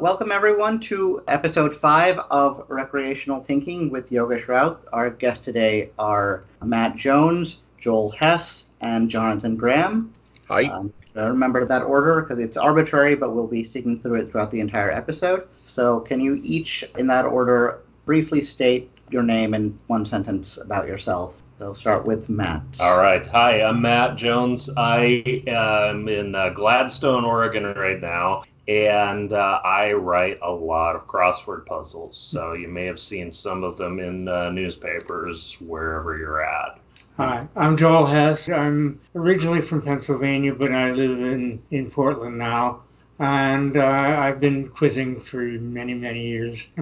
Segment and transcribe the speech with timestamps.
[0.00, 4.80] Welcome everyone to episode five of Recreational Thinking with Yogesh Raut.
[4.94, 10.10] Our guests today are Matt Jones, Joel Hess, and Jonathan Graham.
[10.48, 10.64] Hi.
[10.68, 14.60] Um, remember that order because it's arbitrary, but we'll be sticking through it throughout the
[14.60, 15.46] entire episode.
[15.66, 20.88] So, can you each, in that order, briefly state your name and one sentence about
[20.88, 21.42] yourself?
[21.58, 22.62] So, start with Matt.
[22.80, 23.26] All right.
[23.26, 24.70] Hi, I'm Matt Jones.
[24.78, 31.08] I am in uh, Gladstone, Oregon right now, and uh, I write a lot of
[31.08, 32.16] crossword puzzles.
[32.16, 36.78] So you may have seen some of them in uh, newspapers wherever you're at.
[37.16, 38.48] Hi, I'm Joel Hess.
[38.48, 42.84] I'm originally from Pennsylvania, but I live in, in Portland now.
[43.18, 46.68] And uh, I've been quizzing for many, many years.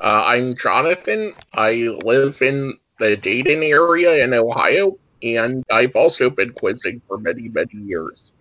[0.00, 1.34] Uh, I'm Jonathan.
[1.54, 7.48] I live in the Dayton area in Ohio, and I've also been quizzing for many,
[7.48, 8.32] many years.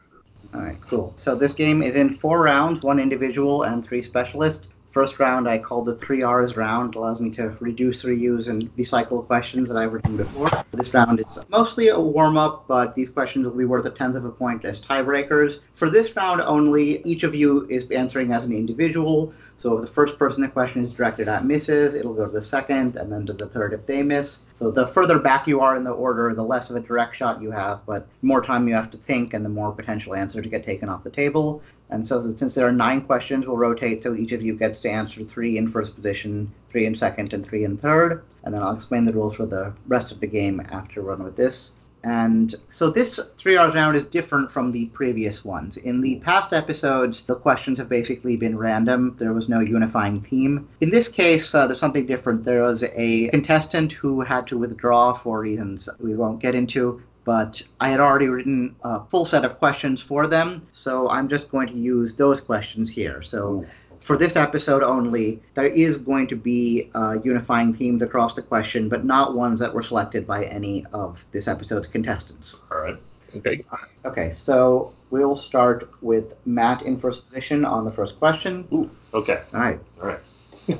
[0.53, 1.13] All right, cool.
[1.17, 4.67] So this game is in four rounds, one individual and three specialists.
[4.91, 6.93] First round I called the three R's round.
[6.93, 10.49] Allows me to reduce, reuse, and recycle questions that I've written before.
[10.71, 14.15] This round is mostly a warm up, but these questions will be worth a tenth
[14.15, 15.61] of a point as tiebreakers.
[15.73, 19.33] For this round only, each of you is answering as an individual.
[19.63, 22.43] So if the first person the question is directed at misses, it'll go to the
[22.43, 24.41] second, and then to the third if they miss.
[24.55, 27.41] So the further back you are in the order, the less of a direct shot
[27.41, 30.41] you have, but the more time you have to think and the more potential answer
[30.41, 31.61] to get taken off the table.
[31.91, 34.89] And so since there are nine questions, we'll rotate so each of you gets to
[34.89, 38.21] answer three in first position, three in second, and three in third.
[38.43, 41.23] And then I'll explain the rules for the rest of the game after we're done
[41.23, 41.71] with this.
[42.03, 45.77] And so this three R's round is different from the previous ones.
[45.77, 49.15] In the past episodes, the questions have basically been random.
[49.19, 50.67] There was no unifying theme.
[50.81, 52.43] In this case, uh, there's something different.
[52.43, 57.01] There was a contestant who had to withdraw for reasons we won't get into.
[57.25, 61.49] But I had already written a full set of questions for them, so I'm just
[61.49, 63.21] going to use those questions here.
[63.21, 63.65] So
[64.03, 68.89] for this episode only, there is going to be uh, unifying themes across the question,
[68.89, 72.63] but not ones that were selected by any of this episode's contestants.
[72.71, 72.97] All right.
[73.35, 73.63] Okay.
[74.05, 78.67] Okay, so we'll start with Matt in first position on the first question.
[78.73, 78.89] Ooh.
[79.13, 79.41] Okay.
[79.53, 79.79] All right.
[80.01, 80.19] All right.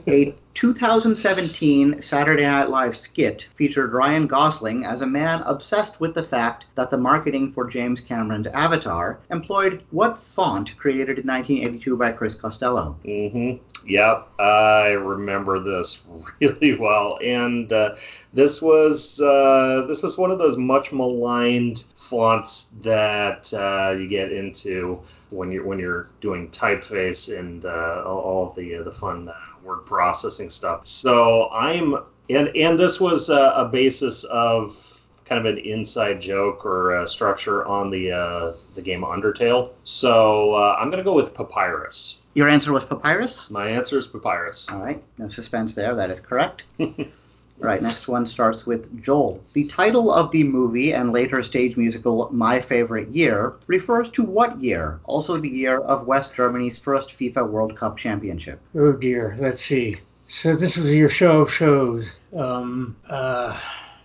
[0.08, 6.24] A 2017 Saturday Night Live skit featured Ryan Gosling as a man obsessed with the
[6.24, 12.12] fact that the marketing for James Cameron's Avatar employed what font created in 1982 by
[12.12, 12.96] Chris Costello?
[13.04, 13.64] Mm-hmm.
[13.86, 16.04] Yep, I remember this
[16.40, 17.96] really well, and uh,
[18.34, 24.32] this was uh, this is one of those much maligned fonts that uh, you get
[24.32, 29.30] into when you're when you're doing typeface and uh, all, of the uh, the fun
[29.64, 30.86] word processing stuff.
[30.86, 31.96] So I'm
[32.30, 34.90] and and this was a, a basis of
[35.26, 39.72] kind of an inside joke or a structure on the uh, the game Undertale.
[39.84, 42.22] So uh, I'm gonna go with Papyrus.
[42.34, 43.50] Your answer was Papyrus?
[43.50, 44.70] My answer is Papyrus.
[44.72, 45.96] All right, no suspense there.
[45.96, 46.64] That is correct.
[47.64, 49.42] Right, next one starts with Joel.
[49.54, 54.62] The title of the movie and later stage musical My Favorite Year refers to what
[54.62, 55.00] year?
[55.06, 58.60] Also the year of West Germany's first FIFA World Cup championship.
[58.76, 59.96] oh dear, let's see.
[60.28, 62.14] So this was your show of shows.
[62.36, 63.58] Um, uh,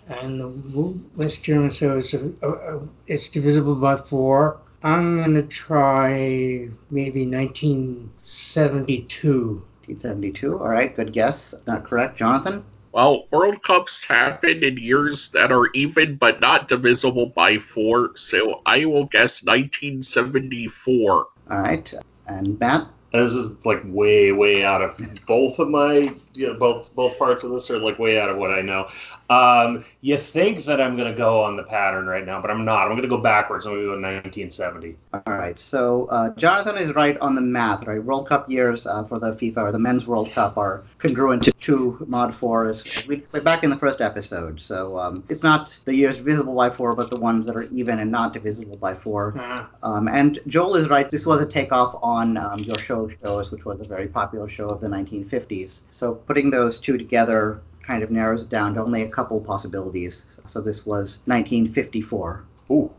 [0.09, 4.61] and the West German, so it's, uh, uh, it's divisible by four.
[4.85, 9.65] I'm going to try maybe 1972.
[9.89, 10.59] 1972.
[10.59, 11.55] All right, good guess.
[11.67, 12.19] Not correct.
[12.19, 12.65] Jonathan?
[12.93, 18.63] Well, World Cups happen in years that are even but not divisible by four, so
[18.65, 21.11] I will guess 1974.
[21.11, 21.29] All
[21.59, 21.95] right.
[22.27, 22.89] And Matt?
[23.13, 27.43] This is like way, way out of both of my, you know, both both parts
[27.43, 28.89] of this are like way out of what I know.
[29.31, 32.87] Um, you think that I'm gonna go on the pattern right now, but I'm not.
[32.87, 33.65] I'm gonna go backwards.
[33.65, 34.97] I'm gonna go 1970.
[35.15, 35.59] All right.
[35.59, 38.03] So uh, Jonathan is right on the math, right?
[38.03, 41.53] World Cup years uh, for the FIFA or the Men's World Cup are congruent to
[41.53, 44.61] two mod four as we we're back in the first episode.
[44.61, 47.99] So um, it's not the years divisible by four, but the ones that are even
[48.01, 49.35] and not divisible by four.
[49.39, 51.11] Ah, Um, and Joel is right.
[51.11, 54.49] This was a takeoff on um, your show of shows, which was a very popular
[54.49, 55.83] show of the 1950s.
[55.91, 60.27] So putting those two together kind of narrows it down to only a couple possibilities.
[60.47, 62.45] So this was 1954.
[62.71, 62.91] Ooh,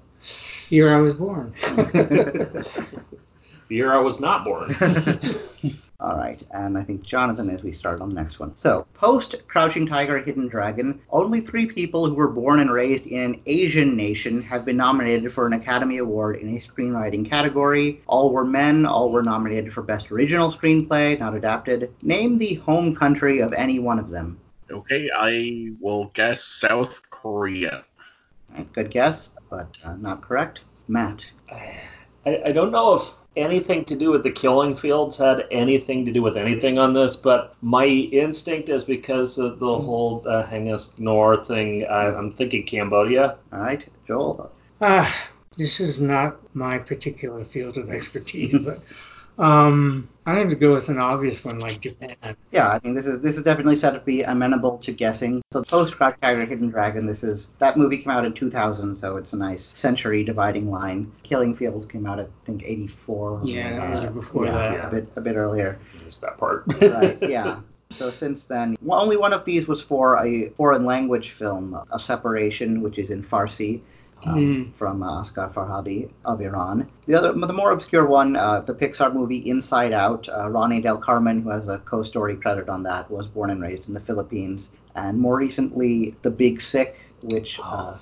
[0.69, 1.54] year I was born.
[1.62, 2.95] the
[3.69, 4.74] year I was not born.
[6.01, 8.56] All right, and I think Jonathan as we start on the next one.
[8.56, 13.19] So, post Crouching Tiger, Hidden Dragon, only three people who were born and raised in
[13.19, 18.01] an Asian nation have been nominated for an Academy Award in a screenwriting category.
[18.07, 21.94] All were men, all were nominated for Best Original Screenplay, not adapted.
[22.02, 24.40] Name the home country of any one of them.
[24.72, 27.84] Okay, I will guess South Korea.
[28.52, 30.62] All right, good guess, but uh, not correct.
[30.88, 31.30] Matt.
[32.25, 36.12] I, I don't know if anything to do with the killing fields had anything to
[36.12, 40.72] do with anything on this, but my instinct is because of the whole uh, Haing
[40.72, 40.94] S.
[41.00, 41.86] Ngor thing.
[41.86, 43.38] I, I'm thinking Cambodia.
[43.52, 44.52] All right, Joel.
[44.82, 48.80] Ah, this is not my particular field of expertise, but
[49.40, 52.16] um, I have to go with an obvious one like Japan.
[52.52, 55.42] Yeah, I mean this is this is definitely set to be amenable to guessing.
[55.52, 59.16] So post Crouch Tiger Hidden Dragon, this is that movie came out in 2000, so
[59.16, 61.12] it's a nice century dividing line.
[61.24, 63.42] Killing Fields came out I think 84.
[63.44, 64.74] Yeah, that was uh, before yeah, that.
[64.74, 64.88] Yeah.
[64.88, 65.80] a bit a bit earlier.
[66.04, 66.66] Missed that part.
[66.82, 67.62] right, yeah.
[67.92, 72.00] So since then, well, only one of these was for a foreign language film, A
[72.00, 73.82] Separation, which is in Farsi.
[74.25, 76.88] Um, From uh, Asghar Farhadi of Iran.
[77.06, 80.27] The other, the more obscure one, uh, the Pixar movie Inside Out.
[80.30, 83.88] Uh, Ronnie Del Carmen, who has a co-story credit on that, was born and raised
[83.88, 84.71] in the Philippines.
[84.95, 87.98] And more recently, The Big Sick, which uh,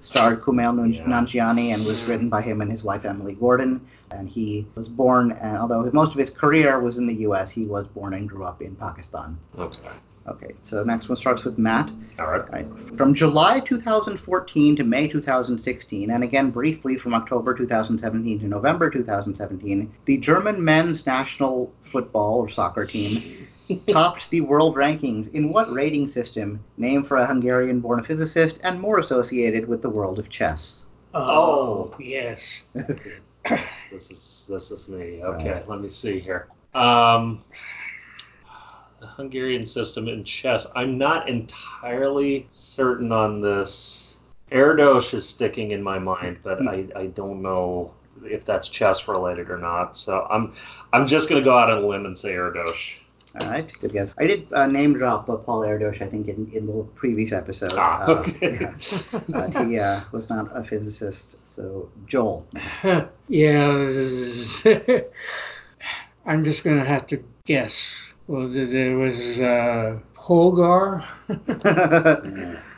[0.00, 1.04] starred Kumail Nun- Yeah.
[1.04, 3.80] Nanjiani and was written by him and his wife Emily Gordon.
[4.10, 7.64] And he was born, and although most of his career was in the U.S., he
[7.66, 9.38] was born and grew up in Pakistan.
[9.56, 9.88] okay.
[10.28, 11.90] Okay, so next one starts with Matt.
[12.18, 12.48] All right.
[12.50, 12.66] Right.
[12.96, 19.92] From July 2014 to May 2016, and again briefly from October 2017 to November 2017,
[20.04, 23.46] the German men's national football or soccer team
[23.88, 28.78] topped the world rankings in what rating system, named for a Hungarian born physicist and
[28.78, 30.84] more associated with the world of chess?
[31.14, 31.94] Oh.
[31.98, 32.64] yes.
[33.90, 35.22] This is this is me.
[35.24, 35.68] Okay, Right.
[35.68, 36.46] let me see here.
[36.74, 37.42] Um,
[39.00, 40.66] the Hungarian system in chess.
[40.76, 44.18] I'm not entirely certain on this.
[44.52, 47.92] Erdos is sticking in my mind, but I, I don't know
[48.24, 49.96] if that's chess related or not.
[49.96, 50.52] So I'm
[50.92, 52.98] I'm just gonna go out on a limb and say Erdos.
[53.40, 54.12] All right, good guess.
[54.18, 57.70] I did uh, name drop uh, Paul Erdos, I think, in, in the previous episode.
[57.74, 58.58] Ah, Uh, okay.
[58.60, 58.74] yeah.
[59.28, 61.36] But he uh, was not a physicist.
[61.46, 62.44] So, Joel.
[63.28, 63.88] yeah.
[66.26, 68.09] I'm just gonna have to guess.
[68.30, 71.02] Well, there- there was uh, Polgar,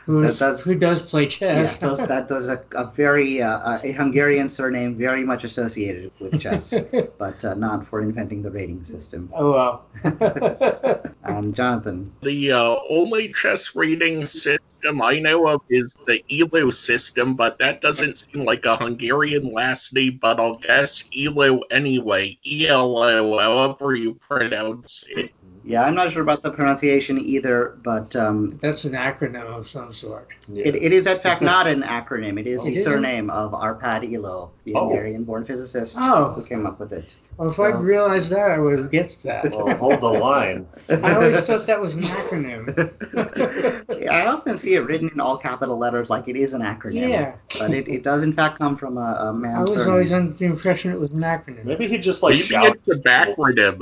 [0.07, 1.79] who, That is- does- who does play Yes, chess.
[1.79, 6.73] those, that was a, a very uh, a Hungarian surname, very much associated with chess,
[7.19, 9.29] but uh, not for inventing the rating system.
[9.35, 9.85] oh well.
[11.25, 17.35] Um, Jonathan, The uh, only chess rating system I know of is the ELO system,
[17.35, 22.37] but that doesn't seem like a Hungarian last name, but I'll guess ELO anyway.
[22.45, 25.31] ELO, however you pronounce it.
[25.65, 29.91] Yeah, I'm not sure about the pronunciation either, but um, That's an acronym of some
[29.93, 30.27] sort.
[30.49, 30.63] Yeah.
[30.67, 32.37] it, it is in fact not an acronym.
[32.39, 32.91] It is It the isn't?
[32.91, 34.89] surname of Arpad Elo, the Oh.
[34.89, 37.15] Hungarian-born physicist who Oh, came up with it.
[37.37, 39.51] well, if I'd realized that, I would have guessed that.
[39.51, 40.67] well, hold the line.
[40.89, 42.67] I always thought that was an acronym.
[44.11, 47.09] I often see it written in all capital letters like it is an acronym.
[47.09, 47.35] Yeah.
[47.57, 49.55] But it, it does in fact come from a man.
[49.55, 49.89] I was surname.
[49.91, 51.63] always under the impression it was an acronym.
[51.63, 52.85] Maybe he just like Maybe shouts.
[52.87, 53.81] it's a backronym.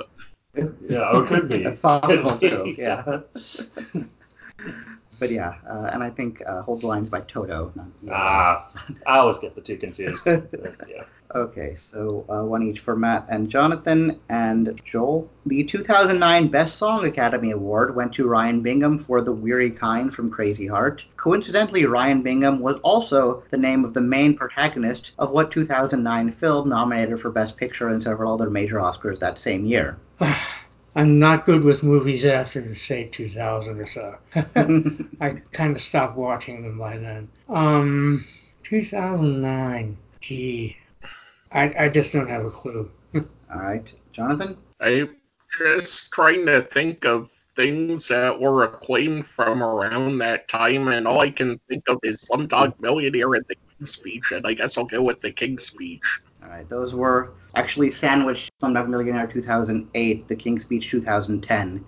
[0.55, 1.63] Yeah, it could be.
[1.63, 2.75] That's possible too.
[2.77, 3.21] Yeah.
[5.19, 7.71] but yeah, uh, and I think uh, Hold the Lines by Toto.
[7.75, 7.87] Not.
[8.09, 8.71] Ah,
[9.05, 10.21] I always get the two confused.
[10.25, 11.03] yeah.
[11.33, 15.29] Okay, so uh, one each for Matt and Jonathan and Joel.
[15.45, 20.29] The 2009 Best Song Academy Award went to Ryan Bingham for The Weary Kind from
[20.29, 21.05] Crazy Heart.
[21.15, 26.67] Coincidentally, Ryan Bingham was also the name of the main protagonist of what 2009 film
[26.67, 29.97] nominated for Best Picture and several other major Oscars that same year.
[30.95, 34.17] I'm not good with movies after, say, 2000 or so.
[34.35, 37.29] I kind of stopped watching them by then.
[37.47, 38.25] Um,
[38.63, 39.97] 2009.
[40.19, 40.77] Gee,
[41.51, 42.89] I, I just don't have a clue.
[43.13, 44.57] All right, Jonathan?
[44.79, 45.15] I'm
[45.57, 51.19] just trying to think of things that were acclaimed from around that time, and all
[51.19, 54.85] I can think of is Slumdog Millionaire and the King's Speech, and I guess I'll
[54.85, 56.01] go with the King's Speech.
[56.41, 61.85] All right, those were actually sandwiched Slumdog Millionaire 2008, The King's Speech 2010.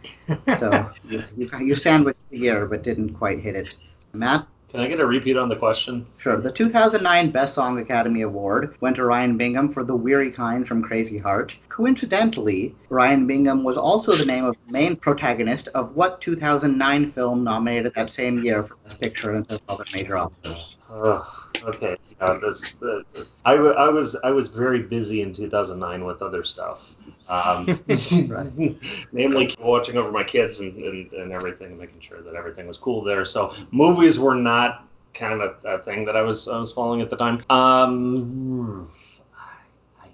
[0.58, 3.77] So you, you, you sandwiched the year but didn't quite hit it.
[4.12, 4.46] Matt?
[4.74, 6.03] Can I get a repeat on the question?
[6.18, 6.38] Sure.
[6.38, 10.82] The 2009 Best Song Academy Award went to Ryan Bingham for The Weary Kind from
[10.82, 11.56] Crazy Heart.
[11.70, 17.44] Coincidentally, Ryan Bingham was also the name of the main protagonist of what 2009 film
[17.44, 20.74] nominated that same year for Best Picture and several other major Oscars.
[20.89, 21.96] Ugh, okay.
[22.20, 23.01] Yeah, this, uh,
[23.46, 26.96] I, w- I was I was very busy in 2009 with other stuff,
[27.30, 27.84] um,
[29.12, 32.77] namely watching over my kids and, and, and everything, and making sure that everything was
[32.77, 33.25] cool there.
[33.25, 37.01] So movies were not kind of a, a thing that I was I was following
[37.01, 37.44] at the time.
[37.50, 38.89] Um,
[40.00, 40.08] I,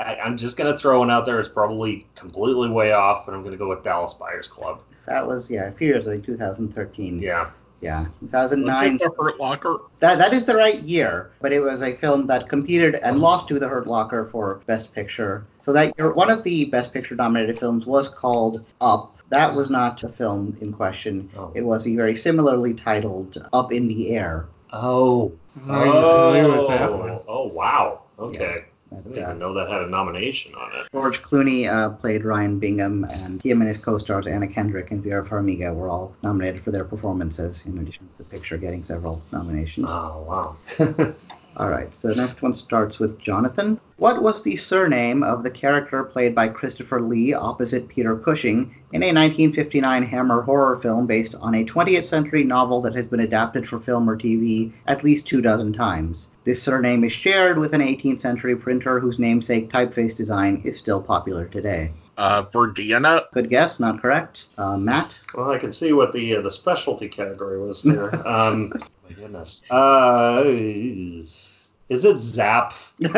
[0.00, 1.38] I, I'm just gonna throw one out there.
[1.38, 4.80] It's probably completely way off, but I'm gonna go with Dallas Buyers Club.
[5.06, 7.18] That was, yeah, a few years, think 2013.
[7.18, 7.50] Yeah.
[7.82, 8.94] Yeah, Was 2009.
[8.94, 9.78] it the Hurt Locker?
[9.98, 13.48] That that is the right year, but it was a film that competed and lost
[13.48, 15.44] to The Hurt Locker for Best Picture.
[15.60, 19.16] So that year, one of the Best Picture nominated films was called Up.
[19.30, 21.28] That was not the film in question.
[21.36, 21.50] Oh.
[21.56, 24.46] It was a very similarly titled Up in the Air.
[24.72, 25.32] Oh.
[25.68, 27.10] I'm not even familiar with that one.
[27.10, 28.02] Oh, oh, wow.
[28.18, 28.64] Okay.
[28.92, 30.86] I didn't even know that had a nomination on it.
[30.92, 35.24] George Clooney uh, played Ryan Bingham, and him and his co-stars Anna Kendrick and Vera
[35.24, 39.86] Farmiga were all nominated for their performances, in addition to the picture getting several nominations.
[39.88, 41.14] Oh, wow.
[41.54, 43.78] All right, so the next one starts with Jonathan.
[43.98, 49.02] What was the surname of the character played by Christopher Lee opposite Peter Cushing in
[49.02, 53.68] a 1959 Hammer horror film based on a 20th century novel that has been adapted
[53.68, 56.28] for film or TV at least two dozen times?
[56.44, 61.00] This surname is shared with an 18th century printer whose namesake typeface design is still
[61.02, 61.92] popular today.
[62.18, 63.24] Uh, Verdina?
[63.32, 64.46] Good guess, not correct.
[64.58, 65.18] Uh, Matt?
[65.34, 68.10] well, I can see what the uh, the specialty category was there.
[68.26, 68.72] Um,
[69.08, 69.64] my goodness.
[69.70, 72.74] Uh, is it Zap?
[73.00, 73.12] Is-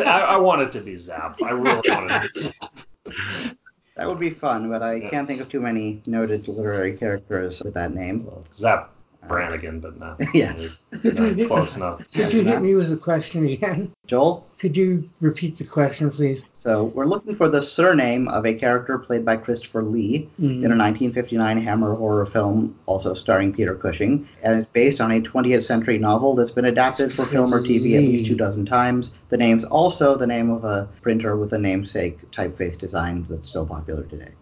[0.00, 1.42] I, I want it to be Zap.
[1.42, 3.54] I really want it to be Zap.
[3.96, 5.10] That would be fun, but I Yeah.
[5.10, 8.28] can't think of too many noted literary characters with that name.
[8.54, 8.90] Zapp
[9.28, 10.82] Brannigan, but not, Yes.
[11.04, 12.10] not close enough.
[12.12, 13.92] Could you hit me with a question again?
[14.06, 14.46] Joel?
[14.58, 16.42] Could you repeat the question, please?
[16.60, 20.64] So we're looking for the surname of a character played by Christopher Lee Mm.
[20.64, 25.20] in a 1959 Hammer horror film, also starring Peter Cushing, and it's based on a
[25.20, 29.12] 20th century novel that's been adapted for film or TV at least two dozen times.
[29.28, 33.66] The name's also the name of a printer with a namesake typeface design that's still
[33.66, 34.32] popular today.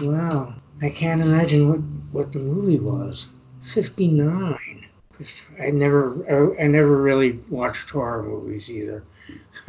[0.00, 1.80] Wow, I can't imagine what
[2.12, 3.26] what the movie was.
[3.62, 4.86] Fifty nine.
[5.60, 9.04] I never, I, I never really watched horror movies either.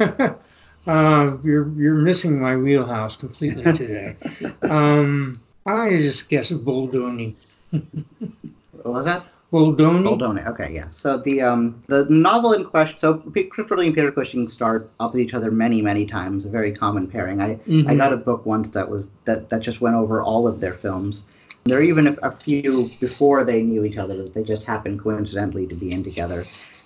[0.86, 4.16] uh, you're you're missing my wheelhouse completely today.
[4.62, 7.34] um, I just guess Buldoni.
[7.70, 9.24] What was that?
[9.50, 10.04] Buldoni.
[10.04, 10.38] Hold on.
[10.38, 10.88] Okay, yeah.
[10.90, 12.98] So the um the novel in question.
[12.98, 13.48] So Lee
[13.86, 16.46] and Peter Cushing starred up with each other many, many times.
[16.46, 17.42] A very common pairing.
[17.42, 17.96] I I Mhm.
[17.98, 21.26] got a book once that was that that just went over all of their films.
[21.64, 25.00] There are even a, a few before they knew each other that they just happened
[25.00, 26.44] coincidentally to be in together.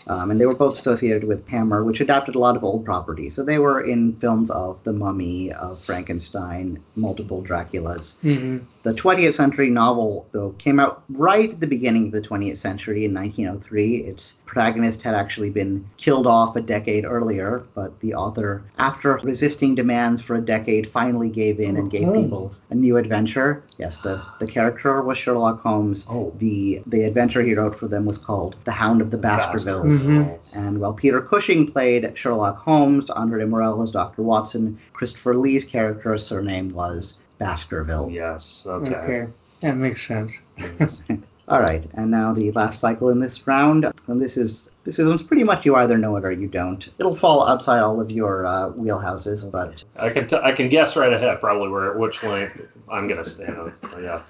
[0.09, 3.35] Um, and they were both associated with Hammer, which adapted a lot of old properties.
[3.35, 8.19] So they were in films of The Mummy, of Frankenstein, multiple Draculas.
[8.21, 12.59] hmm The 20th century novel, though, came out right at the beginning of the 20th
[12.59, 13.97] century in 1903.
[13.97, 19.75] Its protagonist had actually been killed off a decade earlier, but the author, after resisting
[19.75, 22.23] demands for a decade, finally gave in and gave Oh.
[22.23, 23.65] people a new adventure.
[23.77, 26.07] Yes, the, the character was Sherlock Holmes.
[26.09, 26.33] Oh.
[26.39, 30.05] The the adventure he wrote for them was called The Hound of the Baskervilles.
[30.05, 30.39] Mhm.
[30.55, 34.23] And while Peter Cushing played Sherlock Holmes, Andre Morell was Dr.
[34.23, 38.11] Watson, Christopher Lee's character's surname was Baskerville.
[38.11, 38.67] Yes.
[38.69, 38.95] Okay.
[38.95, 39.33] Okay.
[39.61, 40.41] that makes sense.
[41.49, 43.87] All right, and now the last cycle in this round.
[44.09, 46.89] And this is this is pretty much you either know it or you don't.
[46.99, 50.97] It'll fall outside all of your uh, wheelhouses, but I can t- I can guess
[50.97, 52.49] right ahead probably where which lane
[52.89, 53.73] I'm gonna stand on.
[54.01, 54.23] Yeah.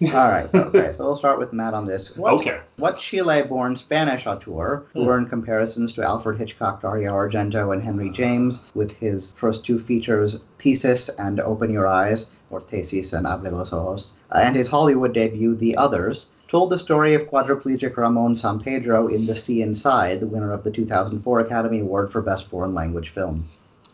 [0.14, 0.48] all right.
[0.54, 2.16] Okay, so we'll start with Matt on this.
[2.16, 2.60] What, Okay.
[2.76, 8.60] What Chile-born Spanish auteur, who earned comparisons to Alfred Hitchcock, Dario Argento, and Henry James,
[8.74, 13.72] with his first two features, Thesis and Open Your Eyes, or Thesis and Abre los
[13.72, 18.60] Ojos, uh, and his Hollywood debut, The Others, told the story of quadriplegic Ramon San
[18.60, 22.74] Pedro in The Sea Inside, the winner of the 2004 Academy Award for Best Foreign
[22.74, 23.46] Language Film.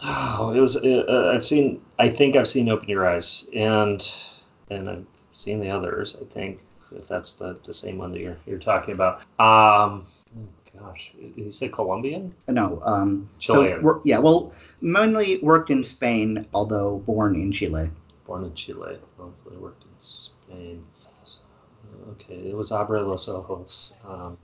[0.03, 0.77] Oh, it was.
[0.77, 1.81] Uh, I've seen.
[1.99, 4.07] I think I've seen Open Your Eyes, and
[4.71, 6.17] and I've seen the others.
[6.21, 6.61] I think
[6.93, 9.21] if that's the, the same one that you're you're talking about.
[9.39, 10.07] Um,
[10.39, 12.35] oh gosh, did he say Colombian?
[12.49, 13.83] No, um, Chilean.
[13.83, 17.91] So, yeah, well, mainly worked in Spain, although born in Chile.
[18.25, 18.99] Born in Chile.
[19.19, 20.85] Hopefully worked in Spain.
[22.11, 23.95] Okay, it was Abre los Ojos.
[24.07, 24.39] Um,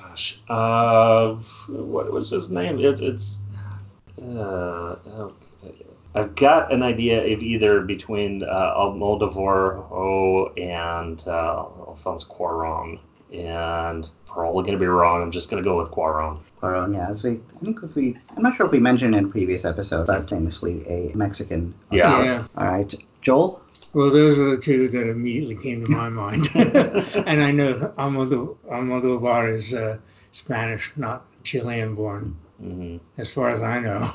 [0.00, 1.34] gosh, uh,
[1.68, 2.78] what was his name?
[2.80, 3.40] It's it's.
[4.20, 4.96] Uh.
[6.14, 12.98] I've got an idea of either between uh, Almodovar and uh, Alfonso Cuarón,
[13.32, 15.20] and probably going to be wrong.
[15.20, 16.40] I'm just going to go with Cuarón.
[16.60, 17.08] Cuarón, yeah.
[17.08, 19.64] As we, I think if we, I'm not sure if we mentioned in a previous
[19.64, 21.74] episode, but famously a Mexican.
[21.92, 22.24] Yeah.
[22.24, 22.46] yeah.
[22.56, 22.92] All right,
[23.28, 23.60] Joel.
[23.92, 26.48] Well, those are the two that immediately came to my mind.
[26.54, 29.98] and I know Almodo- Almodovar is uh,
[30.32, 34.08] Spanish, not Chilean born, hmm as far as I know.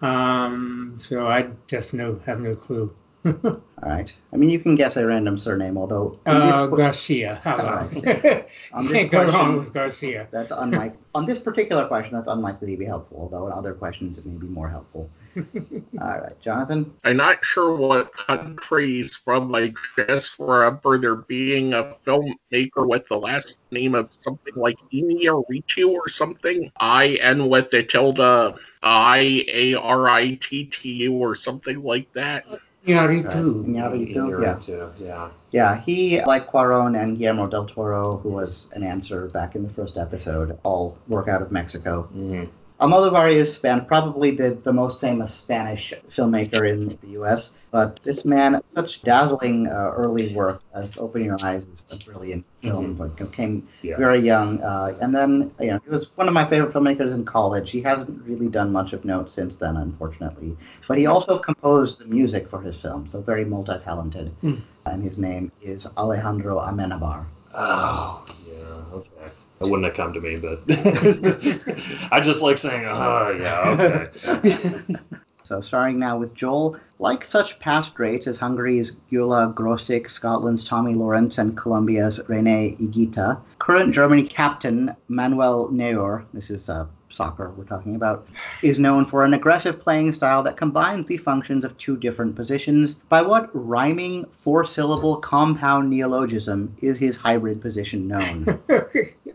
[0.06, 2.94] um, so I just no, have no clue.
[3.26, 4.12] All right.
[4.32, 7.34] I mean, you can guess a random surname, although in Uh, this, Garcia.
[7.44, 7.92] How about
[8.72, 10.28] On this Can't go wrong with Garcia.
[10.30, 12.14] that's unlike on this particular question.
[12.14, 15.10] That's unlikely to be helpful, although in other questions it may be more helpful.
[15.36, 16.92] All right, Jonathan.
[17.04, 19.54] I'm not sure what country he's from.
[19.54, 25.90] I just remember there being a filmmaker with the last name of something like Iñárritu
[25.90, 26.70] or something.
[26.78, 32.12] I N with the tilde I A R I T T U or something like
[32.14, 32.44] that.
[32.86, 33.64] Iñárritu.
[33.66, 34.54] Iñárritu, yeah.
[34.54, 34.90] too.
[34.98, 35.28] Yeah.
[35.50, 39.72] Yeah, he, like Cuaron and Guillermo del Toro, who was an answer back in the
[39.72, 42.02] first episode, all work out of Mexico.
[42.02, 42.44] hmm
[42.80, 47.50] Almodovar is Span, probably the, the most famous Spanish filmmaker in the U.S.
[47.72, 52.44] But this man, such dazzling uh, early work, uh, Open Your Eyes is a brilliant
[52.62, 53.96] film, but came Yeah.
[53.96, 54.62] very young.
[54.62, 57.72] Uh, and then, you know, he was one of my favorite filmmakers in college.
[57.72, 60.56] He hasn't really done much of note since then, unfortunately.
[60.86, 64.28] But he also composed the music for his film, so very multi-talented.
[64.40, 64.54] Hmm.
[64.86, 67.24] And his name is Alejandro Amenabar.
[67.54, 68.94] Oh, yeah.
[68.94, 69.32] Okay.
[69.60, 70.60] It wouldn't have come to me, but
[72.12, 74.94] I just like saying, oh, yeah, okay.
[75.48, 80.92] So starting now with Joel, like such past greats as Hungary's Gyula Grosics, Scotland's Tommy
[80.92, 86.86] Lawrence, and Colombia's Rene Higuita, current Germany captain Manuel Neuer, this is uh,
[87.18, 88.28] soccer we're talking about,
[88.62, 92.94] is known for an aggressive playing style that combines the functions of two different positions.
[92.94, 98.60] By what rhyming four-syllable compound neologism is his hybrid position known?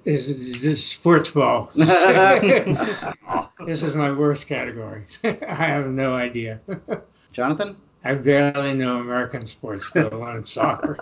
[0.05, 1.71] This is this sports ball.
[1.75, 1.93] this
[3.83, 5.05] is my worst category.
[5.23, 6.59] I have no idea.
[7.31, 7.77] Jonathan?
[8.03, 10.97] I barely know American sports, let alone soccer.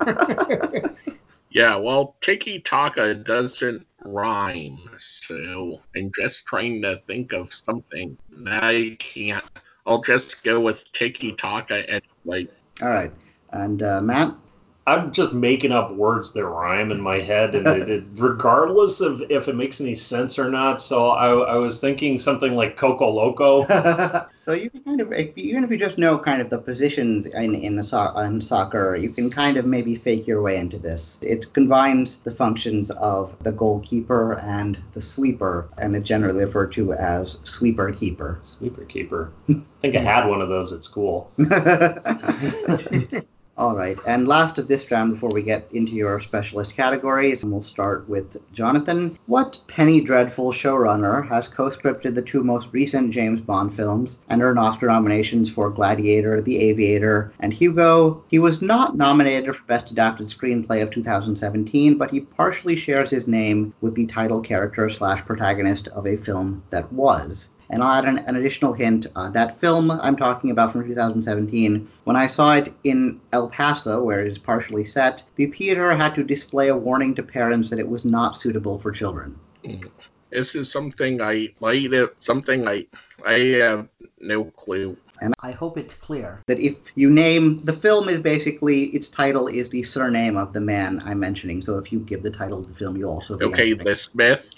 [1.52, 8.18] Yeah, well, Tiki Taka doesn't rhyme, so I'm just trying to think of something.
[8.48, 9.46] I can't.
[9.86, 12.48] I'll just go with Tiki Taka anyway.
[12.82, 13.12] All right.
[13.52, 14.36] And uh, Matt?
[14.88, 19.22] I'm just making up words that rhyme in my head, and it, it, regardless of
[19.30, 20.82] if it makes any sense or not.
[20.82, 23.66] So I, I was thinking something like Coco Loco.
[24.42, 27.28] so you can kind of, if, even if you just know kind of the positions
[27.28, 30.80] in in, the so- in soccer, you can kind of maybe fake your way into
[30.80, 31.20] this.
[31.22, 36.94] It combines the functions of the goalkeeper and the sweeper, and it's generally referred to
[36.94, 38.40] as sweeper keeper.
[38.42, 39.32] Sweeper keeper.
[39.50, 41.32] I think I had one of those at school.
[43.58, 47.52] All right, and last of this round before we get into your specialist categories, and
[47.52, 49.18] we'll start with Jonathan.
[49.26, 54.58] What Penny Dreadful showrunner has co-scripted the two most recent James Bond films and earned
[54.58, 58.24] Oscar nominations for Gladiator, The Aviator, and Hugo?
[58.30, 63.28] He was not nominated for Best Adapted Screenplay of 2017, but he partially shares his
[63.28, 67.50] name with the title character slash protagonist of a film that was.
[67.72, 69.08] And I'll add an, an additional hint.
[69.16, 74.04] Uh, that film I'm talking about from 2017, when I saw it in El Paso,
[74.04, 77.80] where it is partially set, the theater had to display a warning to parents that
[77.80, 79.40] it was not suitable for children.
[80.32, 82.86] This is something I might have, something I
[83.26, 83.88] I have
[84.20, 84.98] no clue.
[85.22, 89.48] And I hope it's clear that if you name the film is basically its title
[89.48, 91.62] is the surname of the man I'm mentioning.
[91.62, 94.50] So if you give the title of the film, you also Okay, the Smith.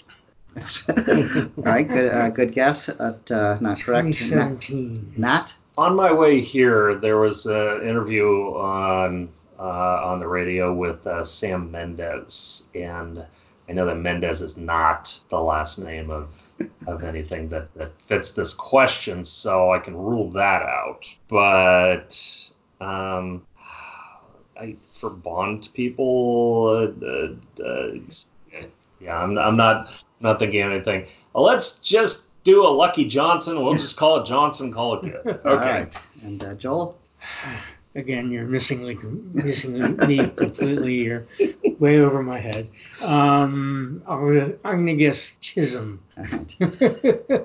[0.56, 4.06] All right, good, uh, good guess, but uh, not correct.
[4.06, 5.14] Matt, 2017.
[5.16, 5.56] Matt?
[5.76, 11.24] On my way here, there was an interview on uh, on the radio with uh,
[11.24, 13.24] Sam Mendes, and
[13.68, 16.40] I know that Mendez is not the last name of
[16.86, 21.06] of anything that, that fits this question, so I can rule that out.
[21.28, 22.16] But
[22.80, 23.44] um,
[24.56, 27.94] I for Bond people, uh, uh, uh,
[29.00, 31.06] yeah, I'm, I'm not not thinking of anything.
[31.32, 33.62] Well, let's just do a Lucky Johnson.
[33.62, 34.72] We'll just call it Johnson.
[34.72, 35.26] Call it good.
[35.26, 35.48] Okay.
[35.48, 35.96] All right.
[36.24, 36.98] And uh, Joel?
[37.96, 41.04] Again, you're missing, missing me completely.
[41.04, 41.24] You're
[41.78, 42.68] way over my head.
[43.02, 46.00] Um, I'm gonna, guess Chisholm.
[46.16, 46.56] Right.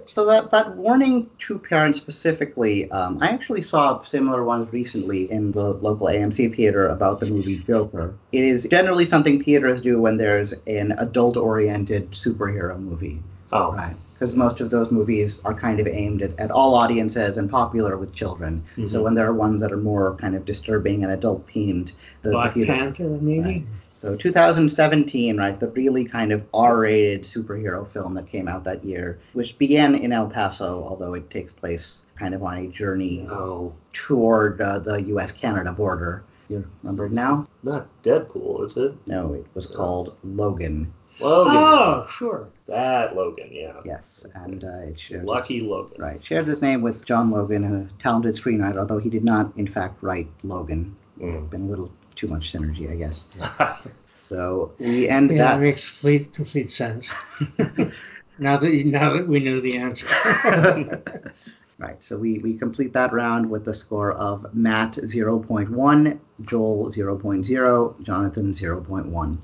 [0.10, 5.52] So that, that warning to parents specifically, um, I actually saw similar ones recently in
[5.52, 8.16] the local AMC theater about the movie Joker.
[8.32, 13.96] It is generally something theaters do when there's an adult-oriented superhero movie, Oh, right?
[14.14, 17.98] Because most of those movies are kind of aimed at, at all audiences and popular
[17.98, 18.64] with children.
[18.88, 19.04] So Mhm.
[19.04, 22.54] when there are ones that are more kind of disturbing and adult-themed, the, the Black
[22.54, 23.42] theater Panther, maybe?
[23.42, 23.66] Right.
[23.94, 29.20] So 2017, right, the really kind of R-rated superhero film that came out that year,
[29.34, 33.74] which began in El Paso, although it takes place kind of on a journey no,
[33.94, 36.24] toward uh, the U.S.-Canada border.
[36.50, 37.46] You remember it now?
[37.62, 38.94] not Deadpool, is it?
[39.06, 40.94] No, it was called Logan.
[41.22, 41.54] Logan.
[41.56, 42.48] Oh, sure.
[42.68, 43.80] That Logan, yeah.
[43.86, 46.02] Yes, and uh, it shares Lucky Logan.
[46.02, 49.68] right shares his name with John Logan, a talented screenwriter, although he did not in
[49.68, 50.96] fact write Logan.
[51.20, 51.50] Mm.
[51.50, 53.28] Been a little too much synergy, I guess.
[54.16, 55.62] So we end Yeah, that that.
[55.62, 57.10] makes complete, complete sense.
[58.38, 60.06] now that now that we know the answer.
[61.80, 68.02] Right, so we, we complete that round with the score of Matt 0.1, Joel 0.0,
[68.04, 69.38] Jonathan 0.1.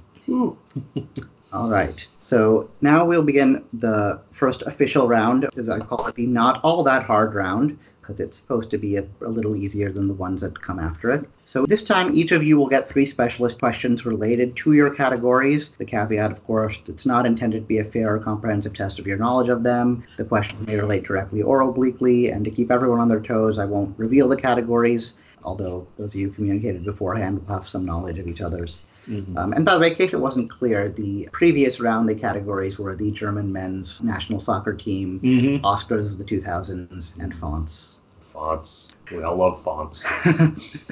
[1.54, 6.28] All right, so now we'll begin the first official round, as I call it the
[6.28, 10.08] not all that hard round, because it's supposed to be a, a little easier than
[10.08, 11.28] the ones that come after it.
[11.46, 15.70] So this time, each of you will get three specialist questions related to your categories.
[15.78, 19.08] The caveat, of course, it's not intended to be a fair or comprehensive test of
[19.08, 20.04] your knowledge of them.
[20.18, 23.66] The questions may relate directly or obliquely, and to keep everyone on their toes, I
[23.66, 28.28] won't reveal the categories, although those of you communicated beforehand will have some knowledge of
[28.28, 28.82] each other's.
[29.08, 29.38] Mhm.
[29.38, 32.80] Um, and by the way, in case it wasn't clear, the previous round, the categories
[32.80, 35.62] were the German men's national soccer team, Mhm.
[35.62, 37.98] Oscars of the 2000s, and fonts.
[38.20, 38.96] Fonts.
[39.12, 40.06] We all love fonts.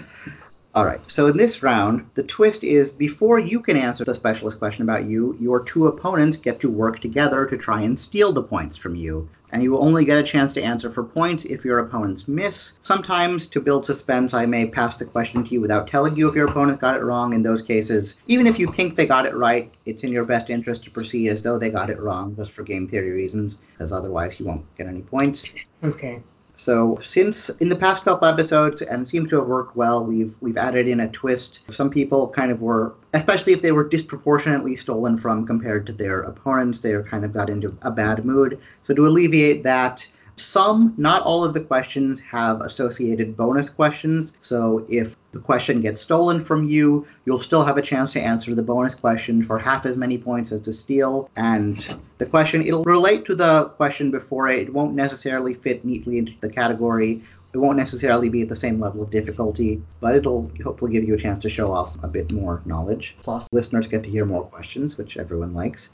[0.76, 4.58] All right, so in this round, the twist is before you can answer the specialist
[4.58, 8.42] question about you, your two opponents get to work together to try and steal the
[8.42, 9.30] points from you.
[9.54, 12.80] And you will only get a chance to answer for points if your opponents miss.
[12.82, 16.34] Sometimes, to build suspense, I may pass the question to you without telling you if
[16.34, 17.34] your opponent got it wrong.
[17.34, 20.50] In those cases, even if you think they got it right, it's in your best
[20.50, 23.92] interest to proceed as though they got it wrong, just for game theory reasons, because
[23.92, 25.54] otherwise you won't get any points.
[25.84, 26.18] okay.
[26.56, 30.58] So since in the past couple episodes and seems to have worked well, we've we've
[30.58, 31.60] added in a twist.
[31.70, 36.22] Some people kind of were, especially if they were disproportionately stolen from compared to their
[36.22, 38.60] opponents, they kind of got into a bad mood.
[38.84, 44.38] So to alleviate that, some, not all of the questions have associated bonus questions.
[44.42, 48.56] So if the question gets stolen from you, you'll still have a chance to answer
[48.56, 51.30] the bonus question for half as many points as to steal.
[51.36, 54.62] And the question, it'll relate to the question before it.
[54.62, 57.22] It won't necessarily fit neatly into the category.
[57.54, 61.14] It won't necessarily be at the same level of difficulty, but it'll hopefully give you
[61.14, 63.16] a chance to show off a bit more knowledge.
[63.22, 65.92] Plus, listeners get to hear more questions, which everyone likes.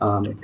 [0.00, 0.40] Um.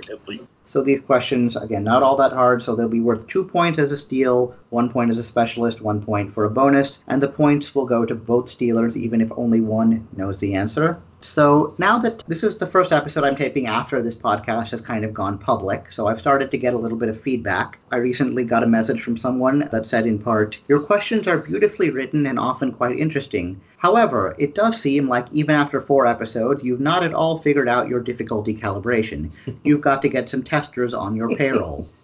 [0.68, 3.90] So these questions, again, not all that hard, so they'll be worth two points as
[3.90, 7.74] a steal, one point as a specialist, one point for a bonus, and the points
[7.74, 10.98] will go to both stealers even if only one knows the answer.
[11.20, 15.04] So now that this is the first episode I'm taping after this podcast has kind
[15.04, 17.78] of gone public, so I've started to get a little bit of feedback.
[17.90, 21.90] I recently got a message from someone that said in part, Your questions are beautifully
[21.90, 23.60] written and often quite interesting.
[23.78, 27.88] However, it does seem like even after four episodes, you've not at all figured out
[27.88, 29.30] your difficulty calibration.
[29.64, 31.88] You've got to get some testers on your payroll.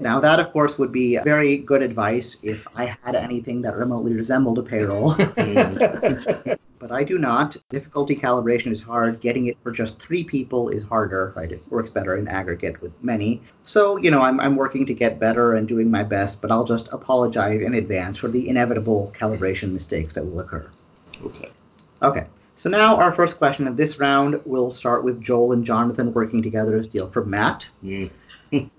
[0.00, 4.12] Now, that, of course, would be very good advice if I had anything that remotely
[4.14, 5.14] resembled a payroll.
[6.78, 7.56] but I do not.
[7.70, 9.20] Difficulty calibration is hard.
[9.20, 11.50] Getting it for just three people is harder, right?
[11.50, 13.42] It works better in aggregate with many.
[13.64, 16.64] So, you know, I'm, I'm working to get better and doing my best, but I'll
[16.64, 20.70] just apologize in advance for the inevitable calibration mistakes that will occur.
[21.24, 21.50] Okay.
[22.02, 22.26] Okay.
[22.56, 26.42] So now our first question of this round will start with Joel and Jonathan working
[26.42, 27.68] together to steal from Matt.
[27.84, 28.10] Mm.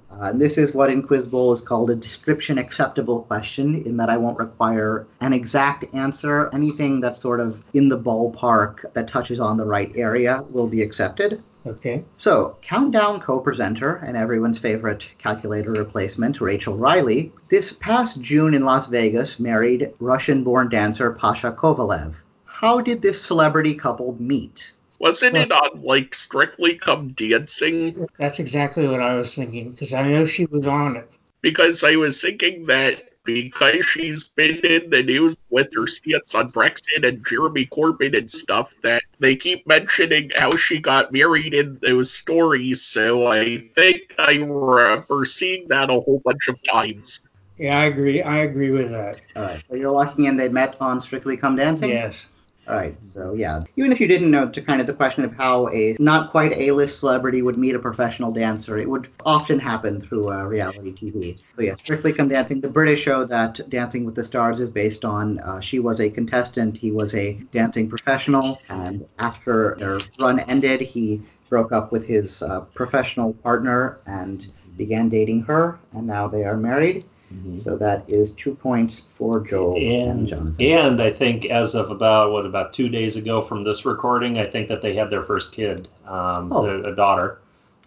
[0.10, 3.98] Uh, and this is what in Quiz Bowl is called a description acceptable question, in
[3.98, 6.50] that I won't require an exact answer.
[6.54, 10.82] Anything that's sort of in the ballpark that touches on the right area will be
[10.82, 11.41] accepted.
[11.65, 12.06] Okay.
[12.17, 18.63] So, Countdown co presenter and everyone's favorite calculator replacement, Rachel Riley, this past June in
[18.63, 22.15] Las Vegas married Russian born dancer Pasha Kovalev.
[22.46, 24.72] How did this celebrity couple meet?
[24.99, 28.07] Wasn't it on like Strictly Come Dancing?
[28.17, 31.17] That's exactly what I was thinking because I know she was on it.
[31.41, 36.49] Because I was thinking that because she's been in the news with her stance on
[36.49, 41.77] Brexit and Jeremy Corbyn and stuff, that they keep mentioning how she got married in
[41.81, 42.81] those stories.
[42.81, 47.21] So I think I remember seeing that a whole bunch of times.
[47.57, 48.21] Yeah, I agree.
[48.21, 49.19] I agree with that.
[49.36, 49.63] All right.
[49.69, 51.89] So you're locking in they met on Strictly Come Dancing?
[51.89, 52.29] Yes.
[52.67, 52.97] All right.
[53.01, 55.95] So yeah, even if you didn't know, to kind of the question of how a
[55.99, 60.43] not quite A-list celebrity would meet a professional dancer, it would often happen through uh,
[60.43, 61.38] reality TV.
[61.56, 65.06] So yeah, Strictly Come Dancing, the British show that Dancing with the Stars is based
[65.06, 65.39] on.
[65.39, 66.77] Uh, she was a contestant.
[66.77, 72.41] He was a dancing professional, and after their run ended, he broke up with his
[72.43, 77.06] uh, professional partner and began dating her, and now they are married.
[77.33, 77.59] Mhm.
[77.59, 80.65] So that is two points for Joel and, And, Jonathan.
[80.65, 84.45] and I think as of about what about two days ago from this recording, I
[84.45, 86.65] think that they had their first kid, um, Oh.
[86.65, 87.39] a, a daughter.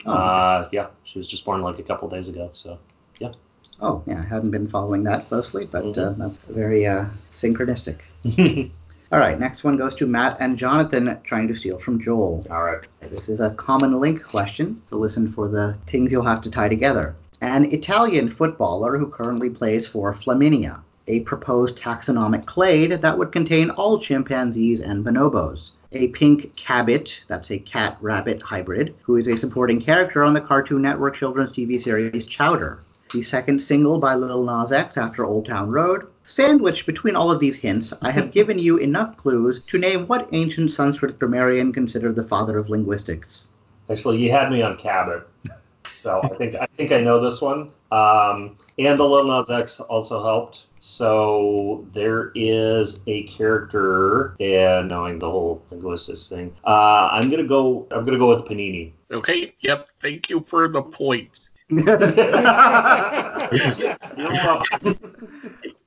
[0.07, 0.13] Oh.
[0.13, 2.51] Uh, yeah, she was just born like a couple days ago.
[2.53, 2.79] So
[3.19, 3.33] yeah.
[3.81, 6.17] Oh, yeah, I haven't been following that closely, but uh, Mhm.
[6.19, 8.01] that's very uh, synchronistic.
[9.13, 12.47] All right, next one goes to Matt and Jonathan trying to steal from Joel.
[12.51, 12.81] All right.
[13.11, 14.81] This is a common link question.
[14.91, 17.17] To listen for the things you'll have to tie together.
[17.43, 23.71] An Italian footballer who currently plays for Flaminia, a proposed taxonomic clade that would contain
[23.71, 25.73] all chimpanzees and bonobos.
[25.93, 30.41] A pink cabbit, that's a cat rabbit hybrid, who is a supporting character on the
[30.43, 32.81] Cartoon Network children's TV series Chowder.
[33.13, 36.07] The second single by Lil Nas X after Old Town Road.
[36.27, 40.29] Sandwiched between all of these hints, I have given you enough clues to name what
[40.33, 43.49] ancient Sanskrit grammarian considered the father of linguistics.
[43.91, 45.27] Actually, you had me on Cabot,
[45.91, 47.71] so I think I think I know this one.
[47.93, 50.67] Um, and the Lil Nas X also helped.
[50.81, 57.87] So there is a character, and knowing the whole linguistics thing, uh, I'm gonna go.
[57.91, 58.93] I'm gonna go with Panini.
[59.11, 61.49] Okay, yep, thank you for the point.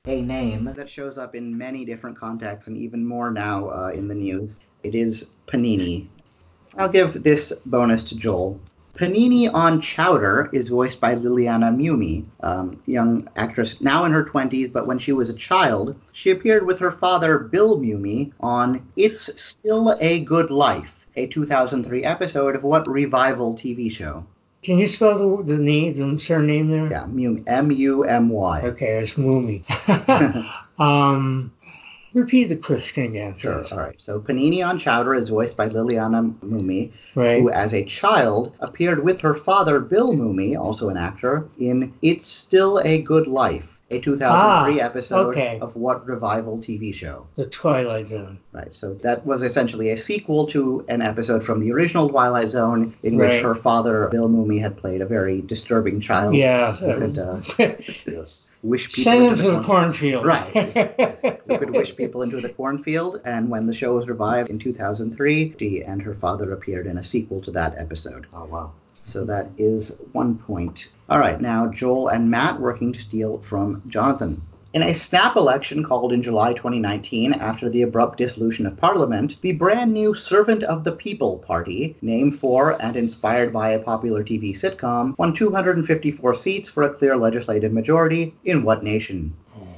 [0.06, 4.06] A name that shows up in many different contexts and even more now uh, in
[4.06, 4.60] the news.
[4.82, 6.08] It is Panini.
[6.76, 8.60] I'll give this bonus to Joel.
[8.94, 14.72] Panini on Chowder is voiced by Liliana Mumy, um, young actress now in her 20s,
[14.72, 19.42] but when she was a child, she appeared with her father Bill Mumy on It's
[19.42, 24.24] Still a Good Life, a 2003 episode of what revival TV show?
[24.62, 26.86] Can you spell the, the name, the surname there?
[26.86, 28.60] Yeah, M U M Y.
[28.62, 29.62] Okay, it's Moomy.
[30.78, 31.52] um,
[32.14, 33.36] repeat the question again.
[33.36, 33.62] Sure.
[33.72, 33.94] All right.
[33.98, 37.42] So Panini on Chowder is voiced by Liliana Mumy, Right.
[37.42, 42.26] who, as a child, appeared with her father, Bill Mumy, also an actor, in It's
[42.26, 45.58] Still a Good Life, a 2003 Ah, episode okay.
[45.60, 47.26] of What Revival TV show.
[47.36, 48.38] The Twilight Zone.
[48.52, 48.74] Right.
[48.74, 53.16] So that was essentially a sequel to an episode from the original Twilight Zone, in
[53.18, 56.34] which her father, Bill Mumy, had played a very disturbing child.
[56.34, 56.72] Yeah.
[56.72, 58.50] Who could uh, Yes.
[58.62, 60.24] wish people Send into to the corn- cornfield.
[60.24, 61.40] Right.
[61.46, 63.20] who could wish people into the cornfield.
[63.26, 67.02] And when the show was revived in 2003, she and her father appeared in a
[67.02, 68.26] sequel to that episode.
[68.32, 68.72] Oh wow.
[69.06, 70.88] So that is one point.
[71.10, 74.40] All right, now Joel and Matt working to steal from Jonathan.
[74.72, 79.52] In a snap election called in July 2019 after the abrupt dissolution of Parliament, the
[79.52, 84.58] brand new Servant of the People Party, named for and inspired by a popular TV
[84.58, 89.34] sitcom, won 254 seats for a clear legislative majority in what nation?
[89.54, 89.68] Oh,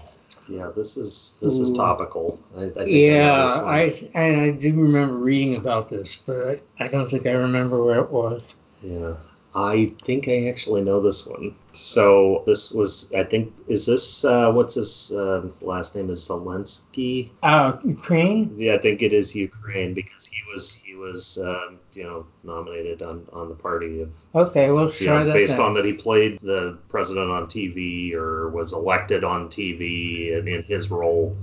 [0.48, 2.40] yeah, this is this is topical.
[2.56, 3.62] I, I think I Yeah.
[3.66, 7.84] I and I do remember reading about this, but I, I don't think I remember
[7.84, 8.42] where it was.
[8.80, 9.14] Yeah.
[9.56, 11.54] I think I actually know this one.
[11.72, 16.10] So this was, I think, is this uh, what's his uh, last name?
[16.10, 17.30] Is Zelensky?
[17.42, 18.54] Uh, Ukraine.
[18.58, 23.00] Yeah, I think it is Ukraine because he was he was um, you know nominated
[23.00, 25.64] on, on the party of Okay, well, you know, based then.
[25.64, 30.64] on that he played the president on TV or was elected on TV in, in
[30.64, 31.34] his role,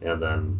[0.00, 0.58] and then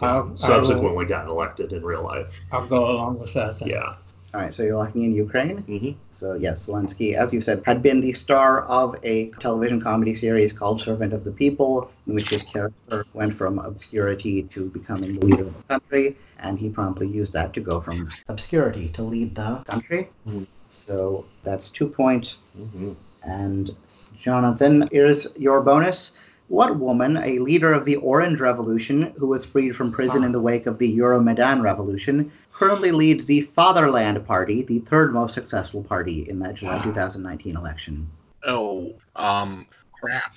[0.00, 2.40] you know, I'll- I will- subsequently got elected in real life.
[2.50, 3.60] I'll go along with that.
[3.60, 3.68] Then.
[3.68, 3.94] Yeah.
[4.32, 5.58] All right, so you're locking in Ukraine?
[5.62, 10.14] hmm So yes, Zelensky, as you said, had been the star of a television comedy
[10.14, 15.14] series called Servant of the People, in which his character went from obscurity to becoming
[15.14, 19.02] the leader of the country, and he promptly used that to go from obscurity to
[19.02, 20.08] lead the country.
[20.28, 20.46] Mhm.
[20.70, 22.38] So that's two points.
[22.56, 22.92] hmm
[23.24, 23.74] And
[24.14, 26.12] Jonathan, here's your bonus.
[26.46, 30.40] What woman, a leader of the Orange Revolution who was freed from prison in the
[30.40, 36.28] wake of the Euromaidan Revolution, currently leads the Fatherland Party, the third most successful party
[36.28, 38.06] in that July 2019 election?
[38.44, 39.66] Oh, um,
[39.98, 40.34] crap.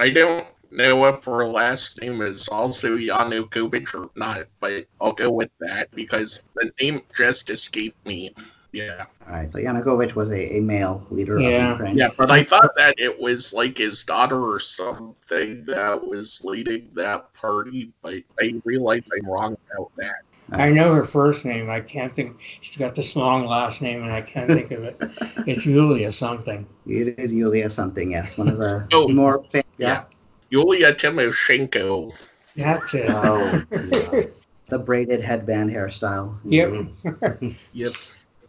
[0.00, 5.30] I don't know if her last name is also Yanukovych or not, but I'll go
[5.30, 8.34] with that because the name just escaped me.
[8.72, 9.06] Yeah.
[9.24, 11.66] All right, so Yanukovych was a, a male leader Yeah.
[11.66, 11.96] of Ukraine.
[11.96, 16.90] Yeah, but I thought that it was like his daughter or something that was leading
[16.94, 20.16] that party, but I realize I'm wrong about that.
[20.60, 21.70] I know her first name.
[21.70, 22.36] I can't think.
[22.60, 24.96] She's got this long last name, and I can't think of it.
[25.46, 26.66] It's Julia something.
[26.86, 28.38] It is Yulia something, yes.
[28.38, 29.08] One of the Oh.
[29.08, 29.66] more famous.
[29.78, 30.04] Yeah.
[30.50, 32.12] Yulia Tymoshenko.
[32.56, 33.06] That's it.
[33.08, 34.22] Oh, yeah.
[34.68, 36.36] The braided headband hairstyle.
[36.44, 36.68] Yep.
[36.70, 37.54] Mhm.
[37.72, 37.92] Yep.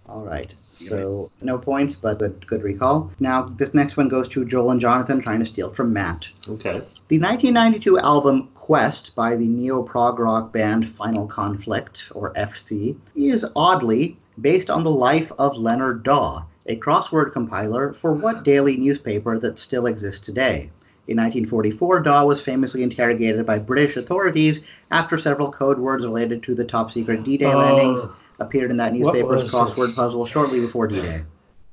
[0.07, 0.53] All right.
[0.59, 3.11] So no points, but good, good recall.
[3.19, 6.27] Now this next one goes to Joel and Jonathan trying to steal from Matt.
[6.47, 6.79] Okay.
[7.07, 13.45] The 1992 album Quest by the neo prog rock band Final Conflict, or FC, is
[13.55, 19.37] oddly based on the life of Leonard Dawe, a crossword compiler for what daily newspaper
[19.37, 20.71] that still exists today.
[21.07, 26.55] In 1944, Dawe was famously interrogated by British authorities after several code words related to
[26.55, 27.59] the top secret D Day Oh.
[27.59, 28.03] landings
[28.39, 29.95] appeared in that newspaper's crossword this?
[29.95, 31.21] puzzle shortly before D Day.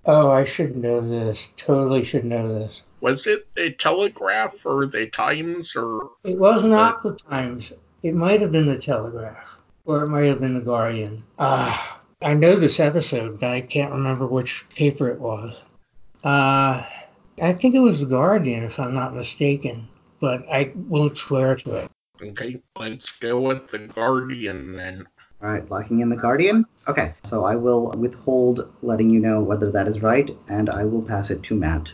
[0.04, 1.48] Oh, I should know this.
[1.56, 2.82] Totally should know this.
[3.02, 7.72] Was it the Telegraph or the Times or It was not the Times.
[8.04, 11.24] It might have been the Telegraph, or it might have been the Guardian.
[11.36, 15.60] Ah, I know this episode, but I can't remember which paper it was.
[16.22, 16.86] Uh,
[17.40, 19.88] I think it was the Guardian, if I'm not mistaken,
[20.20, 21.90] but I won't swear to it.
[22.22, 25.08] Okay, let's go with the Guardian then.
[25.42, 26.66] All right, locking in the Guardian.
[26.86, 31.02] Okay, so I will withhold letting you know whether that is right, and I will
[31.02, 31.90] pass it to Matt.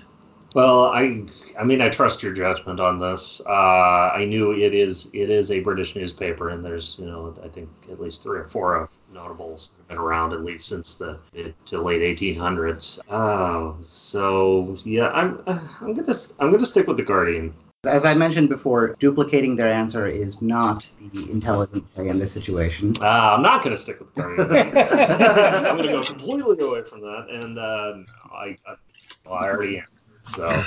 [0.59, 1.23] Well, I
[1.57, 3.41] I mean I trust your judgment on this.
[3.47, 7.47] Uh, I knew it is it is a British newspaper, and there's you know I
[7.47, 10.97] think at least three or four of notables that have been around at least since
[10.97, 12.99] the mid to late 1800s.
[13.09, 17.55] Uh, so yeah, I'm I'm gonna I'm gonna stick with the Guardian.
[17.87, 22.97] As I mentioned before, duplicating their answer is not the intelligent play in this situation.
[23.01, 24.77] Uh, I'm not gonna stick with the Guardian.
[25.69, 27.99] I'm gonna go completely away from that, and uh,
[28.33, 28.75] I I,
[29.25, 29.85] well, I already.
[30.29, 30.65] So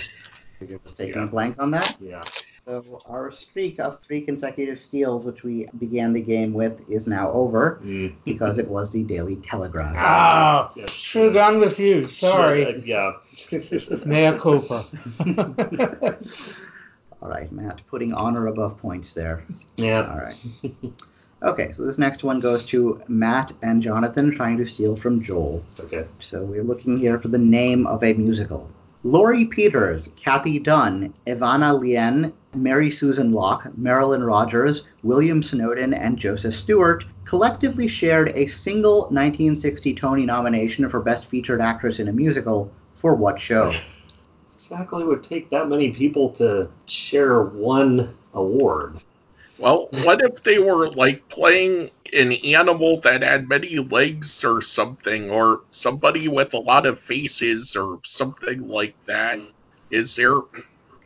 [0.68, 1.24] You're taking Yeah.
[1.24, 1.96] a blank on that.
[2.00, 2.24] yeah.
[2.66, 7.32] So our streak of three consecutive steals, which we began the game with, is now
[7.32, 8.14] over Mm.
[8.24, 9.96] because it was the Daily Telegraph.
[9.98, 10.86] Ah, Yeah.
[10.86, 12.06] should have gone with you.
[12.08, 12.68] Sorry.
[12.68, 13.14] Uh, yeah.
[14.06, 14.86] Mea culpa.
[17.24, 19.44] All right, Matt, putting honor above points there.
[19.78, 20.08] yeah.
[20.12, 20.38] All right.
[21.44, 25.64] Okay, so this next one goes to Matt and Jonathan trying to steal from Joel.
[25.80, 26.06] Okay.
[26.20, 28.70] So we're looking here for the name of a musical.
[29.04, 36.54] Laurie Peters, Kathy Dunn, Evanna Lien, Mary Susan Locke, Marilyn Rogers, William Snowden, and Joseph
[36.54, 42.72] Stewart collectively shared a single 1960 Tony nomination for Best Featured Actress in a Musical
[42.94, 43.74] for what show?
[44.56, 49.02] Exactly would take that many people to share one award.
[49.62, 55.30] Well, what if they were like playing an animal that had many legs or something,
[55.30, 59.40] or somebody with a lot of faces or something like that?
[59.92, 60.38] Is there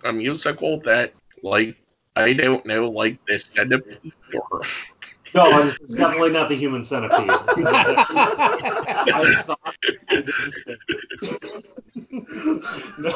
[0.06, 1.14] a musical that,
[1.44, 1.76] like,
[2.16, 4.62] I don't know, like the centipede or
[5.34, 7.18] No, it's, definitely not the human centipede.
[7.28, 9.74] I thought I
[10.16, 10.54] didn't
[12.98, 13.12] no.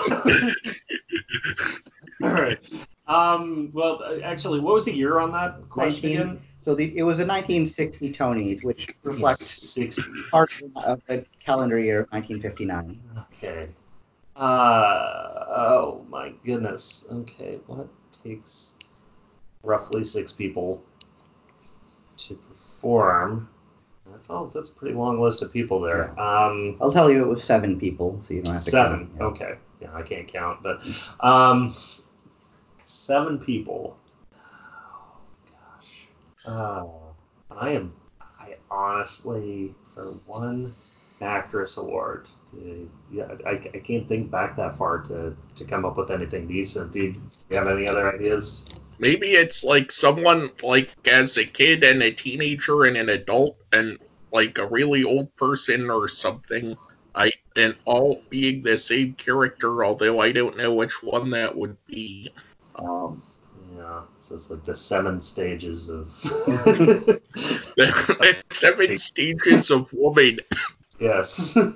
[2.27, 2.59] All right.
[3.09, 6.41] Um, well, uh, actually, what was the year on that question 19 again?
[6.63, 10.03] So the, it was a 1960 Tonys, which reflects 60.
[10.29, 13.01] part of the calendar year of 1959.
[13.33, 13.69] Okay.
[14.35, 17.07] Uh, oh my goodness.
[17.11, 18.75] Okay, what takes
[19.63, 20.83] roughly six people
[22.17, 23.49] to perform?
[24.11, 24.45] That's all.
[24.45, 26.09] That's a pretty long list of people there.
[26.19, 29.07] Um, I'll tell you it was seven people, so you don't have to seven.
[29.07, 29.11] count.
[29.17, 29.25] Yeah.
[29.25, 29.55] Okay.
[29.81, 30.81] Yeah, I can't count, but
[31.21, 31.73] um,
[32.89, 33.97] seven people.
[34.33, 35.17] Oh
[35.51, 36.07] gosh.
[36.45, 36.85] Uh,
[37.51, 37.95] I am.
[38.39, 40.73] I honestly, for one
[41.21, 45.97] actress award, uh, yeah, I, I can't think back that far to, to come up
[45.97, 46.93] with anything decent.
[46.93, 48.69] Do you, do you have any other ideas?
[48.99, 53.97] maybe it's like someone like as a kid and a teenager and an adult and
[54.31, 56.77] like a really old person or something.
[57.15, 61.75] I and all being the same character, although I don't know which one that would
[61.87, 62.29] be.
[62.81, 63.21] Um,
[63.75, 66.07] Yeah, so it's like the seven stages of.
[67.75, 70.39] the seven stages of woman.
[70.99, 71.55] yes.
[71.57, 71.69] uh,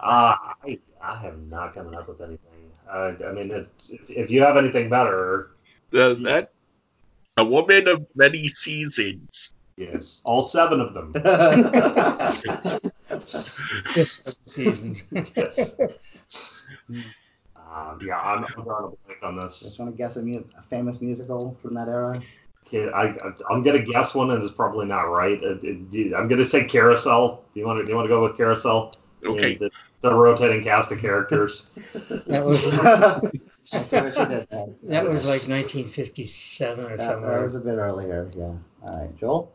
[0.00, 2.72] I, I have not coming up with anything.
[2.90, 3.66] Uh, I mean, if,
[4.10, 5.50] if you have anything better,
[5.90, 6.52] The, that
[7.36, 9.54] a woman of many seasons.
[9.76, 11.12] yes, all seven of them.
[13.94, 14.96] This season.
[15.36, 15.76] yes.
[17.74, 19.60] Uh, yeah, I'm, I'm drawing a blank on this.
[19.60, 22.22] Just want to guess a, mu- a famous musical from that era?
[22.66, 25.42] Okay, I, I, I'm gonna guess one, and it's probably not right.
[25.42, 27.44] Uh, it- I'm gonna say Carousel.
[27.52, 27.84] Do you want to?
[27.84, 28.92] Do you want to go with Carousel?
[29.26, 29.56] Okay.
[29.56, 29.70] The,
[30.02, 31.70] the rotating cast of characters.
[32.26, 32.62] That was
[33.72, 34.66] I see what you did there.
[34.84, 37.42] that was like 1957 or That, that somewhere.
[37.42, 38.44] was a bit earlier, yeah.
[38.44, 39.52] All right, Joel?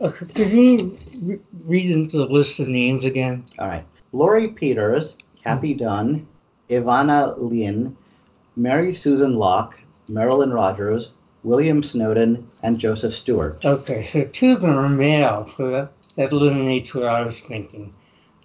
[0.00, 3.44] Okay, could you re- read into the list of names again?
[3.60, 3.84] All right.
[4.12, 6.26] Laurie Peters, Kathy Dunn,
[6.74, 7.96] Evanna Lien,
[8.56, 13.64] Mary Susan Locke, Marilyn Rogers, William Snowden, and Joseph Stewart.
[13.64, 17.92] Okay, so two of them are male, so that, that eliminates what I was thinking.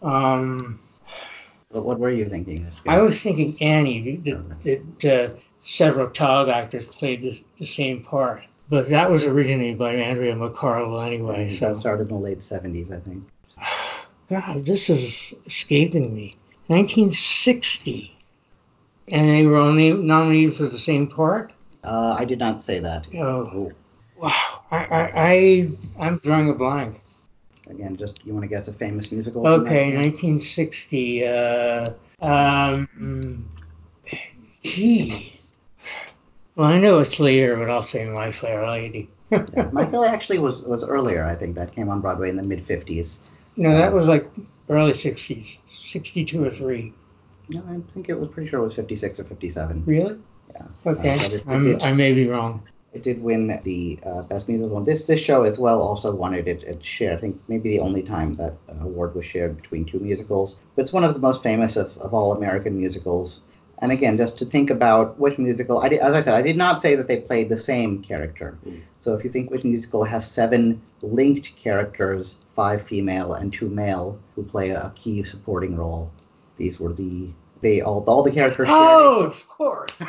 [0.02, 0.80] Um,
[1.70, 2.66] What, what were you thinking?
[2.88, 8.44] I was thinking Annie, that, that uh, several child actors played the, the same part.
[8.70, 11.50] But that was originated by Andrea McArdle anyway.
[11.50, 13.24] So, That started in the late 70s, I think.
[14.30, 16.34] God, this is escaping me.
[16.68, 18.17] 1960.
[19.10, 21.54] And they were only nominated for the same part?
[21.84, 23.08] Uh, I did not say that.
[23.16, 23.72] Oh,
[24.18, 24.32] wow.
[24.72, 27.02] I, I, I, I'm drawing a blank.
[27.70, 29.46] Again, just you want to guess a famous musical?
[29.48, 31.28] Okay, 1960.
[31.28, 31.86] Uh,
[32.22, 33.50] um,
[34.64, 35.34] gee.
[36.56, 39.10] Well, I know it's later, but I'll say My Fair Lady.
[39.30, 41.26] Yeah, My Fair Lady actually was, was earlier.
[41.26, 43.18] I think that came on Broadway in the mid 50s.
[43.58, 44.30] No, that was like
[44.70, 46.94] early 60s, 62 or 3.
[47.50, 49.84] No, I think it was pretty sure it was 56 or 57.
[49.86, 50.20] Really?
[50.54, 50.64] Yeah.
[50.86, 51.12] Okay.
[51.12, 52.64] Uh, it, it I'm, did, I may be wrong.
[52.94, 54.84] it did win the uh, best musical one.
[54.84, 56.48] This this show as well also won it.
[56.48, 57.18] It, it shared.
[57.18, 60.60] I think maybe the only time that uh, award was shared between two musicals.
[60.76, 63.44] But it's one of the most famous of, of all American musicals.
[63.80, 66.58] And again, just to think about which musical, I did, as I said, I did
[66.58, 68.58] not say that they played the same character.
[68.66, 68.82] Mm.
[69.00, 74.20] So if you think which musical has seven linked characters, five female and two male,
[74.36, 76.12] who play a key supporting role,
[76.58, 77.30] these were the
[77.62, 78.68] they all all the characters.
[78.68, 79.98] shared- Oh, of course.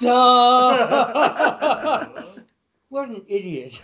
[0.00, 2.22] Duh.
[2.88, 3.80] what an idiot.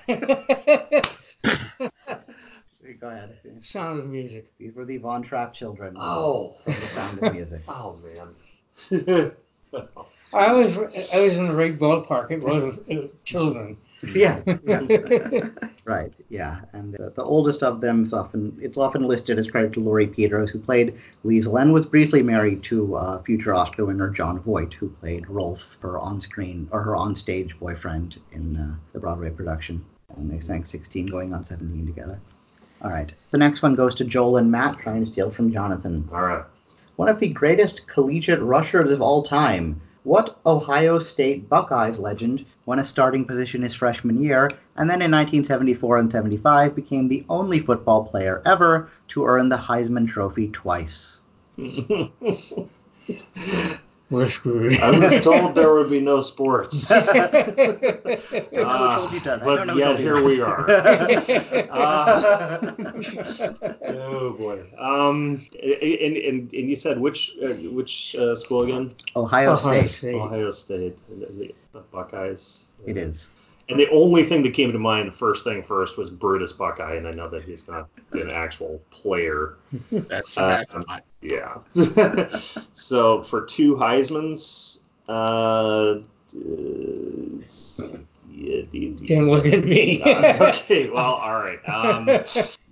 [3.00, 3.38] Go ahead.
[3.60, 4.50] Sound of Music.
[4.58, 6.56] These were the Von Trapp children Oh.
[6.64, 7.62] from The Sound of Music.
[7.68, 8.34] Oh man.
[10.32, 12.30] I always, I was in the right ballpark.
[12.30, 12.78] It was
[13.24, 13.76] children.
[14.14, 15.48] Yeah, yeah.
[15.84, 16.12] right.
[16.28, 19.80] Yeah, and uh, the oldest of them is often it's often listed as credit to
[19.80, 20.94] Laurie Peters, who played
[21.24, 25.76] Liesel and was briefly married to uh, future Oscar winner Jon Voight, who played Rolf,
[25.80, 29.84] her on-screen or her on-stage boyfriend in uh, the Broadway production,
[30.16, 32.20] and they sang 16 going on 17 together.
[32.82, 33.10] All right.
[33.32, 36.08] The next one goes to Joel and Matt trying to steal from Jonathan.
[36.12, 36.44] All right.
[36.96, 39.80] One of the greatest collegiate rushers of all time.
[40.04, 45.10] What Ohio State Buckeyes legend won a starting position his freshman year, and then in
[45.10, 51.20] 1974 and 75 became the only football player ever to earn the Heisman Trophy twice?
[54.10, 54.80] We're screwed.
[54.80, 56.90] I was told there would be no sports.
[56.90, 59.42] I don't know who told you that.
[59.42, 60.66] I but don't know who yet here we are.
[61.70, 62.58] Ah.
[63.86, 64.64] oh boy.
[64.78, 68.92] Um, and, and, and you said which uh, which uh, school again?
[69.14, 69.90] Ohio Ohio State.
[69.90, 70.14] State.
[70.14, 70.96] Ohio State.
[71.08, 72.64] The, the Buckeyes.
[72.86, 73.28] It is.
[73.68, 77.06] And the only thing that came to mind, first thing first, was Brutus Buckeye, and
[77.06, 79.56] I know that he's not an actual player.
[79.90, 81.04] That's Uh, that's not.
[81.20, 81.58] Yeah.
[82.72, 85.98] so for two Heisman's, uh,
[88.30, 90.02] yeah, do, do, Don't look at me.
[90.08, 91.58] Uh, okay, well, all right.
[91.68, 92.06] Um,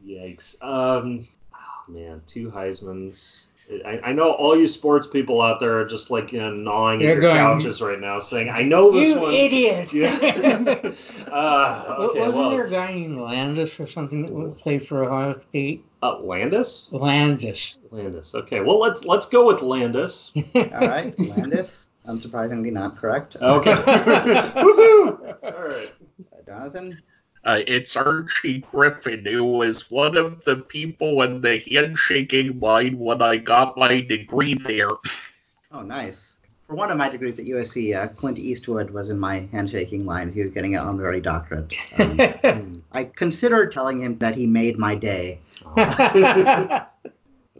[0.07, 0.62] yikes.
[0.62, 3.49] Um, oh, man, two Heisman's.
[3.85, 7.03] I, I know all you sports people out there are just like you know gnawing
[7.03, 9.93] at They're your going, couches right now, saying, "I know this you one." idiot!
[9.93, 10.07] Yeah.
[11.33, 15.05] uh, okay, Wasn't well, there a guy named Landis or something that was- played for
[15.05, 15.85] Ohio State?
[16.03, 16.91] uh, Landis.
[16.93, 17.79] Landis.
[17.91, 18.35] Landis.
[18.37, 20.33] Okay, well let's let's go with Landis.
[20.55, 21.19] All right.
[21.19, 21.91] Landis.
[22.07, 23.35] Unsurprisingly not correct.
[23.43, 23.75] Okay.
[23.75, 25.37] Woohoo!
[25.43, 25.93] All right.
[26.33, 27.03] Uh, Jonathan?
[27.47, 33.22] Uh, it's Archie Griffin, who was one of the people in the handshaking line when
[33.22, 34.90] I got my degree there.
[35.70, 36.34] Oh, nice.
[36.66, 40.32] For one of my degrees at USC, uh, Clint Eastwood was in my handshaking line.
[40.32, 41.72] He was getting an honorary doctorate.
[41.97, 45.38] Um, I considered telling him that he made my day,
[45.76, 46.90] but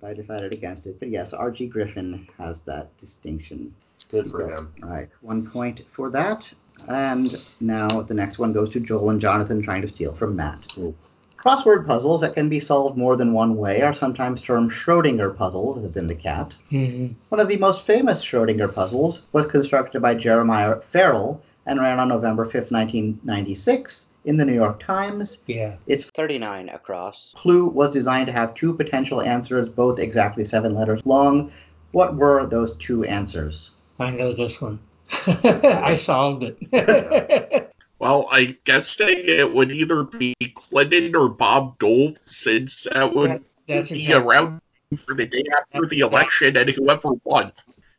[0.03, 0.99] I decided against it.
[0.99, 3.73] But yes, Archie Griffin has that distinction.
[4.11, 4.73] Good for him.
[4.83, 6.53] All right, one point for that.
[6.89, 10.77] And now the next one goes to Joel and Jonathan trying to steal from Matt.
[10.79, 10.95] Ooh.
[11.39, 15.85] Crossword puzzles that can be solved more than one way are sometimes termed Schrodinger puzzles,
[15.85, 16.53] as in the cat.
[16.73, 17.15] Mhm.
[17.29, 22.09] One of the most famous Schrodinger puzzles was constructed by Jeremiah Farrell and ran on
[22.09, 25.39] November 5th, 1996 in the New York Times.
[25.47, 25.75] Yeah.
[25.87, 27.33] Its 39 across.
[27.37, 31.51] Clue was designed to have two potential answers, both exactly seven letters long.
[31.93, 33.71] What were those two answers?
[34.01, 34.81] I know this one.
[35.27, 37.73] I solved it.
[37.99, 43.91] Well, I guess it would either be Clinton or Bob Dole, since that would That's
[43.91, 44.61] be exactly, around
[44.99, 47.53] for the day after the election and whoever won.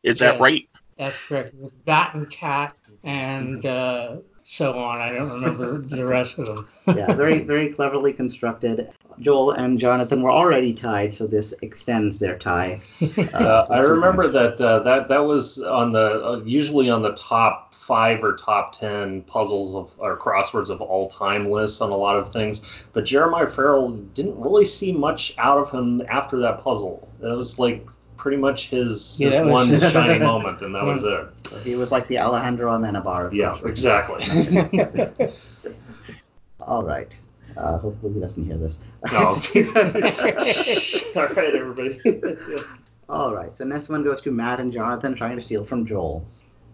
[0.03, 0.70] Is that right?
[0.97, 1.55] that's correct.
[1.55, 4.18] With Bat and Cat and uh,
[4.49, 5.01] so on.
[5.01, 6.67] I don't remember the rest of them.
[6.95, 8.89] Yeah, very, very cleverly constructed.
[9.19, 12.79] Joel and Jonathan were already tied, so this extends their tie.
[13.33, 17.75] Uh, I remember that uh, that that was on the uh, usually on the top
[17.75, 22.15] five or top ten puzzles of or crosswords of all time lists on a lot
[22.15, 22.65] of things.
[22.93, 27.07] But Jeremiah Farrell didn't really see much out of him after that puzzle.
[27.21, 27.85] It was like
[28.15, 31.27] pretty much his, Yeah, his one shining moment, and that was it.
[31.63, 33.33] He was like the Alejandro Amenabar.
[33.33, 34.23] Yeah, exactly.
[36.59, 37.19] All right.
[37.55, 38.79] Uh, hopefully he doesn't hear this.
[39.11, 39.19] No.
[41.15, 41.99] all right, everybody.
[43.09, 43.55] All right.
[43.55, 46.25] So next one goes to Matt and Jonathan trying to steal from Joel.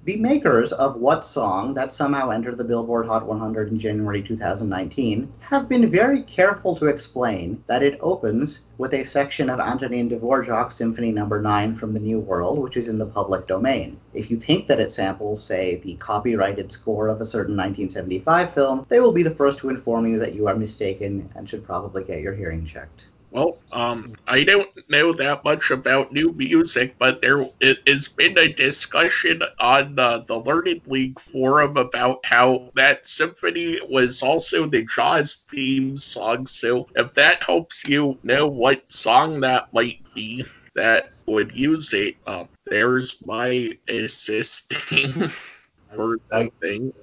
[0.05, 5.31] The makers of What Song, that somehow entered the Billboard Hot 100 in January 2019,
[5.39, 10.75] have been very careful to explain that it opens with a section of Antonin Dvorak's
[10.75, 11.25] Symphony No.
[11.25, 13.97] 9 from the New World, which is in the public domain.
[14.13, 18.85] If you think that it samples, say, the copyrighted score of a certain 1975 film,
[18.89, 22.03] they will be the first to inform you that you are mistaken and should probably
[22.03, 23.07] get your hearing checked.
[23.33, 28.37] Well, um, I don't know that much about new music, but there it, has been
[28.37, 34.83] a discussion on uh, the Learned League forum about how that symphony was also the
[34.83, 36.45] Jaws theme song.
[36.45, 42.17] So if that helps you know what song that might be that would use it,
[42.27, 45.31] um, there's my assisting
[45.95, 46.93] for that thing.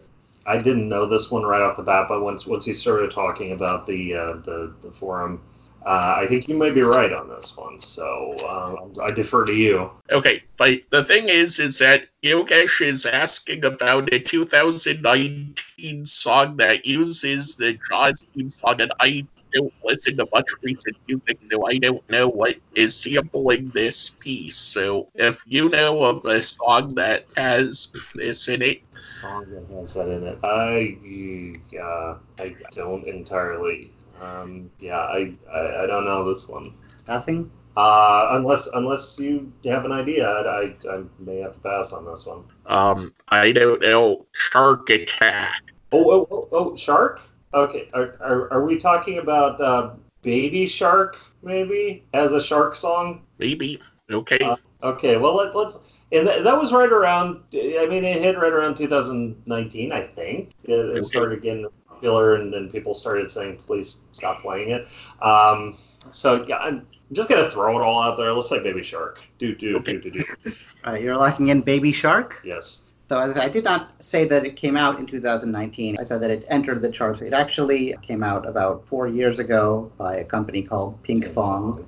[0.46, 3.50] I didn't know this one right off the bat, but once once he started talking
[3.50, 5.40] about the uh, the, the forum
[5.86, 9.54] uh, I think you might be right on this one, so uh, I defer to
[9.54, 9.90] you.
[10.10, 16.84] Okay, but the thing is, is that Yogesh is asking about a 2019 song that
[16.84, 21.78] uses the Jaws theme song, and I don't listen to much recent music, so I
[21.78, 24.56] don't know what is sampling this piece.
[24.56, 29.94] So if you know of a song that has this in it, song that has
[29.94, 33.92] that in it, I uh, I don't entirely.
[34.20, 36.74] Um, yeah, I, I, I don't know this one.
[37.08, 37.50] Nothing.
[37.76, 42.26] Uh, unless unless you have an idea, I, I may have to pass on this
[42.26, 42.44] one.
[42.66, 44.26] Um, I don't know.
[44.32, 45.62] Shark Attack.
[45.92, 47.20] Oh, oh, oh, oh Shark?
[47.54, 49.90] Okay, are, are, are we talking about uh,
[50.22, 53.22] Baby Shark, maybe, as a shark song?
[53.38, 53.80] Maybe.
[54.10, 54.38] Okay.
[54.38, 55.78] Uh, okay, well, let, let's.
[56.12, 60.50] And th- that was right around, I mean, it hit right around 2019, I think.
[60.64, 61.00] It, it okay.
[61.02, 61.66] started getting
[62.00, 64.86] popular, and then people started saying, "Please stop playing it."
[65.22, 65.76] Um,
[66.10, 68.32] so yeah, I'm just gonna throw it all out there.
[68.32, 69.20] Let's say Baby Shark.
[69.38, 69.98] Do do okay.
[69.98, 70.24] do do do.
[70.84, 72.40] All right, you're locking in Baby Shark.
[72.44, 72.84] Yes.
[73.08, 75.98] So I did not say that it came out in 2019.
[75.98, 77.20] I said that it entered the charts.
[77.20, 81.84] It actually came out about four years ago by a company called Pinkfong.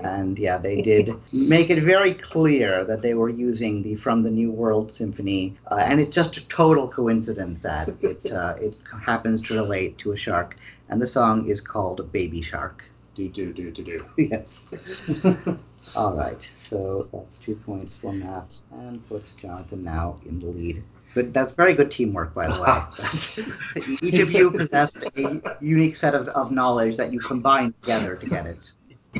[0.00, 4.30] And yeah, they did make it very clear that they were using the From the
[4.30, 8.74] New World Symphony, uh, and it's just a total coincidence that it uh, it
[9.04, 10.56] happens to relate to a shark.
[10.88, 12.84] And the song is called Baby Shark.
[13.14, 14.06] Do do do do do.
[14.16, 14.68] yes.
[15.96, 20.82] All right, so that's two points for Matt, and puts Jonathan now in the lead.
[21.14, 23.96] Good, that's very good teamwork, by the way.
[24.02, 28.26] Each of you possessed a unique set of, of knowledge that you combined together to
[28.26, 28.72] get it.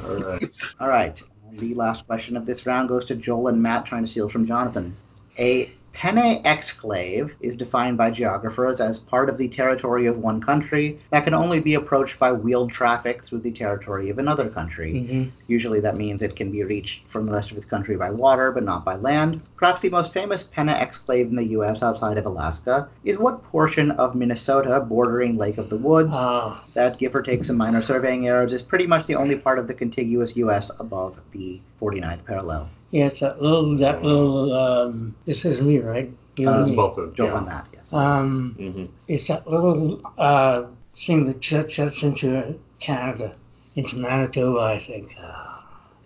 [0.05, 0.51] All right.
[0.81, 1.23] All right.
[1.53, 4.47] The last question of this round goes to Joel and Matt trying to steal from
[4.47, 4.95] Jonathan.
[5.39, 10.99] A Pene exclave is defined by geographers as part of the territory of one country
[11.11, 14.93] that can only be approached by wheeled traffic through the territory of another country.
[14.93, 15.31] Mm-hmm.
[15.49, 18.53] Usually that means it can be reached from the rest of its country by water,
[18.53, 19.41] but not by land.
[19.57, 21.83] Perhaps the most famous pene exclave in the U.S.
[21.83, 26.63] outside of Alaska is what portion of Minnesota bordering Lake of the Woods oh.
[26.75, 29.67] that, give or take some minor surveying errors, is pretty much the only part of
[29.67, 30.71] the contiguous U.S.
[30.79, 32.69] above the 49th parallel.
[32.91, 36.11] Yeah, it's that little, that little, um, this is me, right?
[36.37, 37.37] You uh, both of Joel yeah.
[37.39, 37.93] and Matt, yes.
[37.93, 38.85] Um, mm-hmm.
[39.09, 43.35] It's that little uh, thing that juts into Canada,
[43.75, 45.17] into Manitoba, I think.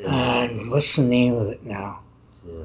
[0.01, 0.43] Yeah.
[0.43, 2.01] And what's the name of it now?
[2.45, 2.63] Yeah.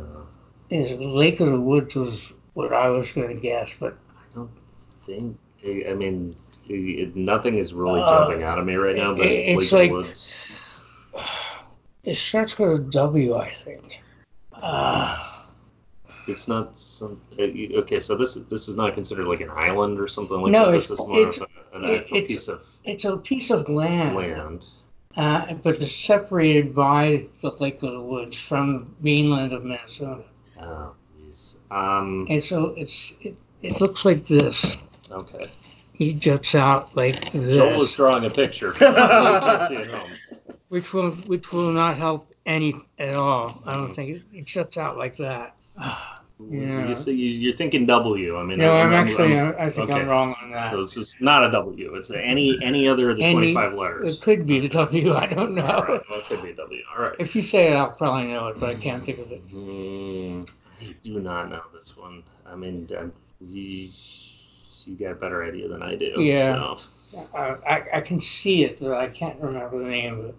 [0.70, 4.52] Is Lake of the Woods was what I was going to guess, but I don't
[5.02, 5.38] think.
[5.64, 6.32] I mean,
[6.68, 9.16] it, nothing is really uh, jumping out of me right now.
[9.16, 10.40] But it, it's like Woods.
[12.04, 14.02] it starts with a W, I think.
[14.62, 15.36] Uh,
[16.28, 17.22] it's not some.
[17.40, 20.72] Okay, so this this is not considered like an island or something like no, that.
[20.72, 24.16] This is more of a, an actual it's, piece of it's a piece of land.
[24.16, 24.66] land.
[25.16, 30.24] Uh, but it's separated by the Lake of the Woods from the mainland of Minnesota.
[30.60, 31.56] Oh, jeez.
[31.72, 34.78] Um, and so it's it, it looks like this.
[35.12, 35.48] Okay.
[35.94, 37.56] He juts out like this.
[37.56, 38.68] Joel is drawing a picture.
[38.68, 40.12] you can't see it home.
[40.68, 43.62] Which will which will not help any at all.
[43.66, 45.56] I don't think it, it juts out like that.
[46.38, 46.94] Yeah.
[47.08, 48.38] You you're thinking W.
[48.38, 49.40] I mean, no, I'm, I'm actually.
[49.40, 50.02] I'm, i think okay.
[50.02, 50.70] I'm wrong on that.
[50.70, 51.96] So it's just not a W.
[51.96, 54.18] It's any any other of the Any- 25 letters.
[54.18, 55.14] It could be the W.
[55.16, 55.64] I don't know.
[55.88, 56.02] Right.
[56.10, 56.82] Well, it could be a W.
[56.94, 57.16] All right.
[57.20, 59.50] If you say it, I'll probably know it, but I can't think of it.
[59.50, 60.50] Mm,
[60.82, 62.22] I do not know this one.
[62.46, 63.06] I mean, uh,
[63.40, 63.92] you,
[64.84, 66.16] you got a better idea than I do.
[66.18, 66.76] Yeah.
[66.76, 67.20] So.
[67.34, 70.36] I, I, I can see it, but I can't remember the name of it.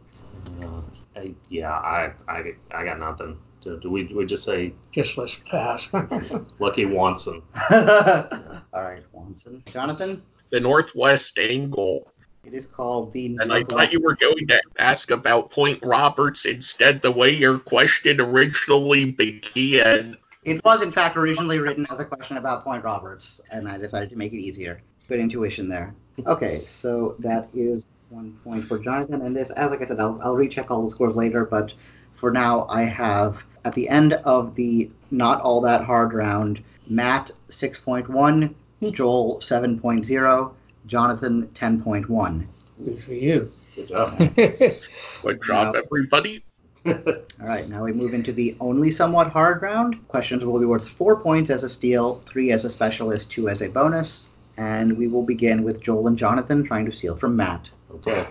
[1.16, 3.38] Uh, I, yeah, I, I, I got nothing.
[3.62, 5.88] Do, do we, do we just say Just let's pass.
[6.58, 7.42] Lucky Wanson?
[7.70, 9.62] All right, Wanson.
[9.66, 12.12] Jonathan, the Northwest Angle.
[12.44, 16.44] it is called the And I thought you were going to ask about Point Roberts
[16.44, 20.16] instead, the way your question originally began.
[20.44, 24.10] It was, in fact, originally written as a question about Point Roberts, and I decided
[24.10, 24.80] to make it easier.
[25.08, 25.92] Good intuition there.
[26.24, 30.20] Okay, so that is one point for Jonathan, and this, as like I said, I'll,
[30.22, 31.72] I'll recheck all the scores later, but
[32.14, 37.30] for now, I have at the end of the not all that hard round, Matt
[37.50, 38.54] 6.1,
[38.92, 40.52] Joel 7.0,
[40.86, 42.46] Jonathan 10.1.
[42.84, 43.50] Good for you.
[43.74, 44.18] Good job.
[44.36, 46.42] Good job, Now- everybody.
[46.86, 46.94] All
[47.40, 50.06] right, now we move into the only somewhat hard round.
[50.06, 53.60] Questions will be worth four points as a steal, three as a specialist, two as
[53.60, 54.26] a bonus.
[54.56, 57.70] And we will begin with Joel and Jonathan trying to steal from Matt.
[57.90, 58.26] Okay.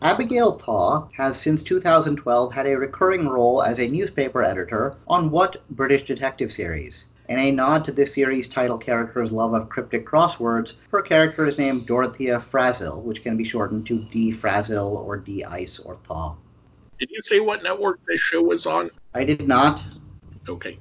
[0.00, 5.62] Abigail Thaw has since 2012 had a recurring role as a newspaper editor on what
[5.70, 7.06] British detective series?
[7.28, 11.58] In a nod to this series' title character's love of cryptic crosswords, her character is
[11.58, 14.30] named Dorothea Frazil, which can be shortened to D.
[14.30, 15.44] Frazil or D.
[15.44, 16.36] Ice or Thaw.
[16.98, 18.90] Did you say what network this show was on?
[19.14, 19.84] I did not.
[20.48, 20.78] Okay.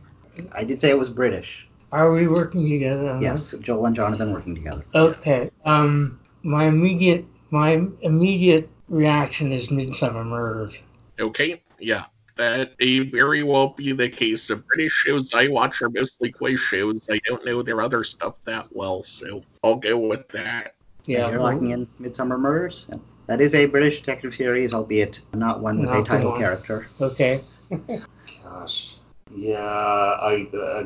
[0.53, 1.67] I did say it was British.
[1.91, 3.19] Are we working together?
[3.21, 4.85] Yes, Joel and Jonathan working together.
[4.93, 5.49] Okay.
[5.65, 10.81] Um, my immediate my immediate reaction is Midsomer Murders.
[11.19, 11.61] Okay.
[11.79, 12.05] Yeah.
[12.35, 14.47] That may very well be the case.
[14.47, 17.07] The British shows I watch are mostly quiz shows.
[17.09, 20.75] I don't know their other stuff that well, so I'll go with that.
[21.05, 21.29] Yeah.
[21.31, 22.85] You're locking in Midsomer Murders?
[22.89, 22.97] Yeah.
[23.25, 26.39] That is a British detective series, albeit not one with Not a title one.
[26.39, 26.87] character.
[27.01, 27.41] Okay.
[28.43, 28.95] Gosh.
[29.35, 30.85] Yeah, I uh,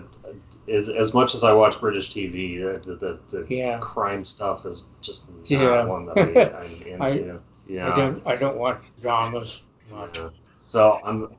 [0.67, 3.79] as, as much as I watch British TV, the the, the, the Yeah.
[3.79, 5.83] crime stuff is just not Yeah.
[5.85, 6.63] one that I,
[6.95, 7.41] I'm I- into.
[7.67, 7.91] yeah.
[7.91, 10.17] I don't I don't watch dramas much.
[10.17, 10.29] Yeah.
[10.59, 11.35] So I'm.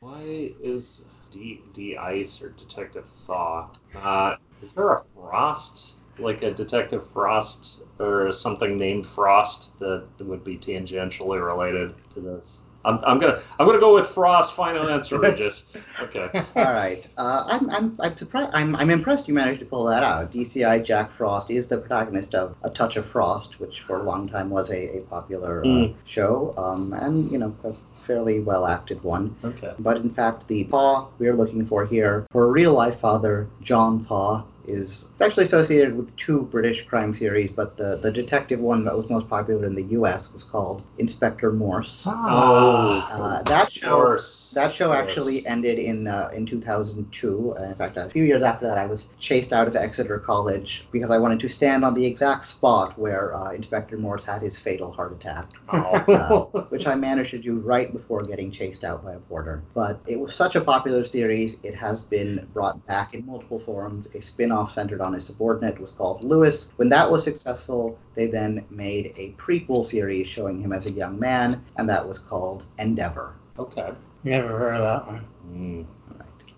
[0.00, 3.70] Why is D D Ice or Detective Thaw?
[3.94, 10.44] Uh, is there a Frost, like a Detective Frost or something named Frost that would
[10.44, 12.58] be tangentially related to this?
[12.84, 14.54] I'm, I'm gonna I'm gonna go with Frost.
[14.54, 15.72] Final answer, Regis.
[16.02, 16.28] Okay.
[16.56, 17.08] All right.
[17.16, 18.50] Uh, I'm, I'm, I'm surprised.
[18.52, 20.32] I'm, I'm impressed you managed to pull that out.
[20.32, 24.28] DCI Jack Frost is the protagonist of A Touch of Frost, which for a long
[24.28, 25.94] time was a, a popular uh, Mm.
[26.04, 27.72] show, um, and you know a
[28.06, 29.34] fairly well acted one.
[29.44, 29.72] Okay.
[29.78, 34.44] But in fact, the Thaw we're looking for here, her real life father, John Thaw,
[34.66, 39.08] is actually associated with two British crime series, but the, the detective one that was
[39.10, 40.32] most popular in the U.S.
[40.32, 42.04] was called Inspector Morse.
[42.06, 43.10] Ah.
[43.38, 44.52] Uh, that show course.
[44.54, 47.54] that show actually ended in uh, in 2002.
[47.56, 50.86] Uh, in fact, a few years after that, I was chased out of Exeter College
[50.92, 54.58] because I wanted to stand on the exact spot where uh, Inspector Morse had his
[54.58, 56.50] fatal heart attack, Oh.
[56.54, 59.62] uh, which I managed to do right before getting chased out by a porter.
[59.74, 64.06] But it was such a popular series, it has been brought back in multiple forms.
[64.14, 64.20] A
[64.54, 66.70] spin-off centered on a subordinate was called Lewis.
[66.76, 71.18] When that was successful, they then made a prequel series showing him as a young
[71.18, 73.34] man, and that was called Endeavor.
[73.58, 73.90] okay.
[74.22, 75.24] Never heard of that one.
[75.52, 75.86] Mm,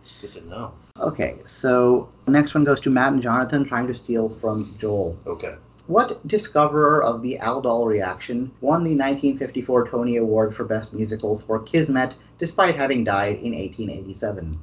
[0.05, 0.73] it's good to know.
[1.01, 5.19] Okay, so the next one goes to Matt and Jonathan trying to steal from Joel.
[5.27, 5.57] Okay.
[5.89, 11.59] What discoverer of the Aldol reaction won the 1954 Tony Award for Best Musical for
[11.61, 14.61] Kismet despite having died in 1887?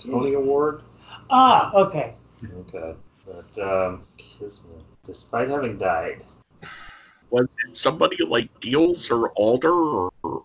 [0.00, 0.82] Tony Award.
[1.30, 2.14] Ah, okay.
[2.44, 2.94] Okay.
[3.26, 6.24] But um, Kismet, despite having died.
[7.30, 10.42] Was it somebody like Diels or Alder or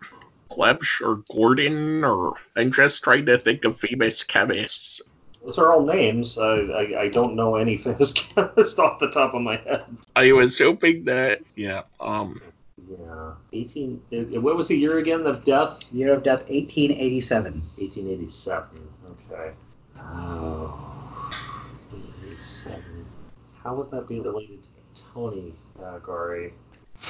[0.51, 5.01] Klebsch or Gordon or I'm just trying to think of famous chemists.
[5.45, 6.37] Those are all names.
[6.37, 9.85] I, I, I don't know any famous chemist off the top of my head.
[10.15, 12.41] I was hoping that yeah, um
[12.89, 13.33] Yeah.
[13.53, 14.01] 18.
[14.11, 15.79] it- it- what was the year again of death?
[15.91, 17.53] Year of death 1887.
[17.53, 18.67] 1887.
[19.11, 19.51] Okay.
[19.99, 20.96] Oh.
[22.37, 23.05] 1887.
[23.63, 24.59] How would that be related
[24.95, 26.53] to Tony uh, Gary?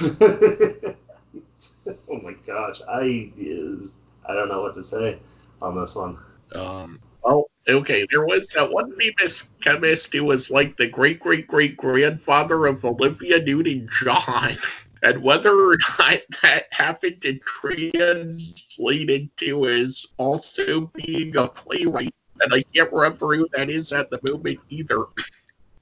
[2.08, 2.80] oh my gosh.
[2.88, 5.18] I is I don't know what to say
[5.60, 6.18] on this one.
[6.54, 11.46] um well okay, there was that one famous chemist who was like the great great
[11.46, 14.56] great grandfather of Olivia Newton John.
[15.00, 22.52] And whether or not that happened to translate into his also being a playwright, and
[22.54, 25.04] I can't remember who that is at the moment either.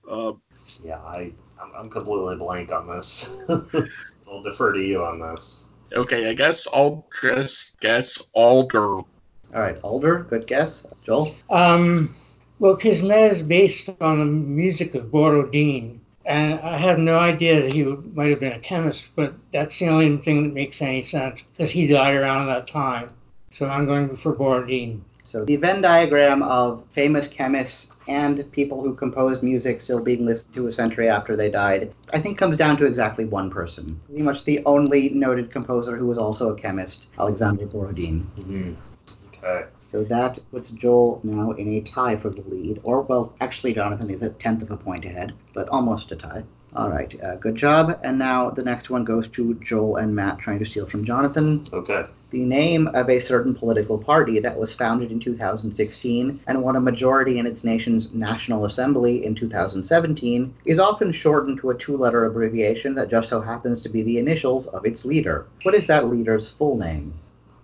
[0.08, 0.40] Um,
[0.84, 3.42] Yeah, I I'm, I'm completely blank on this.
[4.28, 5.64] I'll defer to you on this.
[5.92, 8.86] okay, I guess I'll just guess Alder.
[8.86, 9.06] All
[9.52, 10.86] right, Alder, good guess.
[11.04, 11.34] Joel?
[11.50, 12.14] Um,
[12.58, 17.72] well, Kismet is based on the music of Borodin, and I have no idea that
[17.72, 21.02] he would, might have been a chemist, but that's the only thing that makes any
[21.02, 23.10] sense because he died around that time.
[23.50, 25.00] So I'm going for Borodin.
[25.26, 30.54] So the Venn diagram of famous chemists and people who composed music still being listened
[30.54, 34.00] to a century after they died, I think comes down to exactly one person.
[34.06, 38.24] Pretty much the only noted composer who was also a chemist, Alexander Borodin.
[38.38, 38.74] Mm-hmm.
[39.34, 39.66] Okay.
[39.80, 42.80] So that puts Joel now in a tie for the lead.
[42.84, 46.44] Or, well, actually, Jonathan is a tenth of a point ahead, but almost a tie.
[46.74, 47.98] All right, uh, good job.
[48.02, 51.64] And now the next one goes to Joel and Matt trying to steal from Jonathan.
[51.72, 52.04] Okay.
[52.30, 56.80] The name of a certain political party that was founded in 2016 and won a
[56.80, 62.26] majority in its nation's National Assembly in 2017 is often shortened to a two letter
[62.26, 65.46] abbreviation that just so happens to be the initials of its leader.
[65.62, 67.14] What is that leader's full name?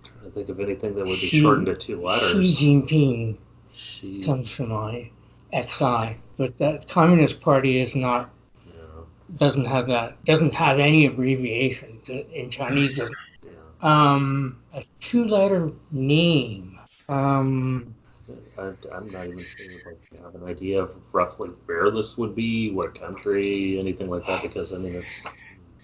[0.05, 2.31] trying to think of anything that would be Xi- shortened to two letters.
[2.31, 2.59] Xi letters.
[2.59, 3.37] Jinping
[3.75, 4.23] Xi.
[4.23, 5.11] comes to mind.
[5.53, 8.29] XI, but that Communist Party is not Yeah.
[9.37, 11.99] Doesn't have that doesn't have any abbreviation
[12.33, 12.95] in Chinese.
[12.95, 13.17] Doesn't.
[13.81, 16.79] Um, a two-letter name.
[17.09, 17.95] Um,
[18.57, 19.67] I, I'm not even sure.
[19.85, 24.25] Like, you have an idea of roughly where this would be, what country, anything like
[24.27, 24.43] that?
[24.43, 25.25] Because I mean, it's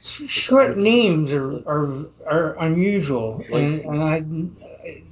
[0.00, 5.02] sh- short names are are, are unusual, and, and I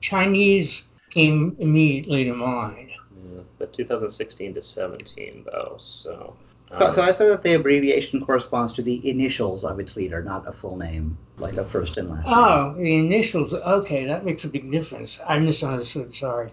[0.00, 2.90] Chinese came immediately to mind.
[2.90, 5.76] yeah, but 2016 to 17 though.
[5.78, 6.36] So.
[6.78, 10.22] So, so uh, I said that the abbreviation corresponds to the initials of its leader,
[10.22, 12.34] not a full name, like a first and last name.
[12.36, 13.52] Oh, the initials.
[13.52, 15.18] Okay, that makes a big difference.
[15.26, 16.14] I misunderstood.
[16.14, 16.50] Sorry.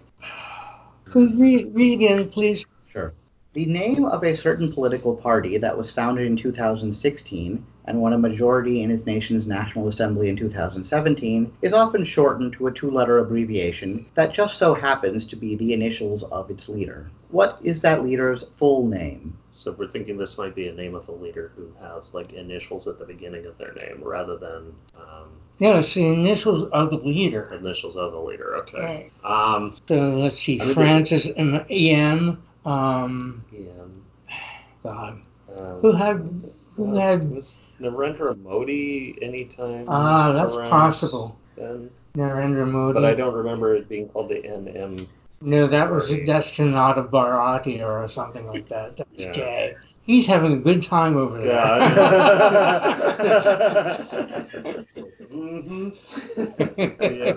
[1.04, 2.64] Could read again, please?
[2.90, 3.12] Sure.
[3.52, 8.18] The name of a certain political party that was founded in 2016 and won a
[8.18, 13.18] majority in its nation's National Assembly in 2017 is often shortened to a two letter
[13.18, 17.10] abbreviation that just so happens to be the initials of its leader.
[17.30, 19.36] What is that leader's full name?
[19.50, 22.86] So we're thinking this might be a name of a leader who has like initials
[22.88, 25.28] at the beginning of their name rather than um,
[25.58, 27.42] Yeah, it's the initials of the leader.
[27.52, 28.56] initials of the leader.
[28.58, 28.80] Okay.
[28.80, 29.54] Right.
[29.56, 30.60] Um, So let's see.
[30.60, 32.42] I mean, Francis M- E.M.
[32.64, 33.70] Um, yeah.
[34.82, 35.20] God,
[35.56, 36.28] Um, who had
[36.76, 37.30] who uh, had?
[37.30, 39.84] was Narendra Modi anytime?
[39.88, 41.38] Ah, that's possible.
[41.56, 41.90] Then?
[42.16, 42.94] Narendra Modi.
[42.94, 45.06] But I don't remember it being called the NM.
[45.40, 46.24] No, that was Party.
[46.24, 48.96] that's Janata Bharati or something like that.
[48.96, 49.32] That's Yeah.
[49.32, 49.76] Jay.
[50.06, 51.48] He's having a good time over there.
[51.48, 51.88] Yeah.
[55.30, 55.88] mm-hmm.
[57.00, 57.34] Yeah.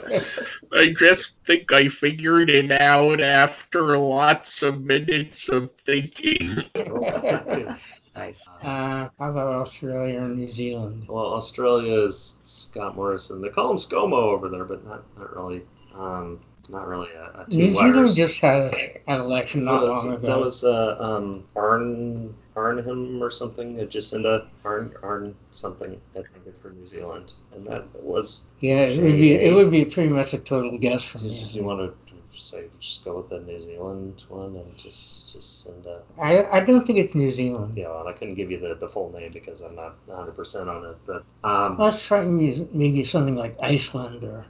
[0.74, 6.64] I just think I figured it out after lots of minutes of thinking.
[8.18, 8.48] Nice.
[8.64, 11.06] Uh, how about Australia or New Zealand?
[11.08, 13.42] Well, Australia is Scott Morrison.
[13.42, 15.64] They call him ScoMo over there, but not not really.
[15.96, 16.40] Um,
[16.70, 18.76] not really a, a two New Zealand just had
[19.08, 20.28] an election not That was- long ago.
[20.28, 23.78] That was uh, um, Arn Arnhem or something.
[23.88, 26.00] Jacinda Arn Arn something.
[26.12, 28.46] I think for New Zealand, and that was.
[28.60, 31.38] yeah, it would be it would be pretty much a total guess from Did me.
[31.52, 32.07] you want to
[32.42, 36.02] say just go with the New Zealand one and just Jacinda?
[36.20, 37.76] I I don't think it's New Zealand.
[37.78, 40.70] Yeah, and I couldn't give you the, the full name because I'm not 100 percent
[40.70, 44.46] on it, but um, Let's try and use maybe something like Iceland or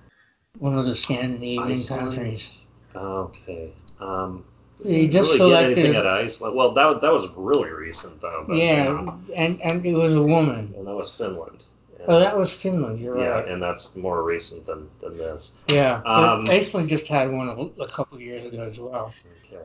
[0.60, 2.16] one of the Scandinavian Iceland?
[2.16, 2.62] countries.
[2.96, 3.72] okay.
[4.00, 4.44] Um,
[4.84, 6.56] You just really get anything selected- out of Iceland?
[6.56, 8.46] Well, that that was really recent though.
[8.48, 10.74] But, Yeah, uh, and and it was a woman.
[10.78, 11.66] and that was Finland.
[12.08, 13.00] Oh, that was Finland.
[13.00, 13.48] You're yeah, right.
[13.48, 15.56] and that's more recent than, than this.
[15.68, 19.14] Yeah, Um, Iceland just had one a, a couple years ago as well.
[19.52, 19.64] Okay.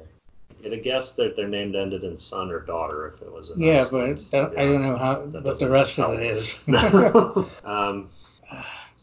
[0.65, 3.79] A guess that their name ended in son or daughter if it was in Yeah,
[3.79, 4.25] Iceland.
[4.31, 6.57] but that, I don't know how what the rest of it is.
[7.65, 8.09] um,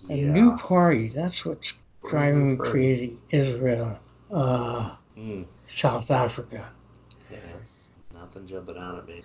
[0.09, 0.31] A yeah.
[0.31, 1.09] new party.
[1.09, 1.73] That's what's
[2.07, 3.17] driving me crazy.
[3.29, 3.99] Israel,
[4.31, 5.43] uh, Hmm.
[5.67, 6.69] South Africa.
[7.29, 7.89] Yes.
[8.13, 9.21] Nothing jumping out at me.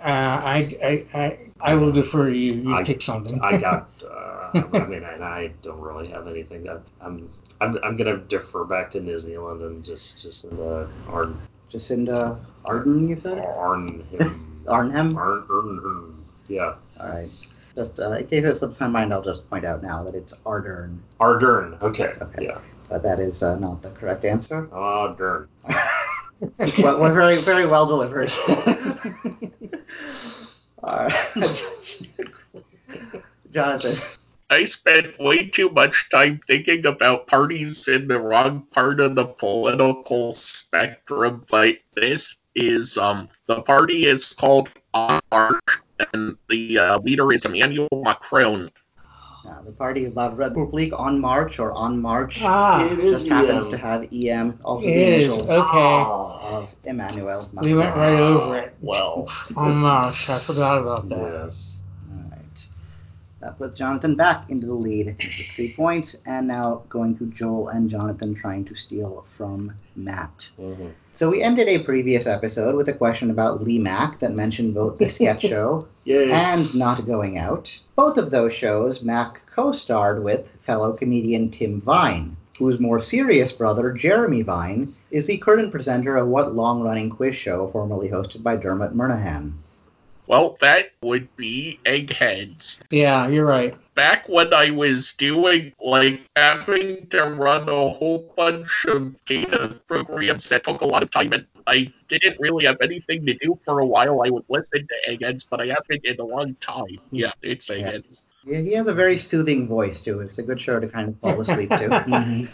[0.00, 2.54] Uh, I, I, I, I will defer to you.
[2.54, 3.40] You I- pick something.
[3.42, 3.88] I got.
[4.02, 6.68] Uh, I mean, and I don't really have anything.
[6.68, 7.28] I, I'm.
[7.60, 7.78] I'm.
[7.82, 11.38] I'm gonna defer back to New Zealand and just just in the Arn
[11.72, 13.38] Jacinda Arden, you said?
[13.38, 14.04] Arnhem.
[14.68, 15.16] Arnhem?
[15.18, 16.24] Arn Arnhem.
[16.48, 16.74] Yeah.
[17.00, 17.46] All right.
[17.74, 20.34] Just uh, in case it slips my mind, I'll just point out now that it's
[20.46, 21.80] Ardern, Ardern.
[21.82, 22.14] Okay.
[22.20, 22.44] Okay.
[22.44, 22.58] Yeah.
[22.88, 24.66] but that is uh, not the correct answer.
[24.72, 25.46] Ardern.
[26.40, 28.32] well, well, very, very well delivered.
[30.82, 31.12] All right.
[33.50, 33.98] Jonathan.
[34.50, 39.26] I spent way too much time thinking about parties in the wrong part of the
[39.26, 45.82] political spectrum, but this is um the party is called En Marche,
[46.12, 48.70] and the uh, leader is Emmanuel Macron.
[49.48, 53.28] Uh, the party of La République En Marche or En Marche ah, It is just
[53.28, 53.70] happens EM.
[53.70, 56.04] to have EM, also the it is initials okay.
[56.56, 57.64] of Emmanuel Macron.
[57.64, 58.74] We went right over it.
[58.82, 59.26] Well.
[59.56, 61.18] Oh gosh, I forgot about that.
[61.18, 61.77] Yes.
[63.40, 67.68] That puts Jonathan back into the lead with three points, and now going to Joel
[67.68, 70.50] and Jonathan trying to steal from Matt.
[70.56, 74.74] hmm So we ended a previous episode with a question about Lee Mack that mentioned
[74.74, 76.32] both the sketch show Yay.
[76.32, 77.78] and Not Going Out.
[77.94, 82.36] Both of those shows Mack co-starred with fellow comedian Tim Vine.
[82.58, 87.36] whose more serious brother, Jeremy Vine, is the current presenter of what long running quiz
[87.36, 89.52] show formerly hosted by Dermot Murnaghan?
[90.28, 92.80] Well, that would be Eggheads.
[92.90, 93.74] Yeah, you're right.
[93.94, 100.48] Back when I was doing, like, having to run a whole bunch of data programs
[100.50, 103.80] that took a lot of time and I didn't really have anything to do for
[103.80, 106.98] a while, I would listen to Eggheads, but I haven't in a long time.
[107.10, 108.24] Yeah, it's Eggheads.
[108.44, 110.20] Yeah, he has a very soothing voice too.
[110.20, 111.88] It's a good show to kind of fall asleep to.
[112.08, 112.44] Mm-hmm.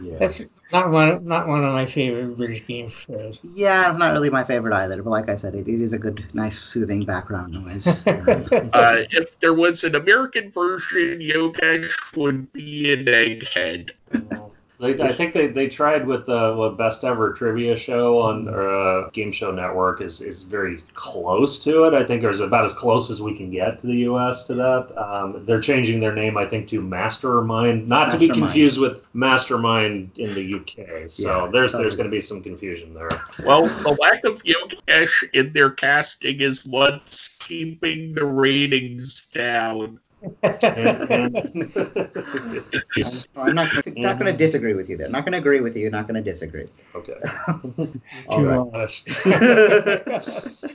[0.04, 0.18] Yeah.
[0.18, 0.40] That's
[0.72, 3.40] not one not one of my favorite British game shows.
[3.54, 5.98] yeah, it's not really my favorite either, but like I said, it, it is a
[5.98, 7.86] good, nice, soothing background noise.
[8.78, 13.90] Uh, if there was an American version, Yogesh would be an egghead.
[14.80, 19.10] They, I think they, they tried with the what best ever trivia show on uh,
[19.12, 21.94] Game Show Network is, is very close to it.
[21.94, 24.46] I think it's about as close as we can get to the U.S.
[24.46, 24.96] to that.
[24.96, 30.16] Um, they're changing their name, I think, to Mastermind, not to be confused with Mastermind
[30.16, 31.10] in the UK.
[31.10, 33.08] So Yeah, there's there's going to be some confusion there.
[33.44, 39.98] Well, the lack of Yogesh in their casting is what's keeping the ratings down.
[40.22, 40.38] Mm-hmm.
[40.48, 41.36] And,
[42.96, 44.36] and I'm not, not going to mm-hmm.
[44.36, 45.08] disagree with you there.
[45.08, 45.90] Not going to agree with you.
[45.90, 46.66] Not going to disagree.
[46.94, 47.14] okay.
[48.28, 48.68] All Too right.
[48.74, 49.08] honest.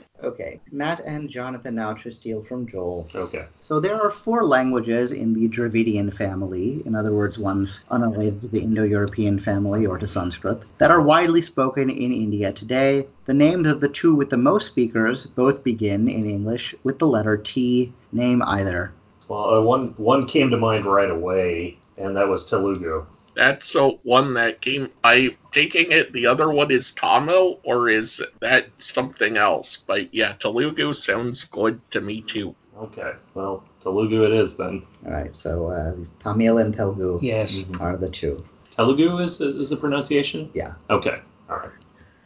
[0.24, 3.06] Okay, Matt and Jonathan now to steal from Joel.
[3.14, 3.44] Okay.
[3.60, 8.48] So there are four languages in the Dravidian family, in other words, ones unrelated to
[8.48, 13.06] the Indo-European family or to Sanskrit, that are widely spoken in India today.
[13.26, 17.06] The names of the two with the most speakers both begin in English with the
[17.06, 17.92] letter T.
[18.10, 18.92] Name either.
[19.28, 23.06] Well, uh, one one came to mind right away, and that was Telugu.
[23.34, 24.90] That's uh, one that came.
[25.02, 26.12] I taking it.
[26.12, 29.82] The other one is Tamil, or is that something else?
[29.86, 32.54] But yeah, Telugu sounds good to me too.
[32.78, 33.12] Okay.
[33.34, 34.82] Well, Telugu it is then.
[35.06, 37.64] All right, so uh, Tamil and Telugu yes.
[37.80, 38.44] are the two.
[38.76, 40.50] Telugu is is the pronunciation?
[40.54, 40.74] Yeah.
[40.90, 41.20] Okay.
[41.48, 41.83] All right.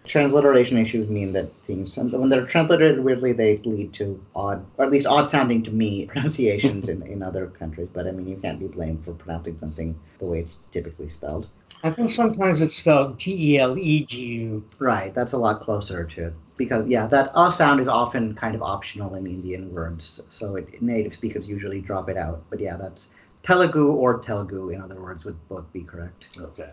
[0.08, 4.90] Transliteration issues mean that things, when they're transliterated weirdly, they lead to odd, or at
[4.90, 7.88] least odd sounding to me, pronunciations in, in other countries.
[7.92, 11.50] But I mean, you can't be blamed for pronouncing something the way it's typically spelled.
[11.82, 14.64] I think sometimes it's spelled T E L E G U.
[14.78, 18.62] Right, that's a lot closer to, because yeah, that uh sound is often kind of
[18.62, 22.42] optional in Indian words, so it, native speakers usually drop it out.
[22.50, 23.10] But yeah, that's
[23.44, 26.36] Telugu or Telugu, in other words, would both be correct.
[26.38, 26.70] Okay.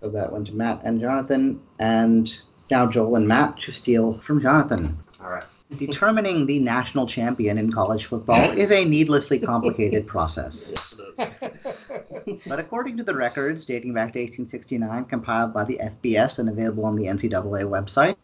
[0.00, 2.34] So that went to Matt and Jonathan, and
[2.70, 4.96] now Joel and Matt to steal from Jonathan.
[5.22, 5.44] All right.
[5.76, 10.72] Determining the national champion in college football is a needlessly complicated process.
[11.18, 12.42] Yes, it is.
[12.46, 16.84] But according to the records dating back to 1869, compiled by the FBS and available
[16.84, 18.16] on the NCAA website,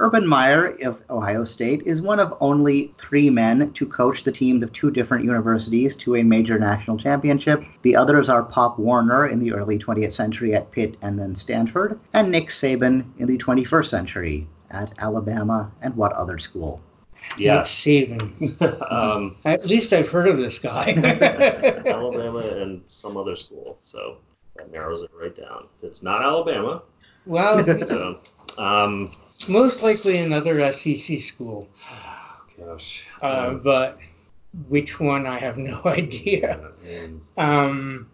[0.00, 4.62] Urban Meyer of Ohio State is one of only three men to coach the teams
[4.62, 7.64] of two different universities to a major national championship.
[7.82, 11.98] The others are Pop Warner in the early 20th century at Pitt and then Stanford,
[12.12, 16.80] and Nick Saban in the 21st century at Alabama and what other school?
[17.36, 17.70] Yes.
[17.70, 18.32] Saban.
[18.92, 20.92] um, At least I've heard of this guy.
[21.86, 23.78] Alabama and some other school.
[23.82, 24.18] So
[24.56, 25.66] that narrows it right down.
[25.82, 26.82] It's not Alabama.
[27.26, 28.20] well, So,
[28.56, 31.68] um, it's most likely another SEC school,
[32.58, 33.06] gosh.
[33.22, 33.98] uh, Um, but
[34.68, 36.70] which one I have no idea.
[37.36, 38.08] um,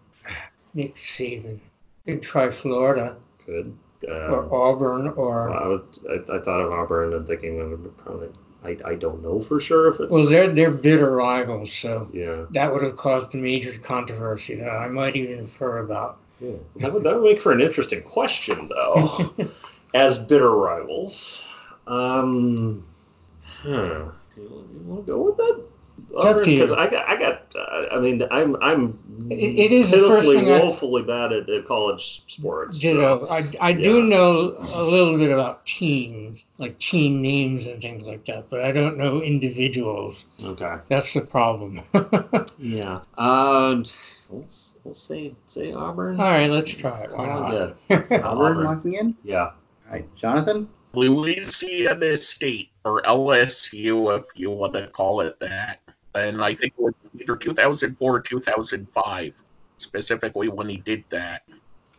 [0.73, 1.59] Nick Saban.
[2.05, 3.15] Could try Florida
[3.45, 3.75] good.
[4.07, 8.29] or Um, Auburn or I, would, I, I thought of Auburn and thinking of probably.
[8.63, 10.11] I, I don't know for sure if it's.
[10.11, 12.45] well, they're they're bitter rivals, so yeah.
[12.51, 16.17] that would have caused a major controversy that I might even infer about.
[16.39, 16.55] yeah.
[16.77, 19.33] That would that would make for an interesting question though.
[19.95, 21.41] As bitter rivals,
[21.87, 22.83] um,
[23.43, 23.69] huh.
[23.69, 25.63] You, you want to go with that?
[26.17, 26.45] up to.
[26.45, 27.41] Because I got, I got.
[27.55, 31.31] Uh, I mean, I'm, I'm It- it is the first pitifully, thing I- woefully bad
[31.33, 32.83] at, at college sports.
[32.83, 37.65] You so- know, I, I do know a little bit about teams, like team names
[37.65, 40.25] and things like that, but I don't know individuals.
[40.43, 40.75] Okay.
[40.89, 41.81] That's the problem.
[42.59, 43.01] Yeah.
[43.17, 43.85] Um.
[44.29, 46.19] Let's let's say say Auburn.
[46.19, 47.11] All right, let's try it.
[47.15, 47.75] Why not?
[47.89, 48.63] Auburn Auburn.
[48.63, 49.15] locking in?
[49.23, 49.51] Yeah.
[49.87, 50.67] All right, Jonathan?
[50.93, 55.79] Louisiana State, or LSU, if you want to call it that.
[56.13, 59.33] And I think it was either 2004 or 2005,
[59.77, 61.43] specifically when he did that.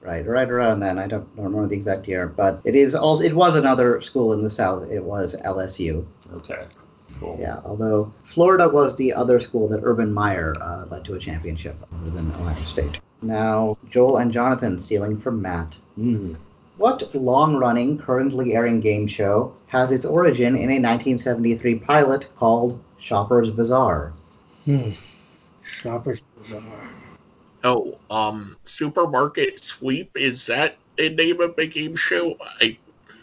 [0.00, 0.98] Right, right around then.
[0.98, 4.32] I don't, don't remember the exact year, but it is also it was another school
[4.32, 4.90] in the South.
[4.90, 6.06] It was LSU.
[6.32, 6.64] Okay.
[7.18, 7.38] Cool.
[7.40, 11.76] Yeah, although Florida was the other school that Urban Meyer uh, led to a championship
[11.92, 13.00] other than Ohio State.
[13.22, 15.76] Now, Joel and Jonathan stealing from Matt.
[15.98, 16.36] Mhm.
[16.76, 22.78] What long running, currently airing game show has its origin in a 1973 pilot called
[22.98, 24.12] Shopper's Bazaar?
[24.66, 24.90] Hmm.
[25.64, 26.62] Shoppers Bazaar.
[27.64, 32.36] Oh, um, Supermarket Sweep is that the name of the game show?
[32.60, 32.76] I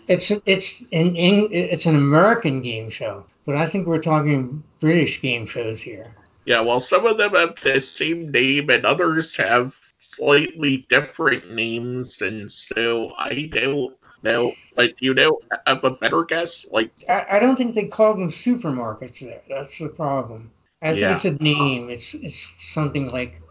[0.08, 5.45] It's it's an it's an American game show, but I think we're talking British game
[5.45, 6.16] shows here.
[6.45, 12.22] yeah, well, some of them have the same name and others have slightly different names,
[12.22, 14.54] and so I don't know.
[14.76, 16.66] But you know, have a better guess?
[16.72, 19.41] Like, I, I don't think they call them supermarkets there.
[19.49, 20.51] That's the problem.
[20.82, 21.16] I think Yeah.
[21.16, 21.89] it's a name.
[21.89, 23.41] It's it's something like,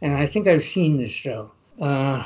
[0.00, 1.50] and I think I've seen this show.
[1.80, 2.24] Uh,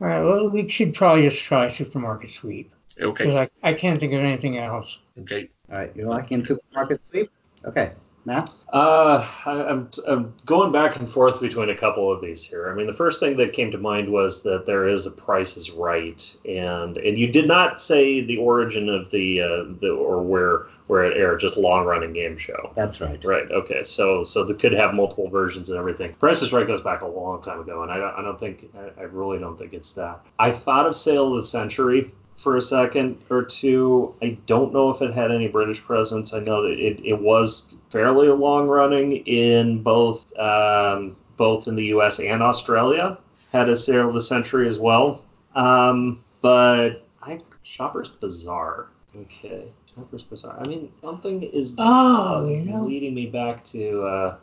[0.00, 3.24] all right, well, we should probably just try Supermarket Sweep Okay.
[3.24, 4.98] because okay, I, I can't think of anything else.
[5.20, 5.48] okay.
[5.70, 7.30] All right, you're locking in supermarket sweep.
[7.64, 7.92] Okay,
[8.24, 8.54] Matt.
[8.72, 12.68] Uh, I, I'm, I'm going back and forth between a couple of these here.
[12.70, 15.56] I mean, the first thing that came to mind was that there is a Price
[15.56, 20.22] is Right, and and you did not say the origin of the uh, the or
[20.22, 22.72] where where it aired, just long running game show.
[22.76, 23.22] That's right.
[23.24, 23.50] Right.
[23.50, 23.82] Okay.
[23.82, 26.12] So so they could have multiple versions and everything.
[26.14, 28.70] Price is Right goes back a long time ago, and I don't, I don't think
[28.76, 30.24] I, I really don't think it's that.
[30.38, 32.10] I thought of Sale of the Century
[32.42, 34.14] for a second or two.
[34.22, 36.34] I don't know if it had any British presence.
[36.34, 41.84] I know that it, it was fairly long running in both um, both in the
[41.86, 42.18] U.S.
[42.20, 43.18] and Australia.
[43.52, 45.24] Had a Sale of the Century as well.
[45.54, 48.88] Um, but I Shoppers Bazaar.
[49.16, 49.66] Okay.
[49.94, 50.58] Shoppers Bazaar.
[50.58, 52.82] I mean, something is Oh, you know.
[52.84, 54.02] leading me back to.
[54.02, 54.36] Uh,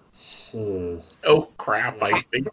[0.51, 0.97] hmm.
[1.25, 2.01] Oh crap!
[2.03, 2.47] I think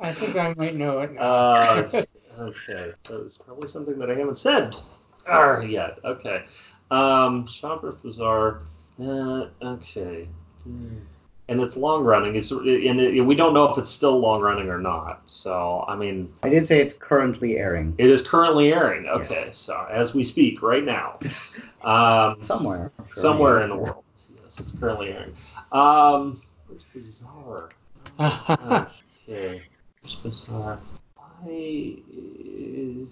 [0.00, 1.20] I think I might know it now.
[1.22, 2.06] uh, it's-
[2.40, 4.74] okay, so it's probably something that I haven't said
[5.28, 5.98] uh, yet.
[6.04, 6.44] Okay,
[6.90, 8.62] um, Shoppers Bazaar.
[8.98, 10.26] Uh, okay,
[11.50, 12.36] and it's long running.
[12.36, 15.22] It's and it, we don't know if it's still long running or not.
[15.26, 19.06] So I mean, I did say it's currently airing it is currently airing.
[19.06, 21.18] Okay, so as we speak right now,
[21.82, 22.92] um, somewhere.
[22.96, 23.22] Sure.
[23.22, 24.04] somewhere in the world.
[24.44, 25.34] Yes, it's currently airing.
[25.72, 27.70] Um, where's Bizarre?
[29.28, 29.62] Okay,
[30.02, 30.80] where's Bizarre?
[31.42, 33.08] Why is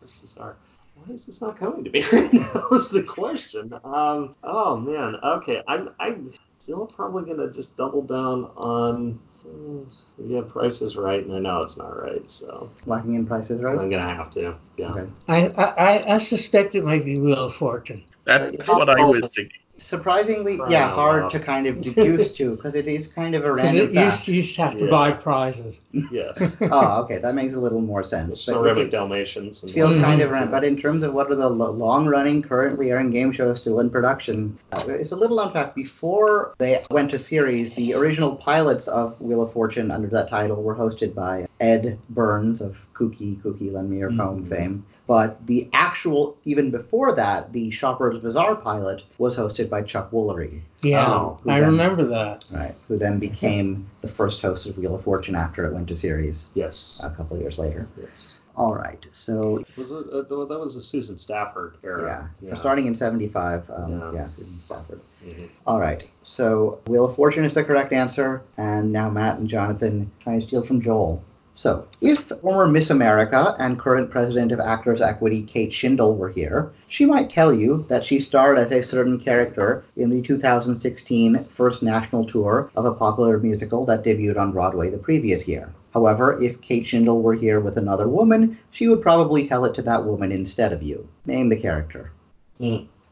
[0.00, 0.56] where's Bizarre?
[0.94, 2.68] Why is this not coming to me right now?
[2.72, 3.72] Is the question.
[3.84, 4.34] Um.
[4.42, 5.16] Oh man.
[5.22, 5.62] Okay.
[5.68, 5.90] I'm.
[6.00, 9.18] I'm still probably gonna just double down on.
[9.42, 9.82] hmm,
[10.18, 13.78] Yeah, Price is right, and I know it's not right, so Locking in prices right?
[13.78, 14.56] I'm gonna have to.
[14.76, 14.90] Yeah.
[14.90, 15.10] Okay.
[15.28, 18.04] I, I I suspect it might be Wheel of Fortune.
[18.24, 19.58] that's what I was thinking.
[19.82, 23.52] Surprisingly, Right, yeah, hard to kind of deduce to because it is kind of a
[23.52, 24.28] random it used, fact.
[24.28, 24.90] you used to have to Yeah.
[24.90, 25.80] buy prizes.
[26.10, 26.56] Yes.
[26.62, 28.46] oh, okay, that makes a little more sense.
[28.46, 29.62] But Ceramic it Dalmatians.
[29.62, 30.50] And feels kind of random.
[30.50, 34.58] But in terms of what are the long-running, currently airing game shows still in production,
[34.72, 35.74] uh, it's a little unfact.
[35.74, 40.62] Before they went to series, the original pilots of Wheel of Fortune under that title
[40.62, 44.48] were hosted by Edd Byrnes of Kooky Kooky Lend Me Your Phone Mhm.
[44.48, 44.84] fame.
[45.06, 50.60] But the actual, even before that, the Shoppers Bazaar pilot was hosted by Chuck Woolery,
[50.82, 52.44] Yeah, who I then- remember that.
[52.52, 52.74] right?
[52.88, 56.48] Who then became the first host of Wheel of Fortune after it went to series
[56.54, 57.02] Yes.
[57.04, 57.86] a couple of years later.
[58.00, 58.38] Yes.
[58.54, 62.30] All right, so Was it, uh, that was a Susan Stafford era.
[62.42, 64.12] yeah, for starting in '75, um, Yeah.
[64.12, 65.00] yeah, Susan Stafford.
[65.26, 65.48] Mhm.
[65.66, 70.10] All right, so Wheel of Fortune is the correct answer, and now Matt and Jonathan
[70.20, 71.22] trying to steal from Joel.
[71.54, 76.72] So, if former Miss America and current president of Actors Equity Kate Shindle were here,
[76.88, 81.82] she might tell you that she starred as a certain character in the 2016 first
[81.82, 85.68] national tour of a popular musical that debuted on Broadway the previous year.
[85.92, 89.82] However, if Kate Shindle were here with another woman, she would probably tell it to
[89.82, 91.06] that woman instead of you.
[91.26, 92.12] Name the character.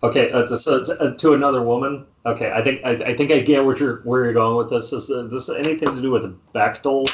[0.03, 2.07] Okay, uh, so uh, to another woman.
[2.25, 4.95] Okay, I think I, I think I get where you're where you're going with this.
[4.95, 6.25] Is uh, this anything to do with
[6.55, 7.07] Bechdel?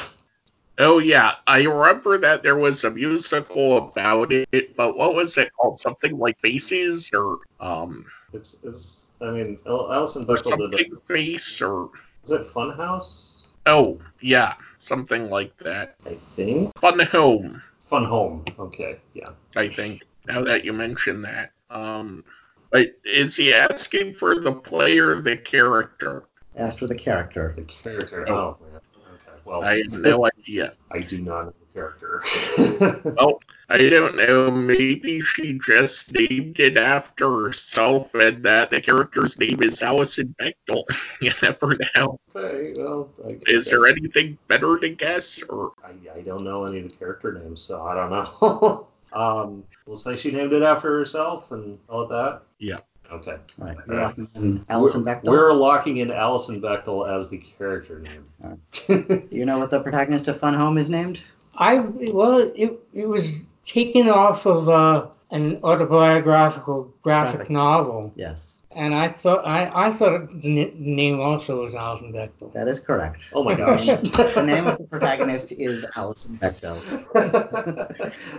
[0.79, 5.51] Oh yeah, I remember that there was a musical about it, but what was it
[5.59, 5.79] called?
[5.79, 9.09] Something like Faces or um It's it's.
[9.21, 10.45] I mean, Al- Alison or did.
[10.45, 11.89] something face or
[12.23, 13.47] Is it Funhouse?
[13.65, 15.95] oh yeah, something like that.
[16.05, 16.77] I think.
[16.79, 18.45] Fun Home, Fun Home.
[18.59, 19.29] Okay, yeah.
[19.55, 20.03] I think.
[20.27, 22.23] Now that you mention that, um,
[22.71, 26.25] but is he asking for the player, the character?
[26.57, 27.53] Ask for the character.
[27.55, 28.27] The character.
[28.29, 28.33] Oh.
[28.33, 28.75] Oh, man.
[28.75, 28.76] Okay.
[29.47, 30.73] Well, I have no idea.
[30.91, 32.21] I do not know the character.
[33.17, 33.39] Well,
[33.69, 34.51] I don't know.
[34.51, 40.83] Maybe she just named it after herself, and that the character's name is Alison Bechdel.
[41.21, 42.19] you never know.
[42.35, 42.73] okay.
[42.77, 46.89] Well, I Is there anything better to guess, or I, I don't know any of
[46.89, 48.87] the character names, so I don't know.
[49.13, 52.41] um, we'll say she named it after herself and all of that.
[52.59, 52.79] Yeah.
[53.11, 53.31] Okay.
[53.61, 54.03] All right, All you're right.
[54.03, 55.29] locking in Alison we're, Bechdel.
[55.29, 58.25] We're locking in Alison Bechdel as the character name.
[59.31, 61.21] You know what the protagonist of Fun Home is named?
[61.55, 67.49] I well, it it was taken off of uh, an autobiographical graphic Graphic.
[67.51, 68.53] novel, Yes.
[68.75, 72.53] And I thought I, I thought the n- name also was Alison Bechdel.
[72.53, 73.21] That is correct.
[73.33, 73.85] Oh my gosh.
[73.87, 76.77] the name of the protagonist is Alison Bechdel.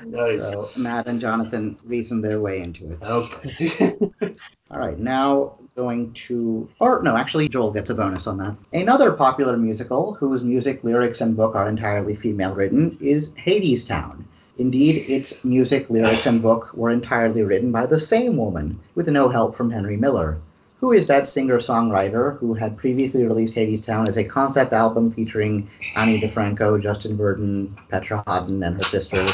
[0.06, 0.42] nice.
[0.42, 3.02] So Matt and Jonathan reasoned their way into it.
[3.02, 4.36] Okay.
[4.70, 8.54] All right, now going to, or no, actually, Joel gets a bonus on that.
[8.72, 14.24] Another popular musical whose music, lyrics, and book are entirely female written is Hadestown.
[14.58, 19.28] Indeed, its music, lyrics, and book were entirely written by the same woman, with no
[19.28, 20.36] help from Henry Miller,
[20.80, 25.68] who is that singer songwriter who had previously released Hadestown as a concept album featuring
[25.96, 29.30] Ani DiFranco, Justin Vernon, Petra Haden, and her sisters,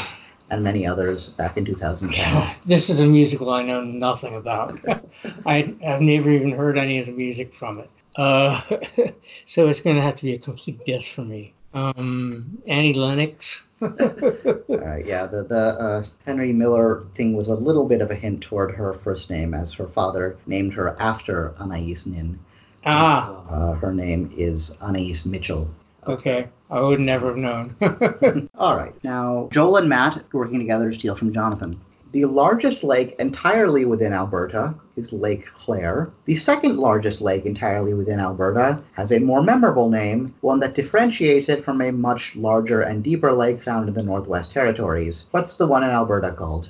[0.49, 2.55] and many others back in 2010.
[2.65, 4.79] This is a musical I know nothing about.
[5.45, 7.89] I, I've never even heard any of the music from it.
[8.17, 8.61] Uh,
[9.45, 11.53] so it's going to have to be a complete guess for me.
[11.73, 13.65] Um, Annie Lennox.
[13.81, 18.15] All right, yeah, the the uh, Henry Miller thing was a little bit of a
[18.15, 22.39] hint toward her first name, as her father named her after Anais Nin.
[22.85, 25.69] ah, Uh, her name is Anais Mitchell.
[26.07, 26.47] okay.
[26.69, 27.75] I would never have known.
[28.55, 31.79] All right, now Joel and Matt working together to steal from Jonathan.
[32.11, 36.11] The largest lake entirely within Alberta is Lake Claire.
[36.23, 41.49] The second largest lake entirely within Alberta has a more memorable name, one that differentiates
[41.49, 45.25] it from a much larger and deeper lake found in the Northwest Territories.
[45.31, 46.69] What's the one in Alberta called?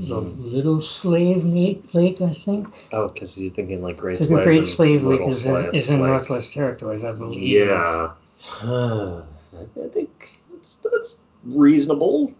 [0.00, 2.66] the Little Slave Lake, Lake I think.
[2.92, 4.44] Oh, because you're thinking like Great The Slave.
[4.44, 6.08] Great Slave Lake is in, Slave is in Lake.
[6.08, 7.48] Northwest Territories, I believe.
[7.48, 8.12] Yeah.
[9.56, 12.32] Uh, I think that's, that's reasonable.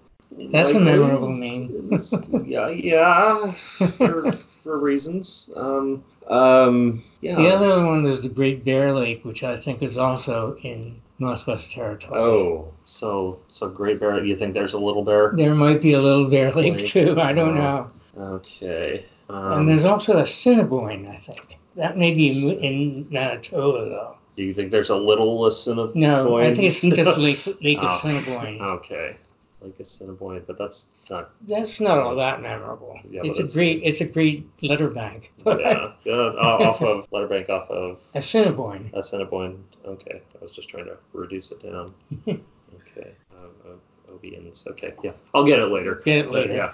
[0.53, 0.85] That's a Likely.
[0.85, 2.01] memorable name.
[2.45, 5.51] Yeah, yeah, for, for reasons.
[5.57, 7.37] Um, um, yeah.
[7.37, 11.71] The other one is the Great Bear Lake, which I think is also in Northwest
[11.71, 12.13] Territories.
[12.41, 14.25] Oh, so so Great Bear.
[14.25, 15.33] You think there's a little bear?
[15.35, 16.87] There might be a Little Bear Lake Lake.
[16.87, 17.21] too.
[17.21, 17.91] I don't Oh.
[18.17, 18.33] know.
[18.35, 19.05] Okay.
[19.29, 21.57] and Um, there's also a Assiniboine, I think.
[21.77, 24.17] That may be in, in Manitoba though.
[24.37, 25.97] Do you think there's a little Assiniboine?
[25.97, 27.89] No, I think it's just Lake Lake Oh.
[27.89, 28.61] Assiniboine.
[28.61, 29.17] Okay.
[29.63, 31.31] Like Assiniboine, but that's not.
[31.49, 33.01] That's not all that memorable.
[33.11, 35.33] Yeah, it's a it's- great it's a great letter bank.
[35.47, 35.93] Yeah.
[36.05, 38.91] yeah off of Letterbank, off of Assiniboine.
[38.95, 39.65] Assiniboine.
[39.87, 40.21] Okay.
[40.35, 41.95] I was just trying to reduce it down.
[42.29, 43.13] okay.
[43.39, 44.67] Um, uh, Obians.
[44.69, 44.93] Okay.
[45.03, 45.13] Yeah.
[45.35, 46.01] I'll get it later.
[46.05, 46.71] Get it But, later.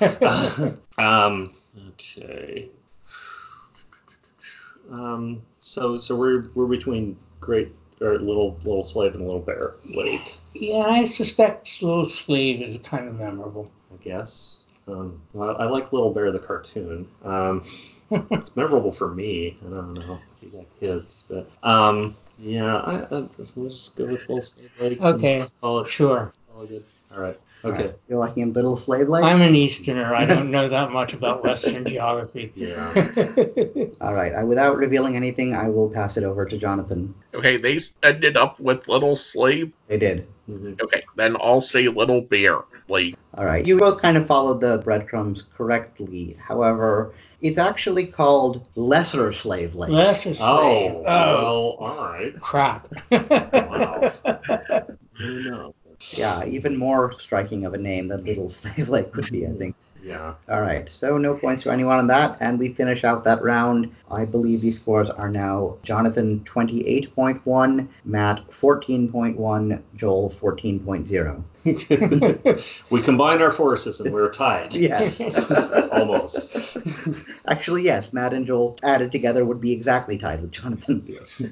[0.99, 1.25] yeah.
[1.25, 1.55] um.
[1.91, 2.69] Okay.
[4.91, 5.43] Um.
[5.61, 10.85] So so we're we're between Great or Little Little Slave and Little Bear Lake, yeah,
[10.87, 13.71] I suspect Little Slave is kind of memorable.
[13.93, 14.65] I guess.
[14.89, 15.21] Um.
[15.35, 17.07] Well, I like Little Bear the cartoon.
[17.25, 17.63] Um.
[18.11, 19.57] It's memorable for me.
[19.67, 22.17] I don't know if you got kids, but um.
[22.39, 22.77] Yeah.
[22.77, 25.01] I, I we'll just go with Little Slave Lake.
[25.01, 25.45] Okay.
[25.61, 26.33] Call it Sure.
[26.57, 26.85] all good.
[27.15, 27.39] All right.
[27.65, 27.83] All Okay.
[27.87, 29.23] right, You're looking at Little Slave Lake?
[29.25, 30.13] I'm an Easterner.
[30.15, 32.53] I don't know that much about Western geography.
[32.57, 32.89] Yeah.
[34.01, 37.15] All right, I, without revealing anything, I will pass it over to Jonathan.
[37.35, 39.73] Okay, they ended up with Little Slave.
[39.87, 40.27] They did.
[40.51, 40.81] Mhm.
[40.83, 42.59] Okay, then I'll say Little Bear
[42.89, 43.15] Lake.
[43.35, 46.37] All right, you both kind of followed the breadcrumbs correctly.
[46.45, 49.91] However, it's actually called Lesser Slave Lake.
[49.91, 50.41] Lesser Slave.
[50.51, 51.05] Oh.
[51.07, 51.77] Oh, Well.
[51.79, 52.41] All right.
[52.41, 52.89] crap.
[53.11, 54.13] Wow.
[54.25, 54.83] I
[55.21, 55.75] don't know.
[56.11, 59.59] Yeah, even more striking of a name than Little Slave Lake would be, I mm-hmm.
[59.59, 59.77] think.
[60.03, 60.35] Yeah.
[60.49, 63.95] All right, so no points to anyone on that, and we finish out that round.
[64.11, 71.45] I believe these scores are now Jonathan 28.1, Matt 14.1, Joel 14.0.
[72.91, 74.75] we combined our forces and we were tied.
[74.75, 75.21] Yes.
[75.93, 76.77] Almost.
[77.47, 81.05] Actually, yes, Matt and Joel added together would be exactly tied with Jonathan.
[81.07, 81.43] Yes.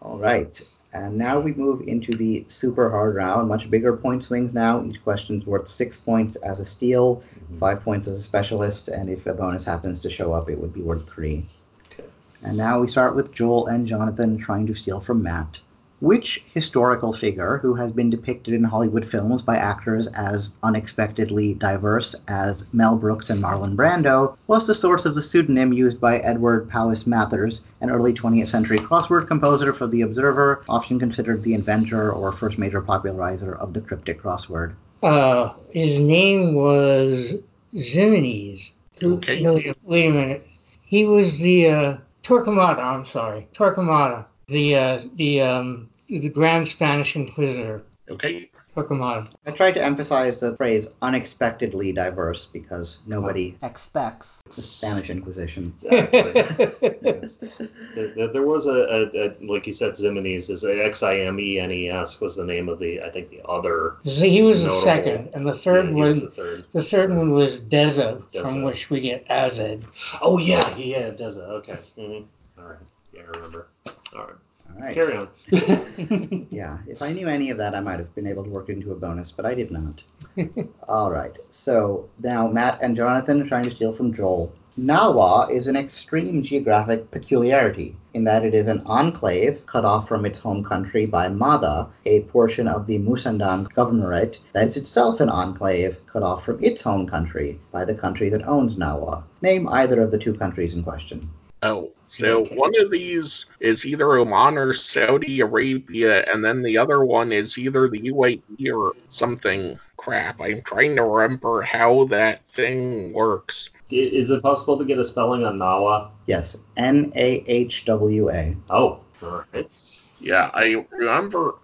[0.00, 0.62] All right.
[0.94, 3.48] And now we move into the super hard round.
[3.48, 4.84] Much bigger point swings now.
[4.84, 7.56] Each question's worth six points as a steal, mm-hmm.
[7.56, 10.74] five points as a specialist, and if a bonus happens to show up, it would
[10.74, 11.46] be worth three.
[11.92, 12.04] Okay.
[12.42, 15.60] And now we start with Joel and Jonathan trying to steal from Matt.
[16.02, 22.16] Which historical figure who has been depicted in Hollywood films by actors as unexpectedly diverse
[22.26, 26.68] as Mel Brooks and Marlon Brando was the source of the pseudonym used by Edward
[26.68, 32.10] Powys Mathers, an early 20th century crossword composer for The Observer, often considered the inventor
[32.10, 34.74] or first major popularizer of the cryptic crossword?
[35.04, 37.36] Uh, his name was
[37.72, 38.72] Ximenes.
[39.00, 39.38] Okay.
[39.38, 40.48] No, wait, wait a minute.
[40.84, 42.80] He was the uh, Torquemada.
[42.80, 44.24] I'm sorry, Torquemada.
[44.48, 45.88] The uh, the um,
[46.20, 47.82] the Grand Spanish Inquisitor.
[48.10, 49.28] Okay, Torquemada.
[49.46, 54.42] I tried to emphasize the phrase unexpectedly diverse because nobody expects.
[54.46, 55.72] the Spanish Inquisition.
[55.82, 56.96] Exactly.
[57.02, 57.38] Yes.
[57.94, 61.18] There, there- there was a, a, a like you said, Ximenes is a X I
[61.20, 63.96] M E N E S was the name of the I think the other.
[64.04, 66.24] So he was the second, and the third yeah, he was one.
[66.24, 66.64] the third.
[66.72, 68.42] The third one was Deza, Deza.
[68.42, 69.84] from which we get Azed.
[70.22, 71.42] Oh yeah, yeah, Deza.
[71.60, 71.76] Okay.
[71.96, 72.22] hmm
[72.58, 72.78] All right.
[73.12, 73.68] Yeah, I remember.
[74.16, 74.34] All right.
[74.76, 74.94] All right.
[74.94, 75.28] Carry on.
[76.50, 78.92] Yeah, if I knew any of that, I might have been able to work into
[78.92, 80.02] a bonus, but I did not.
[80.88, 84.52] All right, so now Matt and Jonathan are trying to steal from Joel.
[84.78, 90.24] Nahwa is an extreme geographic peculiarity in that it is an enclave cut off from
[90.24, 95.28] its home country by Madha, a portion of the Musandam governorate that is itself an
[95.28, 99.22] enclave cut off from its home country by the country that owns Nahwa.
[99.42, 101.20] Name either of the two countries in question.
[101.64, 107.04] Oh, so one of these is either Oman or Saudi Arabia, and then the other
[107.04, 110.40] one is either the UAE or something crap.
[110.40, 113.70] I'm trying to remember how that thing works.
[113.90, 116.10] Is it possible to get a spelling on Nahwa?
[116.26, 118.56] Yes, N A H W A.
[118.70, 119.70] Oh, all right.
[120.18, 121.54] Yeah, I remember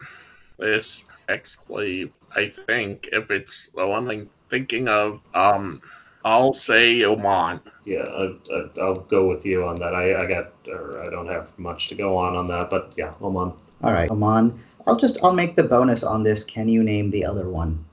[0.58, 2.12] this exclave.
[2.36, 5.82] I think if it's the one I'm thinking of, um,
[6.24, 7.60] I'll say Oman.
[7.84, 9.94] Yeah, I, I, I'll go with you on that.
[9.94, 13.14] I, I got, or I don't have much to go on on that, but yeah,
[13.22, 13.52] Oman.
[13.82, 14.62] All right, Oman.
[14.86, 16.44] I'll just I'll make the bonus on this.
[16.44, 17.84] Can you name the other one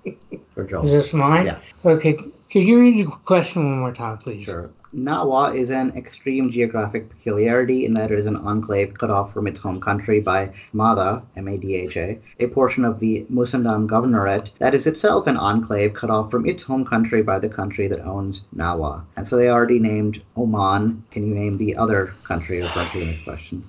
[0.53, 0.85] for Joel?
[0.85, 1.45] Is this mine?
[1.45, 1.59] Yeah.
[1.83, 2.17] Okay.
[2.55, 4.45] Could you read the question one more time, please?
[4.45, 4.69] Sure.
[4.93, 9.45] Nahwa is an extreme geographic peculiarity in that it is an enclave cut off from
[9.45, 15.27] its home country by Madha, M-A-D-H-A, a portion of the Musandam governorate that is itself
[15.27, 19.03] an enclave cut off from its home country by the country that owns Nahwa.
[19.17, 21.03] And so they already named Oman.
[21.11, 23.65] Can you name the other country referred to in this question?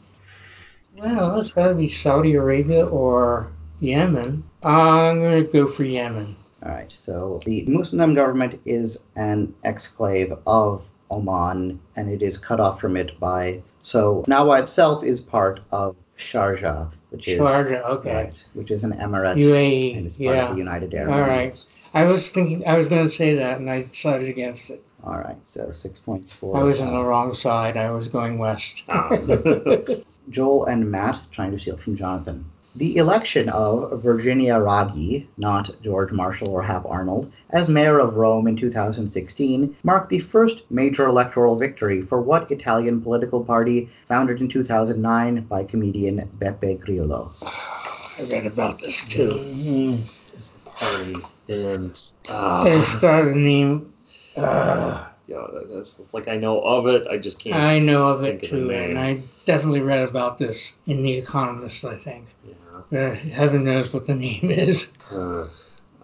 [0.97, 3.49] Well, it's got to be Saudi Arabia or
[3.81, 4.45] Yemen.
[4.63, 6.37] I'm going to go for Yemen.
[6.67, 10.83] All right, so the Musandam governorate is an exclave of
[11.13, 13.63] Oman, and it is cut off from it by.
[13.85, 18.13] So Nahwa itself is part of Sharjah, which is Sharjah, okay.
[18.13, 20.53] right, which is an emirate and UAE, is part of yeah.
[20.53, 21.65] the United Arab All right.
[21.95, 24.83] I was thinking, I was going to say that, and I decided against it.
[25.05, 27.77] All right, so six points for I was on uh, the wrong side.
[27.77, 28.83] I was going west.
[30.31, 32.45] Joel and Matt trying to steal from Jonathan.
[32.77, 38.47] The election of Virginia Raggi, not George Marshall or Hap Arnold, as mayor of Rome
[38.47, 44.49] in 2016 marked the first major electoral victory for what Italian political party founded in
[44.51, 47.31] 2009 by comedian Beppe Grillo?
[47.43, 49.29] I read about this too.
[49.31, 50.01] Mhm.
[50.37, 51.17] It's the party,
[51.49, 53.93] and It uh, started the name.
[54.37, 57.07] Uh, yeah, that's it's like I know of it.
[57.09, 57.57] I just can't.
[57.57, 58.91] I know of it Think of too, name.
[58.91, 62.27] and I definitely read about this in The Economist, I think.
[62.47, 62.53] Yeah.
[62.93, 64.89] Uh, heaven knows what the name is.
[65.11, 65.49] Uh,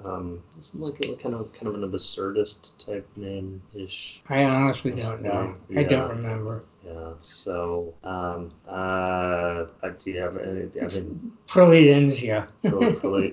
[0.04, 4.20] um, isn't like a kind of kind of an absurdist type name ish.
[4.28, 5.54] I honestly don't know.
[5.76, 6.64] I don't remember.
[6.84, 7.12] Yeah.
[7.20, 9.66] So, um, uh,
[10.00, 10.68] do you have any?
[10.80, 12.48] I mean, Providencia.
[12.64, 13.30] Prov- Provi-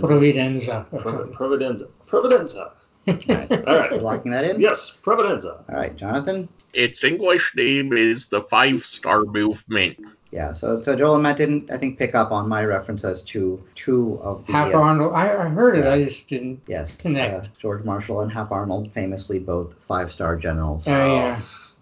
[0.00, 0.86] Providenza.
[0.92, 1.88] or Providenza.
[2.06, 2.72] Providenza.
[3.66, 4.60] All You're locking that in?
[4.60, 5.68] Yes, Providenza.
[5.68, 6.48] All right, Jonathan?
[6.72, 9.98] Its English name is the Five Star Movement.
[10.32, 13.62] Yeah, so, so Joel and Matt didn't, I think, pick up on my references to
[13.74, 14.52] two of the.
[14.52, 15.12] Hap uh, Arnold.
[15.14, 15.84] I, I heard it.
[15.84, 15.92] Yeah.
[15.92, 16.62] I just didn't.
[16.66, 17.46] Yes, Connect.
[17.46, 20.88] uh, George Marshall and Hap Arnold, famously both five-star generals.
[20.88, 21.40] Oh yeah.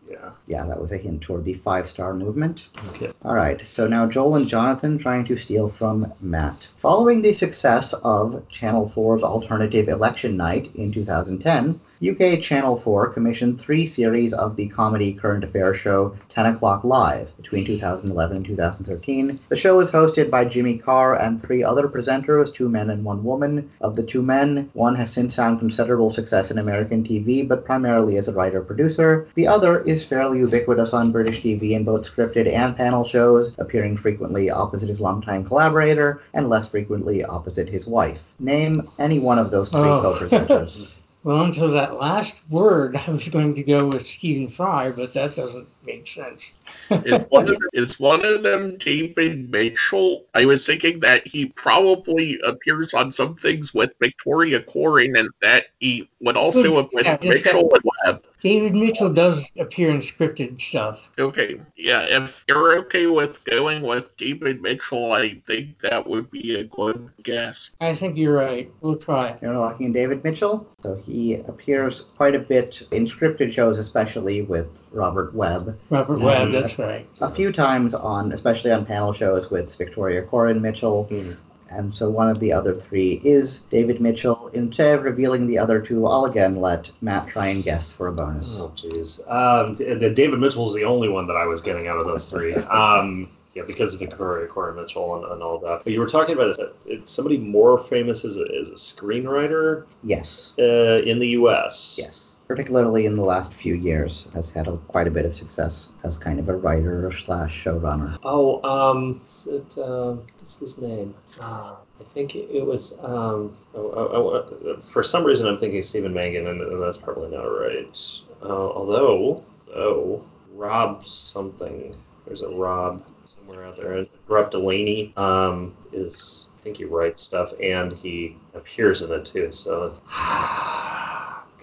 [0.08, 0.30] Yeah.
[0.48, 2.66] yeah, that was a hint toward the five-star movement.
[2.88, 3.12] Okay.
[3.22, 6.56] All right, so now Joel and Jonathan trying to steal from Matt.
[6.78, 13.60] Following the success of Channel 4's alternative election night in 2010, UK Channel 4 commissioned
[13.60, 19.38] three series of the comedy current affairs show 10 O'Clock Live between 2011 and 2013.
[19.50, 23.22] The show was hosted by Jimmy Carr and three other presenters, two men and one
[23.22, 23.70] woman.
[23.82, 28.16] Of the two men, one has since found considerable success in American TV, but primarily
[28.16, 29.28] as a writer-producer.
[29.34, 33.98] The other is fairly ubiquitous on British TV in both scripted and panel shows, appearing
[33.98, 38.32] frequently opposite his longtime collaborator and less frequently opposite his wife.
[38.38, 40.00] Name any one of those three Oh.
[40.00, 40.92] co-presenters.
[41.22, 45.36] Well, until that last word, I was going to go with Stephen Fry, but that
[45.36, 46.58] doesn't make sense.
[46.90, 47.58] Is one of
[48.00, 50.24] one of them David Mitchell?
[50.32, 55.66] I was thinking that he probably appears on some things with Victoria Coren, and that
[55.78, 58.24] he would also have with Yeah, just Mitchell and Webb.
[58.40, 61.10] David Mitchell does appear in scripted stuff.
[61.18, 66.54] Okay, yeah, if you're okay with going with David Mitchell, I think that would be
[66.56, 67.70] a good guess.
[67.80, 68.70] I think you're right.
[68.80, 69.38] We'll try it.
[69.42, 70.66] You're looking at David Mitchell.
[70.82, 75.78] So he appears quite a bit in scripted shows, especially with Robert Webb.
[75.90, 76.60] Robert Yeah, Webb, yeah.
[76.60, 77.06] that's right.
[77.20, 81.04] A few times on, especially on panel shows with Victoria Coren Mitchell.
[81.04, 81.32] Hmm.
[81.70, 84.50] And so one of the other three is David Mitchell.
[84.52, 88.12] Instead of revealing the other two, I'll again let Matt try and guess for a
[88.12, 88.58] bonus.
[88.60, 89.20] Oh, jeez.
[89.30, 92.54] Um, David Mitchell is the only one that I was getting out of those three.
[92.70, 95.82] Um, yeah, because of Victoria Coren Mitchell and, and all that.
[95.82, 99.86] But you were talking about it, it's somebody more famous as a, as a screenwriter
[100.04, 100.54] Yes.
[100.58, 101.96] uh, in the U.S.
[102.00, 102.29] Yes.
[102.50, 106.18] Particularly in the last few years, has had a, quite a bit of success as
[106.18, 108.18] kind of a writer slash showrunner.
[108.24, 111.14] Oh, um, it, uh, what's his name?
[111.38, 112.98] Uh, I think it was.
[113.04, 117.30] Um, oh, oh, oh, for some reason, I'm thinking Stephen Mangan, and, and that's probably
[117.30, 117.96] not right.
[118.42, 120.20] Uh, although, oh,
[120.52, 121.94] Rob something.
[122.26, 124.06] There's a Rob somewhere out there.
[124.26, 126.48] Rob Delaney um, is.
[126.58, 129.52] I think he writes stuff, and he appears in it too.
[129.52, 129.94] So,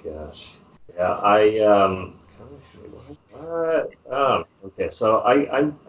[0.04, 0.57] gosh,
[0.98, 2.14] yeah, I um.
[3.32, 3.94] What?
[4.10, 5.80] Um, okay, so I, I'm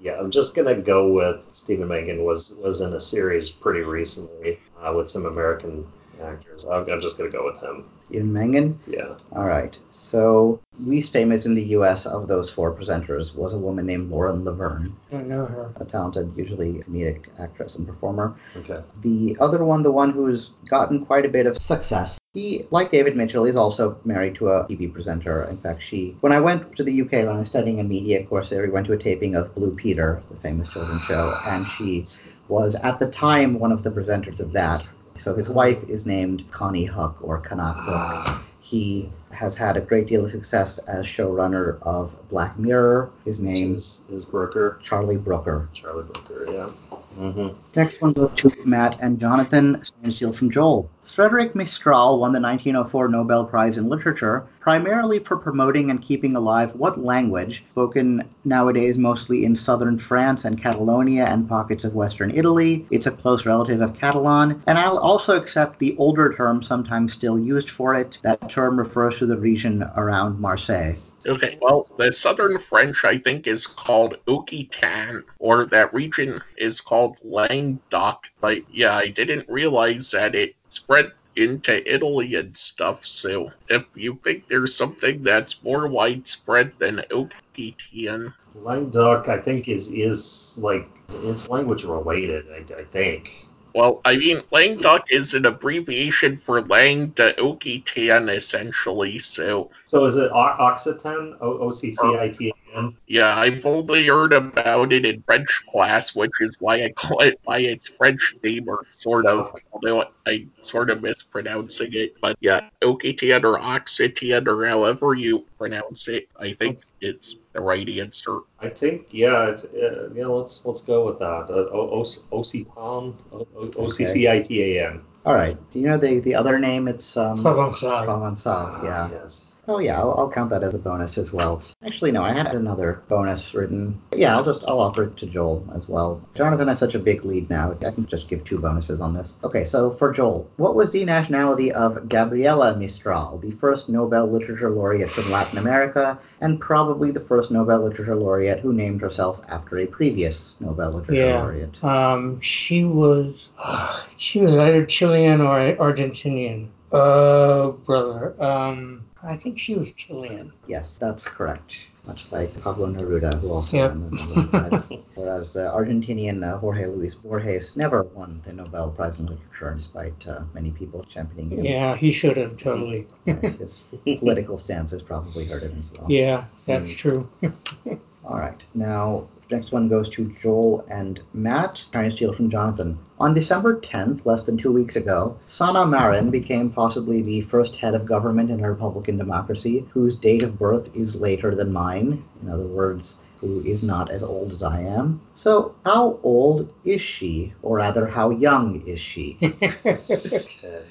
[0.00, 4.58] yeah, I'm just gonna go with Stephen Mangan was was in a series pretty recently
[4.80, 5.86] uh, with some American
[6.22, 6.64] actors.
[6.64, 7.84] I'm, I'm just gonna go with him.
[8.08, 8.78] Stephen Mangan?
[8.86, 9.16] Yeah.
[9.32, 9.76] All right.
[9.90, 12.06] So, least famous in the U.S.
[12.06, 15.72] of those four presenters was a woman named Lauren Laverne, Don't know her.
[15.76, 18.36] a talented, usually comedic actress and performer.
[18.56, 18.80] Okay.
[19.02, 23.16] The other one, the one who's gotten quite a bit of success, he, like David
[23.16, 25.42] Mitchell, is also married to a TV presenter.
[25.50, 28.24] In fact, she, when I went to the UK when I was studying a media
[28.24, 31.66] course there, we went to a taping of Blue Peter, the famous children's show, and
[31.66, 32.04] she
[32.46, 34.88] was at the time one of the presenters of that.
[35.18, 37.94] So his wife is named Konnie Huq or Kanak Huck.
[37.94, 38.42] Ah.
[38.60, 43.10] He has had a great deal of success as showrunner of Black Mirror.
[43.24, 45.68] His name is is Brooker, Charlie Brooker.
[45.72, 46.46] Charlie Brooker.
[46.50, 46.70] Yeah.
[47.18, 47.56] Mm-hmm.
[47.74, 50.90] Next one goes to Matt and Jonathan Stansfield from Joel.
[51.06, 56.74] Frederick Mistral won the 1904 Nobel Prize in Literature primarily for promoting and keeping alive
[56.74, 62.84] what language, spoken nowadays mostly in southern France and Catalonia and pockets of western Italy.
[62.90, 67.38] It's a close relative of Catalan, and I'll also accept the older term sometimes still
[67.38, 68.18] used for it.
[68.22, 70.94] That term refers to the region around Marseille.
[71.26, 77.18] Okay, well, the southern French, I think, is called Occitan, or that region is called
[77.22, 78.30] Languedoc.
[78.40, 83.04] But yeah, I didn't realize that it spread into Italy and stuff.
[83.04, 88.32] So if you think there's something that's more widespread than Occitan,
[88.62, 90.88] Languedoc, I think, is is like
[91.24, 92.46] it's language related.
[92.50, 93.46] I, I think.
[93.76, 99.18] Well, I mean, Languedoc is an abbreviation for Lang de Occitan, essentially.
[99.18, 101.36] So So is it Occitan?
[101.42, 102.96] O C C I T A N.
[103.06, 107.38] Yeah, I've only heard about it in French class, which is why I call it
[107.44, 112.16] by its French name, or sort of, although I sort of mispronouncing it.
[112.22, 117.88] But yeah, Occitan or Occitan, or however you pronounce it, I think it's the right
[117.88, 118.40] answer.
[118.60, 120.26] I think yeah, it's, uh, yeah.
[120.26, 121.46] Let's let's go with that.
[121.50, 125.00] Uh, o- O- Occitan, O- O- O C C I T A N.
[125.24, 125.56] All right.
[125.72, 126.86] Do you know the, the other name?
[126.88, 128.04] It's um, Provençal.
[128.06, 128.84] Provençal.
[128.84, 129.10] Yeah.
[129.10, 129.55] Yes.
[129.68, 131.60] Oh yeah, I'll, I'll count that as a bonus as well.
[131.84, 134.00] Actually, no, I had another bonus written.
[134.14, 136.26] Yeah, I'll just I'll offer it to Joel as well.
[136.34, 137.72] Jonathan has such a big lead now.
[137.84, 139.38] I can just give two bonuses on this.
[139.42, 144.70] Okay, so for Joel, what was the nationality of Gabriela Mistral, the first Nobel Literature
[144.70, 149.78] laureate from Latin America, and probably the first Nobel Literature laureate who named herself after
[149.78, 151.40] a previous Nobel Literature Yeah.
[151.42, 151.84] laureate?
[151.84, 153.50] Um, she was
[154.16, 156.68] she was either Chilean or Argentinian.
[156.92, 158.40] Oh, brother.
[158.42, 160.52] Um, I think she was Chilean.
[160.66, 161.88] Yes, that's correct.
[162.06, 163.90] Much like Pablo Neruda, who also Yep.
[163.90, 165.00] won the Nobel Prize.
[165.16, 170.26] Whereas uh, Argentinian uh, Jorge Luis Borges never won the Nobel Prize in Literature, despite
[170.28, 171.64] uh, many people championing him.
[171.64, 173.08] Yeah, he should have totally.
[173.26, 173.82] Right, His
[174.20, 176.06] political stance has probably hurt him as well.
[176.10, 177.28] Yeah, that's true.
[178.24, 178.62] All right.
[178.74, 182.98] Now, next one goes to Joel and Matt, trying to steal from Jonathan.
[183.18, 187.94] On December 10th, less than two weeks ago, Sanna Marin became possibly the first head
[187.94, 192.24] of government in a Republican democracy whose date of birth is later than mine.
[192.42, 195.20] In other words, who is not as old as I am.
[195.36, 197.52] So, how old is she?
[197.62, 199.38] Or rather, how young is she?
[199.86, 200.82] Okay.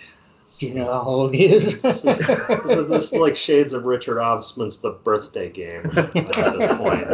[0.60, 1.82] Do you know how old he is?
[1.82, 7.06] This is, this is, like shades of Richard Osman's The Birthday Game at this point.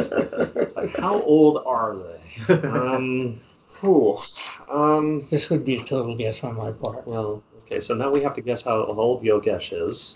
[0.58, 2.20] It's like, how old are they?
[2.68, 3.40] Um,
[3.80, 4.18] whew,
[4.70, 7.08] um, this would be a total guess on my part.
[7.08, 10.14] well, okay, so now we have to guess how old Yogesh is.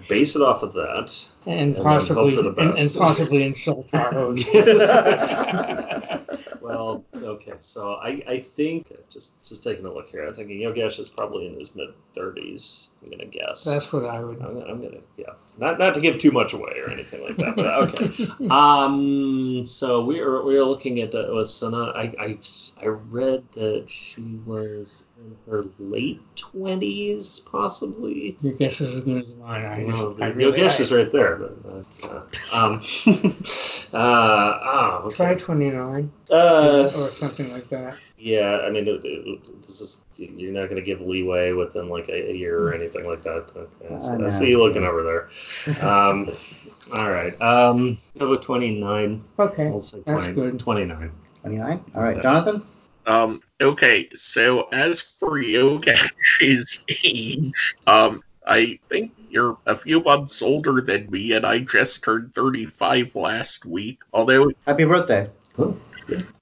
[0.08, 1.14] Base it off of that.
[1.46, 4.48] and then possibly hope for the and, and possibly insult our host.
[6.60, 10.98] Well, okay, so I, I think just just taking a look here, I'm thinking Yogesh
[10.98, 12.88] is probably in his mid 30s.
[13.02, 13.64] I'm gonna guess.
[13.64, 14.40] That's what I would.
[14.42, 17.36] I'm, gonna- I'm gonna yeah, not not to give too much away or anything like
[17.36, 18.28] that, but okay.
[18.50, 21.92] um, so we are we are looking at uh, was Sanna.
[21.94, 22.38] I, I
[22.82, 28.36] I read that she was in her late 20s, possibly.
[28.40, 29.64] Your guess is as good as mine.
[29.64, 32.22] I just, Well, I really, Yogesh I, is right there, but uh,
[32.52, 32.80] um,
[33.92, 35.16] uh, ah, okay.
[35.16, 37.96] Try 29 Uh, or something like that.
[38.18, 42.08] Yeah, I mean, it, it, this is you're not going to give leeway within like
[42.08, 43.50] a, a, year or anything like that.
[43.56, 45.88] Okay, so, I see you looking over there.
[45.88, 46.30] Um,
[46.94, 47.40] all right.
[47.40, 49.24] Um, how about 29?
[49.38, 50.58] Okay, we'll say 20, that's good.
[50.58, 51.12] 29.
[51.42, 51.84] 29.
[51.94, 52.62] All right, Jonathan.
[53.06, 53.42] Um.
[53.60, 54.08] Okay.
[54.14, 61.32] So as for Yogesh's age, um, I think you're a few months older than me,
[61.32, 64.00] and I just turned 35 last week.
[64.12, 65.30] Although, happy birthday!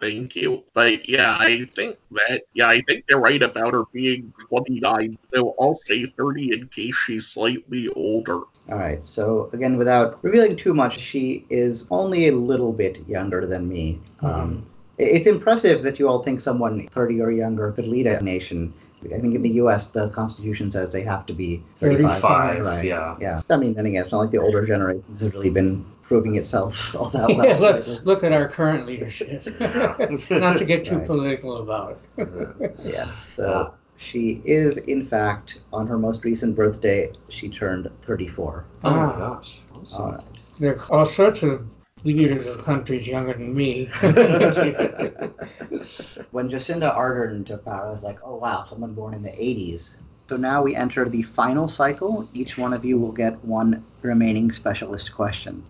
[0.00, 0.62] Thank you.
[0.74, 5.18] But yeah, I think that yeah, I think they're right about her being 29.
[5.30, 8.42] Though I'll say 30 in case she's slightly older.
[8.68, 9.06] All right.
[9.06, 14.00] So again, without revealing too much, she is only a little bit younger than me.
[14.18, 14.26] Mm-hmm.
[14.26, 14.66] Um,
[14.98, 18.72] it's impressive that you all think someone 30 or younger could lead a nation.
[19.04, 19.88] I think in the U.S.
[19.88, 22.12] the Constitution says they have to be 35.
[22.12, 22.84] 35 right.
[22.84, 23.16] Yeah.
[23.20, 23.40] Yeah.
[23.50, 26.94] I mean, then again, it's not like the older generations have really been proving itself
[26.98, 27.46] all that well.
[27.46, 29.44] yeah, look, look at our current leadership.
[30.30, 31.06] not to get too right.
[31.06, 32.76] political about it.
[32.82, 33.28] yes.
[33.34, 38.64] So she is, in fact, on her most recent birthday, she turned 34.
[38.84, 39.06] Oh ah.
[39.06, 39.60] my gosh.
[39.74, 40.04] Awesome.
[40.04, 40.24] All right.
[40.58, 41.66] There are all sorts of
[42.04, 43.86] leaders of countries younger than me.
[46.30, 49.98] when Jacinda Ardern took power, I was like, oh wow, someone born in the 80s.
[50.28, 52.28] So now we enter the final cycle.
[52.32, 55.62] Each one of you will get one remaining specialist question.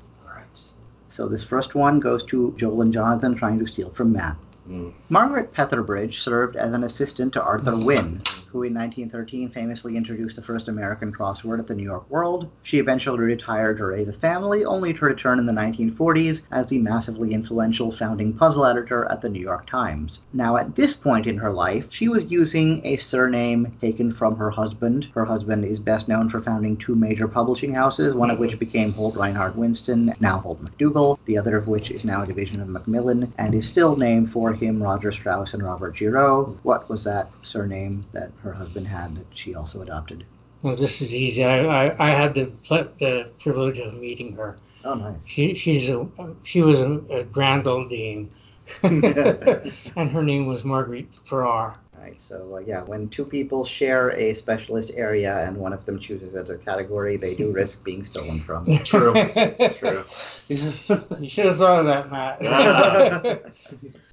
[1.17, 4.37] So this first one goes to Joel and Jonathan trying to steal from Matt.
[4.69, 4.93] Mm.
[5.09, 8.21] Margaret Petherbridge served as an assistant to Arthur Wynne,
[8.51, 12.49] who in 1913 famously introduced the first American crossword at the New York World.
[12.63, 16.79] She eventually retired to raise a family, only to return in the 1940s as the
[16.79, 20.21] massively influential founding puzzle editor at the New York Times.
[20.33, 24.51] Now, at this point in her life, she was using a surname taken from her
[24.51, 25.09] husband.
[25.15, 28.93] Her husband is best known for founding two major publishing houses, one of which became
[28.93, 32.69] Holt Rinehart Winston, now Holt McDougal, the other of which is now a division of
[32.69, 36.59] Macmillan and is still named for him Roger Straus and Robert Giroux.
[36.63, 40.25] What was that surname that her husband had that she also adopted?
[40.63, 41.45] Well, this is easy.
[41.45, 42.51] I, I, I had the,
[42.99, 44.57] the privilege of meeting her.
[44.85, 45.27] Oh, nice.
[45.27, 46.09] She she's a
[46.45, 48.31] she was a, a grand old dame,
[48.83, 51.77] and her name was Marguerite Farrar.
[51.99, 52.23] Right.
[52.23, 56.35] So uh, yeah, when two people share a specialist area and one of them chooses
[56.35, 58.65] as a category, they do risk being stolen from.
[58.79, 59.13] True.
[59.73, 60.05] True.
[60.49, 63.53] you should have thought of that, Matt.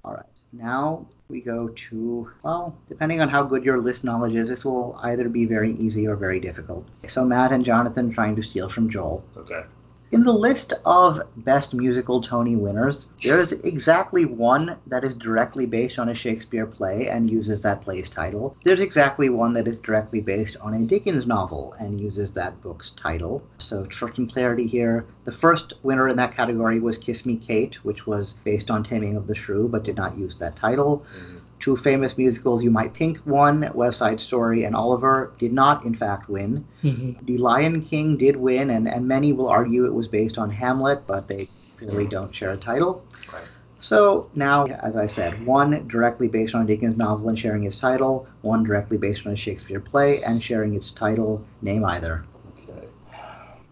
[0.04, 0.26] All right.
[0.54, 5.00] Now we go to, well, depending on how good your list knowledge is, this will
[5.02, 6.88] either be very easy or very difficult.
[7.10, 9.24] So Matt and Jonathan trying to steal from Joel.
[9.36, 9.62] Okay.
[10.14, 15.66] In the list of best musical Tony winners, there is exactly one that is directly
[15.66, 18.56] based on a Shakespeare play and uses that play's title.
[18.64, 22.92] There's exactly one that is directly based on a Dickens novel and uses that book's
[22.92, 23.42] title.
[23.58, 27.84] So, for some clarity here, the first winner in that category was Kiss Me Kate,
[27.84, 31.04] which was based on Taming of the Shrew but did not use that title.
[31.18, 31.38] Mm-hmm.
[31.64, 35.96] Two famous musicals you might think won, West Side Story and Oliver, did not in
[35.96, 36.68] fact win.
[36.84, 37.26] Mm-hmm.
[37.26, 41.08] The Lion King did win, and, and many will argue it was based on Hamlet,
[41.08, 43.06] but they clearly don't share a title.
[43.32, 43.44] Right.
[43.80, 47.80] So now, as I said, one directly based on a Dickens novel and sharing its
[47.80, 51.46] title, one directly based on a Shakespeare play and sharing its title.
[51.62, 52.26] Name either.
[52.58, 52.90] Okay.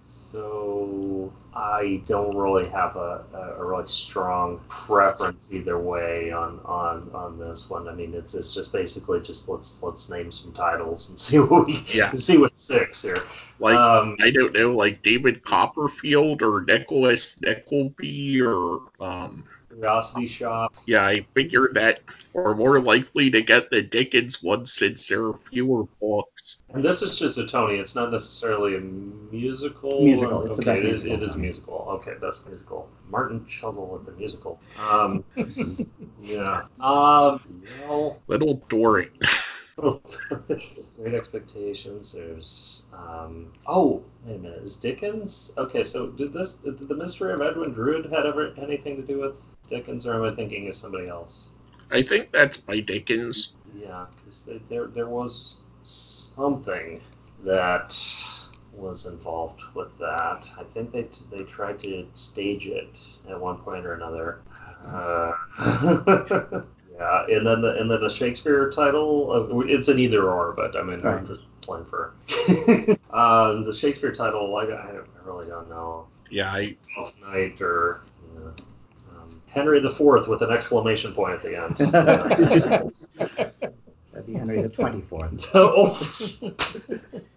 [0.06, 7.38] So I don't really have a, a, really strong preference either way on, on, on
[7.38, 7.90] this one.
[7.90, 11.68] I mean, it's, it's just basically just let's let's name some titles and see what
[11.68, 12.14] we yeah.
[12.14, 13.22] see what sticks here.
[13.60, 20.74] Like um, I don't know, like David Copperfield or Nicholas Nickleby or um, Curiosity Shop.
[20.86, 22.00] Yeah, I figure that
[22.36, 26.51] are more likely to get the Dickens one since there are fewer books.
[26.74, 27.76] And this is just a Tony.
[27.76, 30.04] It's not necessarily a musical.
[30.04, 30.44] Musical.
[30.44, 31.86] It's okay, it is, it is musical.
[31.90, 32.88] Okay, best musical.
[33.10, 34.60] Martin Chuzzlewit the musical.
[34.80, 35.24] Um,
[36.22, 36.64] yeah.
[36.80, 39.12] Um, well, Little Dorrit.
[40.98, 42.14] Great Expectations.
[42.14, 45.54] There's um, oh wait a minute, is Dickens?
[45.58, 49.20] Okay, so did this did the Mystery of Edwin Drood had ever anything to do
[49.20, 51.50] with Dickens, or am I thinking of somebody else?
[51.90, 53.54] I think that's by Dickens.
[53.76, 55.62] Yeah, because there there was
[56.42, 57.00] something
[57.44, 57.96] that
[58.74, 60.50] was involved with that.
[60.58, 63.00] I think they they tried to stage it
[63.30, 64.42] at one point or another.
[64.86, 65.34] Uh,
[66.98, 69.32] yeah, and then the and then the Shakespeare title.
[69.32, 71.20] Uh, it's an either or, but I mean right.
[71.20, 72.14] I'm just playing for.
[73.12, 76.08] uh, the Shakespeare title, I, I really don't know.
[76.30, 76.76] Yeah, I.
[77.22, 78.02] Night or
[79.48, 81.58] Henry IV with an exclamation point at the
[83.62, 83.72] end.
[84.22, 85.50] That'd be Henry the Twenty Fourth.
[85.54, 86.00] oh,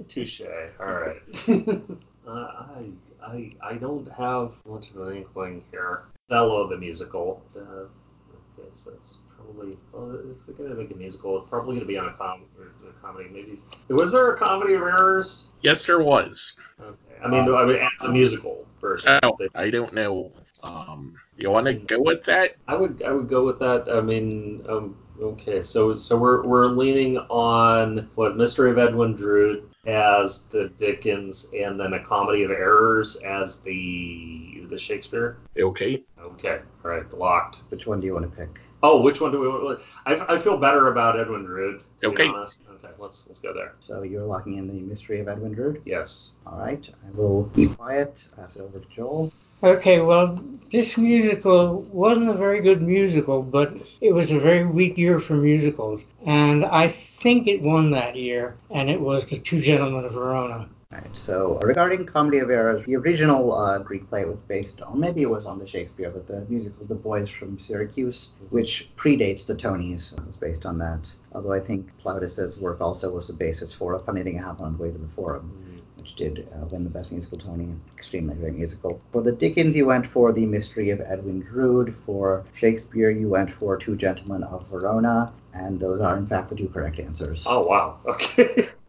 [0.09, 0.43] touche.
[0.81, 1.23] All right.
[2.27, 2.86] Uh, I
[3.23, 6.05] I I don't have much of an inkling here.
[6.31, 7.43] Othello the musical.
[7.55, 7.85] Uh,
[8.73, 9.77] so it's probably.
[9.93, 12.69] Well, if they're gonna make a musical, it's probably gonna be on a, com- or
[12.89, 13.28] a comedy.
[13.31, 15.48] Maybe was there a comedy of errors?
[15.61, 16.55] Yes, there was.
[16.81, 16.97] Okay.
[17.23, 19.19] I mean, I mean, as a musical version.
[19.23, 20.32] Oh, They- I don't know.
[20.62, 22.56] Um, you want to go with that?
[22.66, 23.86] I would I would go with that.
[23.86, 29.68] I mean, um, okay, so so we're we're leaning on what Mystery of Edwin Drood
[29.86, 35.38] as the Dickens, and then a Comedy of Errors as the the Shakespeare.
[35.58, 36.04] Okay.
[36.20, 37.58] Okay, all right, locked.
[37.68, 38.60] Which one do you want to pick?
[38.82, 39.80] Oh, which one do we want?
[40.06, 41.82] I, I feel better about Edwin Drood.
[42.02, 42.24] To Okay.
[42.24, 42.60] Be honest.
[42.85, 43.73] Okay, let's let's go there.
[43.81, 45.81] So you're locking in the Mystery of Edwin Drood.
[45.85, 46.35] Yes.
[46.47, 46.89] All right.
[47.06, 48.23] I will be quiet.
[48.36, 49.32] Pass it over to Joel.
[49.62, 50.39] Okay, well,
[50.70, 55.35] this musical wasn't a very good musical, but it was a very weak year for
[55.35, 56.05] musicals.
[56.27, 60.69] And I think it won that year, and it was The Two Gentlemen of Verona.
[60.93, 61.16] All right.
[61.16, 65.31] So regarding Comedy of Errors, the original uh, Greek play was based on maybe it
[65.31, 70.15] was on the Shakespeare, but the musical The Boys from Syracuse, which predates the Tonys,
[70.27, 71.11] was based on that.
[71.35, 74.66] Although I think Plautus's work also was the basis for a funny thing that happened
[74.66, 75.51] on the way to the forum.
[75.98, 77.69] which did uh, win the Best Musical Tony.
[77.97, 79.01] Extremely great musical.
[79.12, 81.94] For the Dickens, you went for The Mystery of Edwin Drood.
[82.06, 85.32] For Shakespeare, you went for Two Gentlemen of Verona.
[85.55, 87.44] And those are, in fact, the two correct answers.
[87.47, 88.01] Oh wow.
[88.06, 88.68] Okay.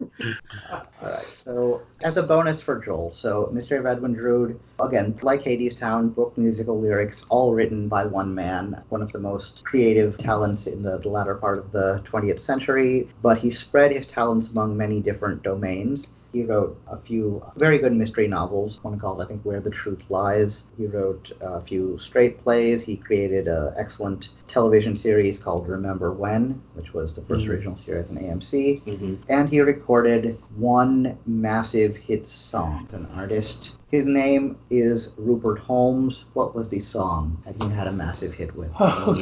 [0.72, 1.20] All right.
[1.20, 6.36] So, as a bonus for Joel, so Mystery of Edwin Drood, again, like Hadestown, book
[6.36, 10.98] musical lyrics, all written by one man, one of the most creative talents in the,
[10.98, 13.08] the latter part of the 20th century.
[13.22, 16.10] But he spread his talents among many different domains.
[16.32, 20.04] He wrote a few very good mystery novels, one called, I think, Where the Truth
[20.10, 20.64] Lies.
[20.76, 22.84] He wrote a few straight plays.
[22.84, 27.50] He created an excellent television series called Remember WENN, which was the 1st Mhm.
[27.50, 32.86] original series on AMC hmm and he recorded one massive hit song.
[32.92, 33.76] An artist.
[33.90, 36.26] His name is Rupert Holmes.
[36.34, 38.70] What was the song that he had a massive hit with?
[38.78, 39.14] Oh,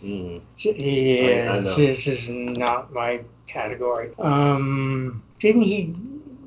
[0.00, 4.10] hmm yeah, I- I this is not my category.
[4.18, 5.94] Um, didn't he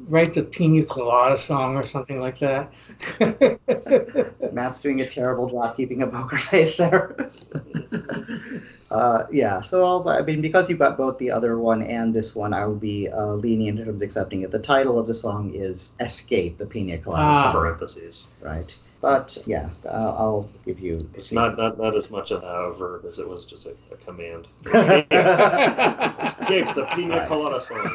[0.07, 2.71] write the Pina Colada song or something like that?
[4.53, 7.29] Matt's doing a terrible job keeping a poker face there.
[8.91, 12.35] uh, yeah, so I'll, I mean, because you've got both the other one and this
[12.35, 14.51] one, I will be uh, lenient in terms of accepting it.
[14.51, 17.43] The title of the song is "Escape," the Pina Colada Ah.
[17.51, 18.31] song, Parentheses.
[18.41, 18.75] right?
[19.01, 21.07] But yeah, uh, I'll give you.
[21.13, 23.97] It's not, not not as much of a verb as it was just a, a
[23.97, 24.47] command.
[24.65, 25.09] Escape
[26.73, 27.91] the pina colada song.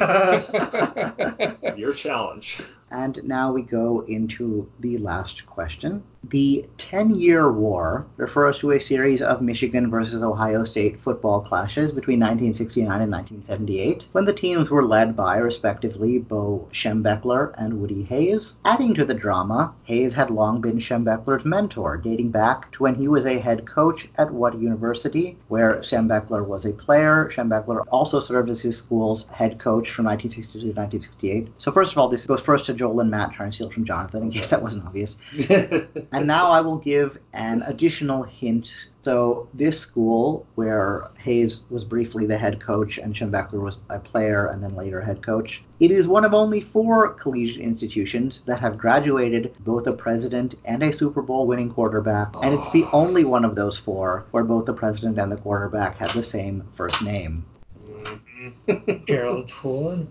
[1.77, 2.61] Your challenge.
[2.91, 6.03] And now we go into the last question.
[6.29, 11.91] The 10 year war refers to a series of Michigan versus Ohio State football clashes
[11.91, 18.03] between 1969 and 1978, when the teams were led by, respectively, Bo Schembechler and Woody
[18.03, 18.59] Hayes.
[18.63, 23.07] Adding to the drama, Hayes had long been Schembechler's mentor, dating back to when he
[23.07, 27.31] was a head coach at What University, where Schembechler was a player.
[27.33, 31.47] Schembechler also served as his school's head coach from 1962 to 1968.
[31.57, 33.73] So, first of all, this goes first to Joel and Matt, trying to steal it
[33.73, 35.17] from Jonathan, in case that wasn't obvious.
[36.11, 38.87] And now I will give an additional hint.
[39.03, 44.47] So, this school, where Hayes was briefly the head coach and Schembechler was a player
[44.47, 48.79] and then later head coach, it is one of only four collegiate institutions that have
[48.79, 53.45] graduated both a president and a Super Bowl winning quarterback, and it's the only one
[53.45, 57.45] of those four where both the president and the quarterback have the same first name.
[57.87, 59.05] Mhm.
[59.07, 60.07] Gerald Ford.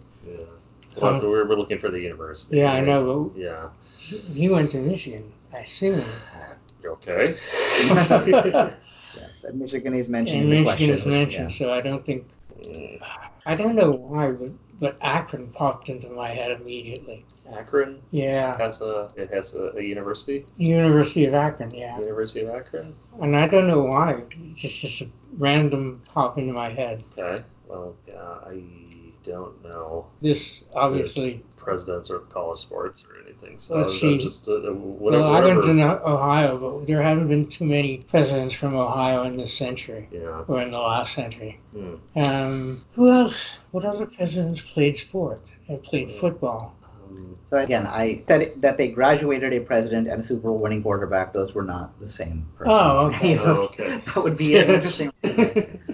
[0.96, 1.02] Yeah.
[1.02, 2.58] Well, we're, we're looking for the university.
[2.58, 3.68] Yeah, I know, Yeah.
[3.98, 6.02] he went to Michigan, I assume.
[6.84, 7.36] Okay.
[9.16, 10.94] Yes, and Michigan is mentioned And in the Michigan question.
[10.94, 12.24] is mentioned, so I don't think,
[12.62, 13.02] Mm,
[13.46, 17.24] I don't know why, but, but Akron popped into my head immediately.
[17.54, 20.44] Akron Yeah, has a it has a, a university.
[20.58, 21.98] University of Akron, yeah.
[21.98, 22.94] University of Akron.
[23.20, 25.08] And I don't know why, it's just, just a
[25.38, 27.02] random pop into my head.
[27.16, 27.42] Okay.
[27.66, 28.62] Well, yeah, I
[29.31, 33.59] don't know This obviously, presidents or college sports or anything.
[33.59, 34.19] So Let's I'm see.
[34.19, 35.24] just uh, whatever.
[35.24, 35.70] well, Akron's whatever.
[35.70, 35.81] in
[36.15, 40.44] Ohio, but there haven't been too many presidents from Ohio in this century, Yeah.
[40.48, 41.59] or in the last century.
[41.73, 41.94] Hmm.
[42.16, 43.59] Um, who else?
[43.73, 45.43] What other presidents played sport?
[45.69, 46.74] And played football?
[47.09, 50.82] Um, So again, I said that they graduated a president and a Super Bowl winning
[50.82, 51.32] quarterback.
[51.32, 52.73] Those were not the same person.
[52.74, 53.36] Oh, okay.
[53.40, 53.97] oh, okay.
[54.07, 55.12] that would be an interesting.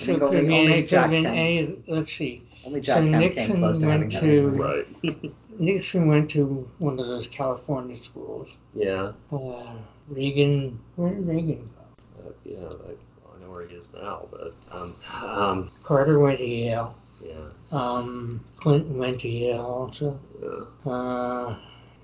[0.00, 2.42] So think it could be could have been any, let's see.
[2.64, 4.20] Only So Jack Kemp came Nixon close to having went that.
[4.20, 5.32] to- Right.
[5.60, 8.56] Nixon went to one of those California schools.
[8.74, 9.12] yeah.
[9.30, 9.72] Uh,
[10.08, 12.28] Reagan, where did Reagan go?
[12.28, 12.58] Uh, yeah.
[12.64, 16.94] I, I know where he is now, but um, um, Carter went to Yale.
[17.22, 17.34] yeah.
[17.70, 20.18] Um, Clinton went to Yale also.
[20.42, 20.90] Yeah.
[20.92, 21.56] Uh,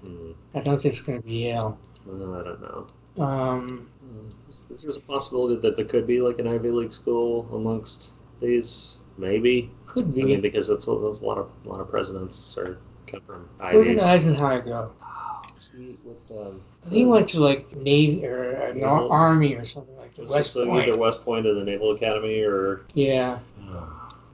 [0.02, 0.32] Hmm.
[0.54, 1.78] I don't think it's going to be Yale.
[2.04, 3.24] Well, I don't know.
[3.24, 3.88] Um,
[4.68, 9.70] There's a possibility that there could be like an Ivy League school amongst these, maybe.
[9.96, 10.22] Could I be.
[10.24, 13.48] mean, because that's a, that's a lot of a lot of presidents are come from
[13.58, 14.02] Where did Ivies.
[14.02, 14.92] Eisenhower go?
[15.56, 16.60] See, with, um,
[16.90, 20.22] He went to like Navy or an ar- Naval- Army or something like that.
[20.22, 20.86] it's West just, uh, Point.
[20.88, 23.38] either West Point or the Naval Academy or Yeah.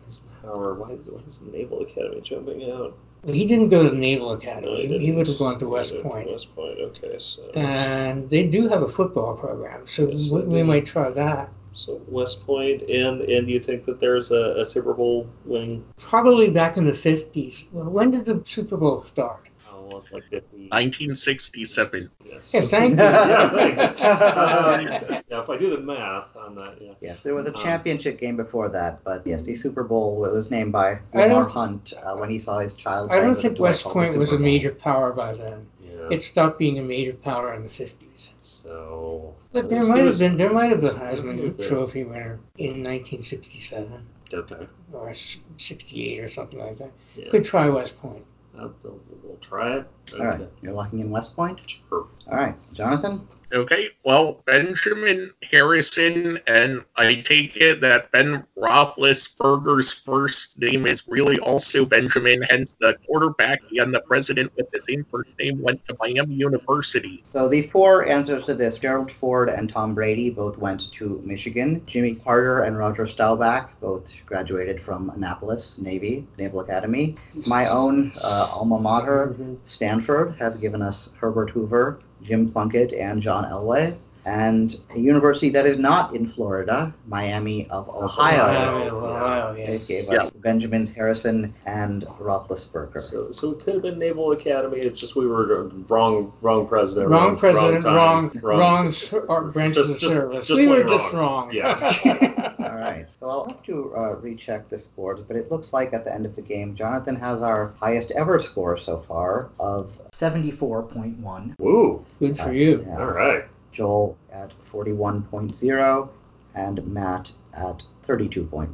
[0.09, 0.75] Eisenhower.
[0.75, 2.95] Why is why is the Naval Academy jumping out?
[3.23, 4.83] Well, he didn't go to the Naval No, Academy.
[4.89, 5.01] didn't.
[5.01, 6.31] he would have gone to West went to Point.
[6.31, 6.79] West Point.
[6.81, 10.65] Okay, so And they do have a football program, so Yes, we, they we do.
[10.65, 11.51] might try that.
[11.73, 15.85] So West Point, and and you think that there's a, a Super Bowl winning?
[15.99, 17.67] Probably back in the 50s.
[17.73, 19.49] Well, when did the Super Bowl start?
[19.71, 22.11] Oh, like 1967.
[22.25, 22.55] Yes.
[22.55, 22.97] Yeah, thank you.
[23.03, 23.83] yeah, thanks.
[24.01, 26.93] Um, yeah, if I do the math on that, yeah.
[27.01, 30.51] Yes, there was a Um, championship game before that, but yes, the Super Bowl was
[30.51, 33.11] named by I Lamar Hunt uh, when he saw his child.
[33.11, 35.67] I don't think West Point was Super a major power by then.
[36.03, 36.17] Yeah.
[36.17, 38.31] It stopped being a major power in the 50s.
[38.39, 39.35] so.
[39.53, 42.83] But there might have been there might have been a Heisman a- Trophy winner in
[42.85, 44.03] 1967
[44.35, 44.67] Okay.
[44.93, 46.91] or 68 or something like that.
[47.17, 47.31] Yeah.
[47.31, 48.25] Could try West Point.
[48.59, 49.87] Uh, we'll, we'll try it.
[50.19, 51.59] All right, you're locking in West Point.
[51.67, 52.07] Sure.
[52.31, 53.27] All right, Jonathan.
[53.53, 61.39] Okay, well, Benjamin Harrison, and I take it that Ben Roethlisberger's first name is really
[61.39, 65.97] also Benjamin, hence the quarterback and the president with the same first name went to
[66.01, 67.23] Miami University.
[67.31, 71.83] So the four answers to this: Gerald Ford and Tom Brady both went to Michigan.
[71.85, 77.17] Jimmy Carter and Roger Staubach both graduated from Annapolis Navy Naval Academy.
[77.47, 83.45] My own uh, alma mater, Stanford, has given us Herbert Hoover, Jim Plunkett, and John
[83.45, 83.95] Elway.
[84.25, 89.69] And a university that is not in Florida, Miami of Ohio, Miami of Ohio, it
[89.69, 89.87] yes.
[89.89, 93.01] gave us Benjamin Harrison and Roethlisberger.
[93.01, 94.79] So, so it could have been Naval Academy.
[94.79, 98.31] It's just we were uh, wrong, wrong president, Wrong president, time, wrong,
[98.61, 100.47] wrong, s- or uh, branch Just- of just- service.
[100.47, 101.47] just we were plain just wrong.
[101.49, 101.53] wrong.
[101.53, 102.52] Yeah.
[102.83, 106.05] All right, so I'll have to uh, recheck the scores, but it looks like at
[106.05, 111.55] the end of the game, Jonathan has our highest ever score so far of 74.1.
[111.59, 112.05] Woo!
[112.19, 112.85] Good for you.
[112.87, 112.99] Yeah.
[112.99, 113.45] All right.
[113.73, 116.09] Joel at 41.0,
[116.55, 118.69] and Matt at 32.1.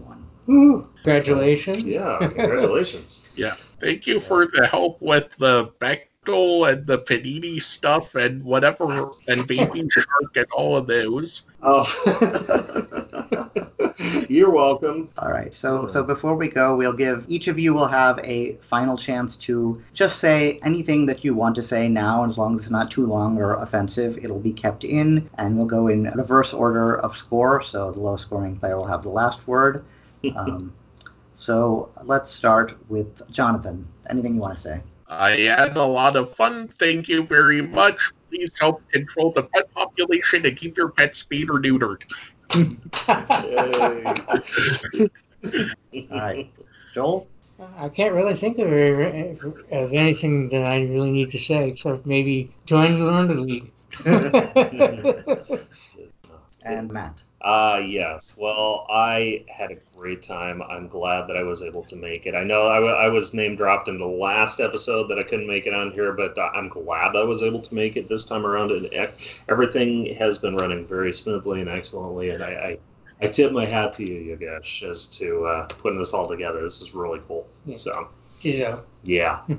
[0.46, 0.88] Woo.
[1.04, 1.84] Congratulations.
[1.84, 2.18] Yeah.
[2.18, 3.28] Congratulations.
[3.36, 5.70] Yeah, thank you for the help with the
[6.28, 11.42] Bechdel and the Panini stuff and whatever, and Baby Shark and all of those.
[11.62, 11.84] oh.
[14.28, 15.08] You're welcome.
[15.18, 18.56] All right, so so before we go, we'll give each of you will have a
[18.56, 22.60] final chance to just say anything that you want to say now, as long as
[22.62, 24.18] it's not too long or offensive.
[24.18, 27.62] It'll be kept in, and we'll go in reverse order of score.
[27.62, 29.84] So the lowest scoring player will have the last word.
[30.34, 30.74] Um,
[31.36, 33.86] so let's start with Jonathan.
[34.10, 34.80] Anything you want to say?
[35.08, 36.68] I had a lot of fun.
[36.78, 38.12] Thank you very much.
[38.28, 42.02] Please help control the pet population and keep your pets spayed or neutered.
[46.10, 46.50] All right,
[46.94, 47.26] Joel.
[47.76, 48.68] I can't really think of,
[49.72, 53.70] of anything that I really need to say except maybe join the LearnedLeague.
[56.62, 57.22] and Matt.
[57.40, 58.36] Uh, yes.
[58.36, 60.60] Well, I had a great time.
[60.60, 62.34] I'm glad that I was able to make it.
[62.34, 65.46] I know I, w- I was name dropped in the last episode that I couldn't
[65.46, 68.24] make it on here, but uh, I'm glad I was able to make it this
[68.24, 68.72] time around.
[68.72, 69.14] And ec-
[69.48, 72.30] everything has been running very smoothly and excellently.
[72.30, 72.78] And I,
[73.22, 76.60] I, I tip my hat to you, Yogesh, as to uh, putting this all together.
[76.62, 77.46] This is really cool.
[77.64, 77.76] Yeah.
[77.76, 78.08] So,
[78.40, 78.80] Yeah.
[79.04, 79.42] yeah.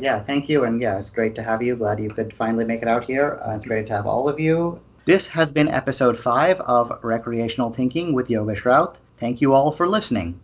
[0.00, 1.76] Yeah, thank you, and yeah, it's great to have you.
[1.76, 3.38] Glad you could finally make it out here.
[3.46, 4.80] Uh, it's great to have all of you.
[5.06, 8.98] This has been episode five of Recreational Thinking with Yogesh Routh.
[9.18, 10.40] Thank you all for listening.